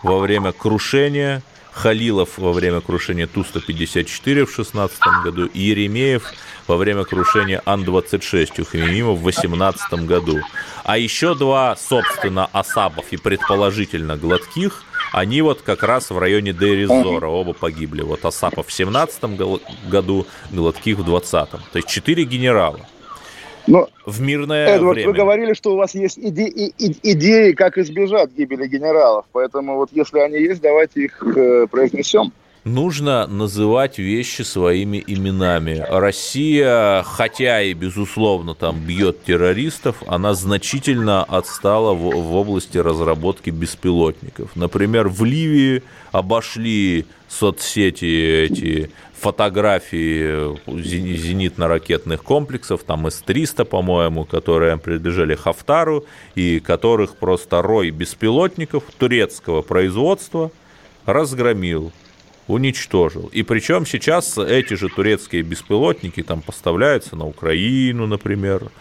во 0.03 0.19
время 0.19 0.51
крушения, 0.51 1.41
Халилов 1.71 2.37
во 2.37 2.53
время 2.53 2.81
крушения 2.81 3.27
Ту-154 3.27 4.45
в 4.45 4.55
2016 4.55 4.99
году 5.23 5.45
и 5.45 5.59
Еремеев 5.59 6.31
во 6.67 6.77
время 6.77 7.03
крушения 7.03 7.61
Ан-26 7.65 8.61
у 8.61 8.65
Хамимима 8.65 9.11
в 9.11 9.21
2018 9.21 10.05
году. 10.05 10.39
А 10.83 10.97
еще 10.97 11.35
два, 11.35 11.75
собственно, 11.75 12.45
Асабов 12.53 13.05
и 13.11 13.17
предположительно 13.17 14.17
Гладких– 14.17 14.83
они 15.15 15.41
вот 15.41 15.61
как 15.61 15.81
раз 15.83 16.09
в 16.09 16.17
районе 16.17 16.51
Дейризора 16.51 17.27
оба 17.27 17.53
погибли. 17.53 18.01
Вот 18.01 18.25
Асапов 18.25 18.67
в 18.67 18.73
17 18.73 19.23
году, 19.89 20.27
Гладких 20.51 20.97
в 20.97 21.09
20-м. 21.09 21.61
То 21.71 21.77
есть 21.77 21.87
четыре 21.87 22.25
генерала. 22.25 22.81
Но, 23.65 23.87
в 24.05 24.19
мирное 24.19 24.67
Эдвард, 24.75 24.95
время. 24.95 25.07
вы 25.09 25.15
говорили, 25.15 25.53
что 25.53 25.73
у 25.73 25.77
вас 25.77 25.95
есть 25.95 26.17
иде- 26.17 26.49
и- 26.49 27.11
идеи, 27.13 27.53
как 27.53 27.77
избежать 27.77 28.31
гибели 28.37 28.67
генералов. 28.67 29.25
Поэтому 29.31 29.77
вот 29.77 29.89
если 29.93 30.19
они 30.19 30.37
есть, 30.37 30.61
давайте 30.61 31.05
их 31.05 31.23
э, 31.23 31.65
произнесем 31.71 32.33
нужно 32.65 33.27
называть 33.27 33.99
вещи 33.99 34.41
своими 34.41 35.01
именами. 35.05 35.85
Россия, 35.87 37.03
хотя 37.03 37.61
и, 37.61 37.73
безусловно, 37.73 38.55
там 38.55 38.79
бьет 38.79 39.23
террористов, 39.23 40.03
она 40.07 40.33
значительно 40.33 41.23
отстала 41.23 41.93
в, 41.93 42.01
в 42.01 42.35
области 42.35 42.77
разработки 42.77 43.51
беспилотников. 43.51 44.55
Например, 44.55 45.07
в 45.07 45.23
Ливии 45.23 45.83
обошли 46.11 47.05
соцсети 47.29 48.05
эти 48.49 48.91
фотографии 49.13 50.57
зенитно-ракетных 50.67 52.23
комплексов, 52.23 52.83
там 52.83 53.07
С-300, 53.07 53.65
по-моему, 53.65 54.25
которые 54.25 54.77
принадлежали 54.77 55.35
Хафтару, 55.35 56.05
и 56.33 56.59
которых 56.59 57.15
просто 57.15 57.61
рой 57.61 57.91
беспилотников 57.91 58.83
турецкого 58.97 59.61
производства 59.61 60.51
разгромил 61.05 61.91
уничтожил. 62.47 63.29
И 63.33 63.43
причем 63.43 63.85
сейчас 63.85 64.37
эти 64.37 64.75
же 64.75 64.89
турецкие 64.89 65.41
беспилотники 65.41 66.21
там 66.23 66.41
поставляются 66.41 67.15
на 67.15 67.25
Украину, 67.25 68.07
например, 68.07 68.71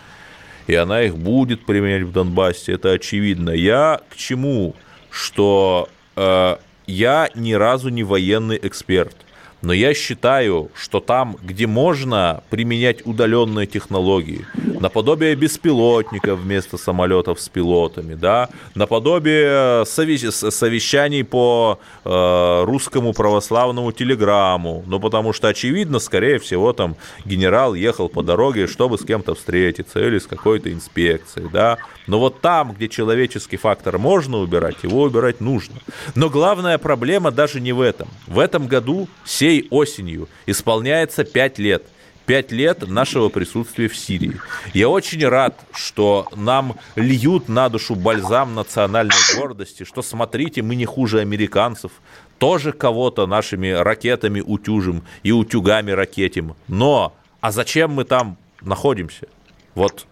и 0.67 0.75
она 0.75 1.03
их 1.03 1.17
будет 1.17 1.65
применять 1.67 2.03
в 2.03 2.13
Донбассе, 2.13 2.73
это 2.73 2.93
очевидно. 2.93 3.51
Я 3.51 4.01
к 4.11 4.17
чему? 4.17 4.75
Что 5.11 5.89
э, 6.17 6.57
я 6.87 7.31
ни 7.35 7.53
разу 7.53 7.89
не 7.91 8.03
военный 8.03 8.59
эксперт, 8.63 9.17
Но 9.65 9.73
я 9.73 9.95
считаю, 9.95 10.71
что 10.75 11.01
там, 11.01 11.39
где 11.43 11.67
можно 11.67 12.43
применять 12.51 13.07
удаленные 13.07 13.67
технологии, 13.67 14.45
наподобие 14.79 15.35
беспилотников 15.35 16.39
вместо 16.41 16.77
самолетов 16.77 17.41
с 17.41 17.49
пилотами, 17.49 18.15
да, 18.15 18.51
наподобие 18.75 19.87
совещаний 19.87 21.25
по 21.25 21.79
э, 22.05 22.65
русскому 22.65 23.15
православному 23.15 23.93
телеграмму, 23.93 24.85
ну, 24.87 25.01
потому 25.01 25.33
что, 25.33 25.49
очевидно, 25.49 25.99
скорее 25.99 26.39
всего, 26.39 26.75
там 26.75 26.97
генерал 27.25 27.75
ехал 27.75 28.11
по 28.11 28.23
дороге, 28.23 28.67
чтобы 28.67 28.99
с 28.99 29.05
кем-то 29.05 29.35
встретиться 29.35 29.99
или 30.07 30.19
с 30.19 30.27
какой-то 30.27 30.71
инспекцией, 30.71 31.49
да, 31.51 31.79
но 32.07 32.19
вот 32.19 32.41
там, 32.41 32.73
где 32.73 32.89
человеческий 32.89 33.57
фактор 33.57 33.99
можно 33.99 34.39
убирать, 34.39 34.83
его 34.83 35.03
убирать 35.03 35.41
нужно. 35.41 35.77
Но 36.15 36.29
главная 36.29 36.79
проблема 36.79 37.31
даже 37.31 37.61
не 37.61 37.73
в 37.73 37.81
этом. 37.81 38.09
В 38.27 38.39
этом 38.39 38.67
году, 38.67 39.09
сей 39.25 39.67
осенью, 39.71 40.29
исполняется 40.47 41.25
5 41.25 41.59
лет. 41.59 41.85
Пять 42.27 42.53
лет 42.53 42.89
нашего 42.89 43.29
присутствия 43.29 43.87
в 43.87 43.95
Сирии. 43.95 44.41
Я 44.73 44.89
очень 44.89 45.27
рад, 45.29 45.61
что 45.75 46.27
нам 46.35 46.77
льют 46.97 47.51
на 47.51 47.69
душу 47.69 47.95
бальзам 47.95 48.55
национальной 48.55 49.37
гордости, 49.37 49.85
что 49.85 50.01
смотрите, 50.01 50.63
мы 50.63 50.75
не 50.75 50.87
хуже 50.87 51.21
американцев, 51.21 51.93
тоже 52.39 52.73
кого-то 52.73 53.27
нашими 53.27 53.69
ракетами 53.69 54.41
утюжим 54.41 55.05
и 55.23 55.33
утюгами 55.33 55.91
ракетим. 55.91 56.57
Но, 56.67 57.15
а 57.43 57.53
зачем 57.53 57.93
мы 57.93 58.05
там 58.05 58.39
находимся? 58.63 59.27
Вот 59.75 60.07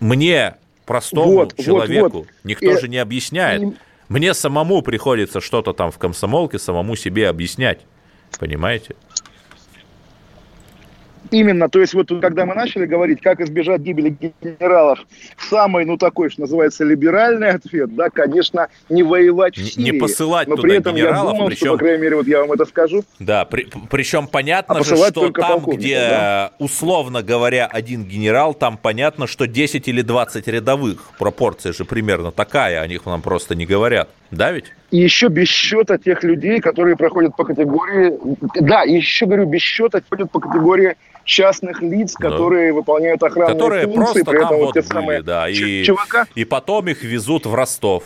мне 0.00 0.56
простому 0.86 1.32
вот, 1.32 1.56
человеку 1.56 2.02
вот, 2.02 2.12
вот. 2.12 2.26
никто 2.44 2.72
и, 2.72 2.80
же 2.80 2.88
не 2.88 2.98
объясняет. 2.98 3.62
И... 3.62 3.72
Мне 4.08 4.32
самому 4.34 4.82
приходится 4.82 5.40
что-то 5.40 5.72
там 5.72 5.90
в 5.90 5.98
комсомолке 5.98 6.58
самому 6.58 6.96
себе 6.96 7.28
объяснять. 7.28 7.80
Понимаете? 8.38 8.94
Именно, 11.30 11.68
то 11.68 11.80
есть 11.80 11.94
вот 11.94 12.08
когда 12.20 12.46
мы 12.46 12.54
начали 12.54 12.86
говорить, 12.86 13.20
как 13.20 13.40
избежать 13.40 13.80
гибели 13.80 14.16
генералов, 14.42 15.00
самый, 15.38 15.84
ну 15.84 15.96
такой, 15.96 16.30
что 16.30 16.42
называется, 16.42 16.84
либеральный 16.84 17.50
ответ, 17.50 17.94
да, 17.94 18.10
конечно, 18.10 18.68
не 18.88 19.02
воевать 19.02 19.56
в 19.56 19.64
Сирии. 19.64 19.92
Не 19.92 19.98
посылать 19.98 20.48
но 20.48 20.56
туда 20.56 20.68
при 20.68 20.78
этом 20.78 20.94
генералов, 20.94 21.24
я 21.24 21.32
думал, 21.32 21.48
причем... 21.48 21.66
что, 21.66 21.72
по 21.72 21.78
крайней 21.78 22.02
мере, 22.02 22.16
вот 22.16 22.26
я 22.26 22.40
вам 22.40 22.52
это 22.52 22.64
скажу. 22.64 23.04
Да, 23.18 23.44
при, 23.44 23.68
причем 23.90 24.28
понятно 24.28 24.76
а 24.76 24.84
же, 24.84 24.96
что 24.96 25.30
там, 25.30 25.64
где, 25.64 25.98
да? 25.98 26.52
условно 26.58 27.22
говоря, 27.22 27.66
один 27.66 28.04
генерал, 28.04 28.54
там 28.54 28.78
понятно, 28.78 29.26
что 29.26 29.46
10 29.46 29.88
или 29.88 30.02
20 30.02 30.46
рядовых. 30.48 31.10
Пропорция 31.18 31.72
же 31.72 31.84
примерно 31.84 32.32
такая, 32.32 32.80
о 32.80 32.86
них 32.86 33.06
нам 33.06 33.22
просто 33.22 33.54
не 33.54 33.66
говорят. 33.66 34.08
Да 34.30 34.52
ведь? 34.52 34.66
И 34.90 34.98
еще 34.98 35.28
без 35.28 35.48
счета 35.48 35.98
тех 35.98 36.22
людей, 36.22 36.60
которые 36.60 36.96
проходят 36.96 37.36
по 37.36 37.44
категории... 37.44 38.18
Да, 38.60 38.82
еще, 38.82 39.26
говорю, 39.26 39.46
без 39.46 39.60
счета 39.60 40.00
ходят 40.08 40.30
по 40.30 40.40
категории 40.40 40.96
частных 41.26 41.82
лиц, 41.82 42.14
которые 42.14 42.68
да. 42.72 42.76
выполняют 42.76 43.22
охранные 43.22 43.54
которые 43.54 43.84
функции. 43.84 44.20
Которые 44.20 44.24
просто 44.24 44.30
при 44.30 44.38
там 44.38 44.64
вот 44.64 44.72
те 44.72 44.80
были, 44.80 44.88
самые 44.88 45.22
да, 45.22 45.48
и, 45.50 45.84
ЧВК. 45.84 46.28
и 46.34 46.44
потом 46.44 46.88
их 46.88 47.02
везут 47.02 47.44
в 47.44 47.54
Ростов 47.54 48.04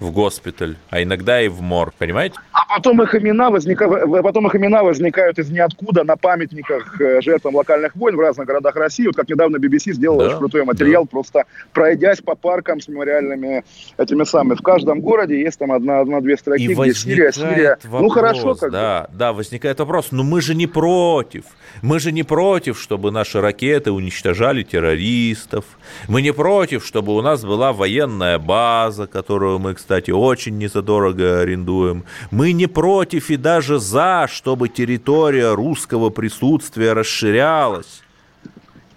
в 0.00 0.10
госпиталь, 0.10 0.76
а 0.90 1.02
иногда 1.02 1.40
и 1.40 1.48
в 1.48 1.60
морг, 1.60 1.94
понимаете? 1.96 2.36
А 2.52 2.76
потом 2.76 3.00
их 3.02 3.14
имена 3.14 3.50
возникают, 3.50 4.10
потом 4.22 4.46
их 4.48 4.56
имена 4.56 4.82
возникают 4.82 5.38
из 5.38 5.50
ниоткуда 5.50 6.02
на 6.02 6.16
памятниках 6.16 7.00
э, 7.00 7.20
жертвам 7.20 7.54
локальных 7.54 7.94
войн 7.94 8.16
в 8.16 8.20
разных 8.20 8.46
городах 8.46 8.74
России. 8.74 9.06
Вот 9.06 9.14
как 9.14 9.28
недавно 9.28 9.56
BBC 9.56 9.92
сделал 9.92 10.18
да, 10.18 10.26
очень 10.26 10.38
крутой 10.38 10.64
материал, 10.64 11.04
да. 11.04 11.08
просто 11.10 11.44
пройдясь 11.72 12.20
по 12.20 12.34
паркам 12.34 12.80
с 12.80 12.88
мемориальными 12.88 13.64
этими 13.96 14.24
самыми. 14.24 14.56
В 14.56 14.62
каждом 14.62 15.00
городе 15.00 15.40
есть 15.40 15.58
там 15.58 15.70
одна, 15.70 16.00
одна-две 16.00 16.36
строки, 16.36 16.62
и 16.62 16.74
где 16.74 16.94
Сирия, 16.94 17.32
Сирия. 17.32 17.78
Вопрос, 17.84 18.02
ну 18.02 18.08
хорошо, 18.08 18.54
как 18.56 18.72
да, 18.72 19.08
бы. 19.10 19.18
да, 19.18 19.32
возникает 19.32 19.78
вопрос. 19.78 20.08
Но 20.10 20.24
мы 20.24 20.40
же 20.40 20.54
не 20.54 20.66
против. 20.66 21.44
Мы 21.82 22.00
же 22.00 22.12
не 22.12 22.22
против, 22.22 22.80
чтобы 22.80 23.10
наши 23.10 23.40
ракеты 23.40 23.90
уничтожали 23.90 24.62
террористов. 24.62 25.64
Мы 26.08 26.22
не 26.22 26.32
против, 26.32 26.84
чтобы 26.84 27.14
у 27.14 27.22
нас 27.22 27.44
была 27.44 27.72
военная 27.72 28.38
база, 28.38 29.06
которую 29.06 29.58
мы, 29.58 29.74
кстати, 29.74 30.10
очень 30.10 30.58
незадорого 30.58 31.40
арендуем. 31.40 32.04
Мы 32.30 32.52
не 32.52 32.66
против 32.66 33.30
и 33.30 33.36
даже 33.36 33.78
за, 33.78 34.28
чтобы 34.30 34.68
территория 34.68 35.52
русского 35.54 36.10
присутствия 36.10 36.92
расширялась. 36.92 38.02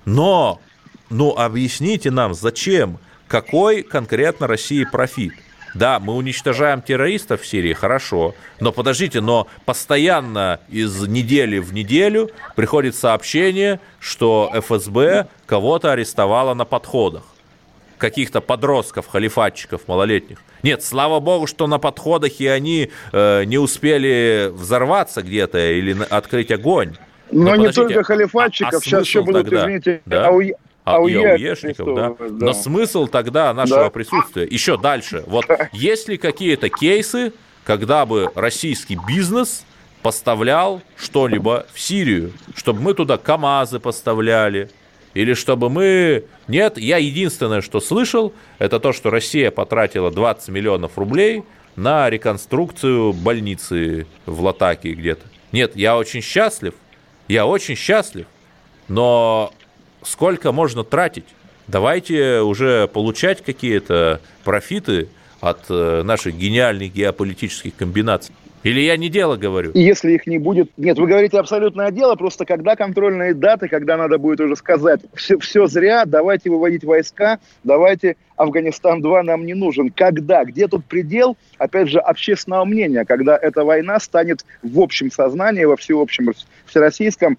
Но, 0.06 0.62
ну, 1.10 1.36
объясните 1.38 2.12
нам, 2.12 2.34
зачем? 2.34 3.00
Какой 3.28 3.84
конкретно 3.84 4.48
России 4.48 4.86
профит? 4.86 5.34
Да, 5.74 6.00
мы 6.00 6.14
уничтожаем 6.14 6.82
террористов 6.82 7.42
в 7.42 7.48
Сирии, 7.48 7.74
хорошо. 7.74 8.36
Но 8.60 8.72
подождите, 8.72 9.22
но 9.22 9.48
постоянно 9.66 10.60
из 10.70 11.08
недели 11.08 11.60
в 11.60 11.74
неделю 11.74 12.30
приходит 12.56 12.96
сообщение, 12.96 13.80
что 14.00 14.52
ФСБ 14.54 15.28
кого-то 15.46 15.92
арестовало 15.92 16.54
на 16.54 16.66
подходах 16.66 17.24
каких-то 17.98 18.42
подростков, 18.42 19.08
халифатчиков 19.08 19.88
малолетних. 19.88 20.40
Нет, 20.64 20.84
слава 20.84 21.20
богу, 21.20 21.48
что 21.48 21.68
на 21.68 21.80
подходах 21.80 22.40
и 22.40 22.48
они 22.48 22.92
э, 23.12 23.44
не 23.46 23.58
успели 23.58 24.52
взорваться 24.54 25.22
где-то 25.22 25.72
или 25.72 25.96
открыть 26.10 26.52
огонь. 26.52 26.96
Но, 27.32 27.56
Но 27.56 27.56
не 27.56 27.72
только 27.72 28.04
халифатчиков, 28.04 28.74
а, 28.74 28.78
а 28.78 28.82
сейчас 28.82 29.06
еще 29.06 29.22
будут, 29.22 29.44
тогда? 29.44 29.64
извините, 29.64 30.02
да? 30.06 30.30
АУЕ, 30.96 31.30
а, 31.30 31.34
ауешников, 31.34 31.96
да? 31.96 32.16
да. 32.20 32.46
Но 32.46 32.54
смысл 32.54 33.08
тогда 33.08 33.54
нашего 33.54 33.86
да. 33.86 33.90
присутствия 33.90 34.46
еще 34.46 34.78
дальше. 34.78 35.24
Вот 35.28 35.46
есть 35.72 36.08
ли 36.08 36.18
какие-то 36.18 36.70
кейсы, 36.70 37.34
когда 37.64 38.06
бы 38.06 38.32
российский 38.36 38.98
бизнес 39.08 39.66
поставлял 40.02 40.82
что-либо 40.96 41.66
в 41.74 41.80
Сирию, 41.80 42.32
чтобы 42.56 42.82
мы 42.82 42.94
туда 42.94 43.18
КАМАЗы 43.18 43.80
поставляли, 43.80 44.70
или 45.14 45.34
чтобы 45.34 45.70
мы... 45.70 46.26
Нет, 46.48 46.78
я 46.78 46.98
единственное, 46.98 47.62
что 47.62 47.80
слышал, 47.80 48.34
это 48.60 48.80
то, 48.80 48.94
что 48.94 49.10
Россия 49.10 49.52
потратила 49.52 50.12
20 50.12 50.50
миллионов 50.50 50.98
рублей 50.98 51.44
на 51.76 52.10
реконструкцию 52.10 53.14
больницы 53.14 54.08
в 54.26 54.42
Латакии 54.44 54.94
где-то. 54.94 55.26
Нет, 55.52 55.76
я 55.76 55.98
очень 55.98 56.22
счастлив, 56.22 56.74
я 57.28 57.46
очень 57.46 57.76
счастлив, 57.76 58.28
но 58.88 59.52
сколько 60.08 60.52
можно 60.52 60.84
тратить? 60.84 61.26
Давайте 61.68 62.40
уже 62.42 62.88
получать 62.88 63.44
какие-то 63.44 64.22
профиты 64.44 65.10
от 65.42 65.66
э, 65.70 66.02
наших 66.04 66.36
гениальных 66.36 66.94
геополитических 66.94 67.76
комбинаций. 67.76 68.34
Или 68.64 68.82
я 68.82 68.98
не 68.98 69.10
дело 69.10 69.38
говорю? 69.38 69.72
Если 69.76 70.14
их 70.14 70.28
не 70.28 70.40
будет... 70.40 70.72
Нет, 70.78 70.98
вы 70.98 71.08
говорите 71.08 71.38
абсолютное 71.38 71.92
дело, 71.92 72.16
просто 72.16 72.44
когда 72.44 72.76
контрольные 72.76 73.34
даты, 73.34 73.68
когда 73.68 73.98
надо 73.98 74.18
будет 74.18 74.42
уже 74.42 74.56
сказать, 74.56 75.02
все, 75.14 75.38
все 75.38 75.68
зря, 75.68 76.06
давайте 76.06 76.50
выводить 76.50 76.84
войска, 76.84 77.40
давайте 77.64 78.18
Афганистан-2 78.36 79.22
нам 79.22 79.46
не 79.46 79.54
нужен. 79.54 79.90
Когда? 79.90 80.44
Где 80.44 80.68
тут 80.68 80.86
предел, 80.86 81.38
опять 81.58 81.88
же, 81.90 82.00
общественного 82.00 82.66
мнения, 82.66 83.06
когда 83.06 83.38
эта 83.38 83.64
война 83.64 84.00
станет 84.00 84.44
в 84.64 84.80
общем 84.80 85.12
сознании, 85.12 85.66
во 85.66 85.78
всеобщем 85.78 86.34
всероссийском 86.66 87.38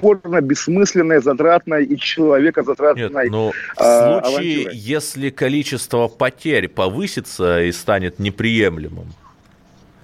порно 0.00 0.40
бессмысленной, 0.40 1.20
затратной 1.20 1.84
и 1.84 1.98
человека 1.98 2.62
затратной 2.62 3.02
Нет, 3.02 3.12
но 3.12 3.46
ну, 3.46 3.52
в 3.52 3.80
а, 3.80 4.22
случае, 4.22 4.62
авантюрой. 4.62 4.76
если 4.76 5.30
количество 5.30 6.08
потерь 6.08 6.68
повысится 6.68 7.62
и 7.62 7.72
станет 7.72 8.18
неприемлемым, 8.18 9.12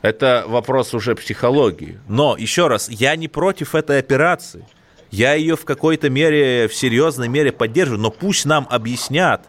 это 0.02 0.44
вопрос 0.46 0.94
уже 0.94 1.14
психологии. 1.14 1.98
Но, 2.08 2.36
еще 2.38 2.68
раз, 2.68 2.88
я 2.88 3.16
не 3.16 3.28
против 3.28 3.74
этой 3.74 3.98
операции. 3.98 4.64
Я 5.10 5.34
ее 5.34 5.56
в 5.56 5.64
какой-то 5.64 6.10
мере, 6.10 6.68
в 6.68 6.74
серьезной 6.74 7.28
мере 7.28 7.50
поддерживаю, 7.50 8.00
но 8.00 8.10
пусть 8.10 8.44
нам 8.44 8.66
объяснят, 8.70 9.42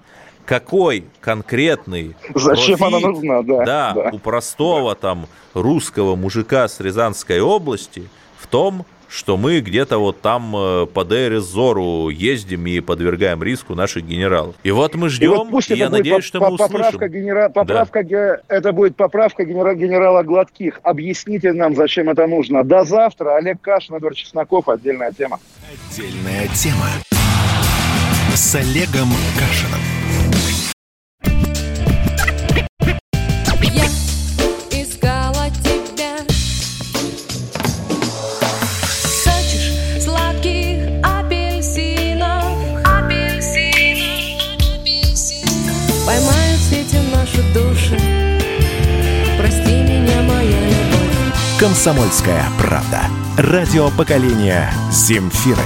какой 0.46 1.06
конкретный 1.22 2.16
Зачем 2.34 2.80
профит, 2.80 2.82
она 2.82 3.00
нужна, 3.00 3.44
да, 3.44 3.66
да, 3.66 3.94
да. 3.94 4.10
у 4.14 4.20
простого 4.20 4.96
там 4.96 5.28
русского 5.54 6.16
мужика 6.16 6.68
с 6.68 6.80
Рязанской 6.80 7.40
области 7.40 8.10
в 8.38 8.48
том, 8.48 8.86
что 9.10 9.38
мы 9.38 9.60
где-то 9.60 9.98
вот 9.98 10.22
там 10.22 10.56
э, 10.56 10.86
по 10.86 11.04
Дейрезору 11.04 12.10
ездим 12.10 12.68
и 12.68 12.80
подвергаем 12.80 13.42
риску 13.44 13.76
наших 13.76 14.06
генералов. 14.06 14.56
И 14.64 14.72
вот 14.72 14.96
мы 14.96 15.10
ждем, 15.10 15.34
и, 15.34 15.36
вот 15.36 15.50
пусть 15.50 15.72
и 15.72 15.76
я 15.76 15.90
надеюсь, 15.90 16.24
что 16.24 16.40
мы 16.40 16.52
услышим. 16.54 16.74
Поправка, 16.74 17.08
генера... 17.10 17.50
поправка 17.50 18.04
да. 18.04 18.40
Это 18.48 18.72
будет 18.72 18.96
поправка 18.96 19.46
генера... 19.46 19.74
генерала 19.74 20.24
Гладких. 20.24 20.80
Объясните 20.84 21.54
нам, 21.54 21.76
зачем 21.76 22.10
это 22.10 22.28
нужно. 22.28 22.64
До 22.64 22.84
завтра. 22.84 23.36
Олег 23.38 23.60
Кашин, 23.62 23.96
Эдвард 23.96 24.16
Чесноков. 24.16 24.70
Отдельная 24.70 25.12
тема. 25.12 25.40
Отдельная 25.92 26.48
тема. 26.54 26.88
С 28.36 28.56
Олегом 28.56 29.10
Кашином. 29.38 29.99
«Комсомольская 51.60 52.46
правда». 52.58 53.02
Радио 53.38 53.90
поколения 53.90 54.72
«Земфиры». 54.94 55.60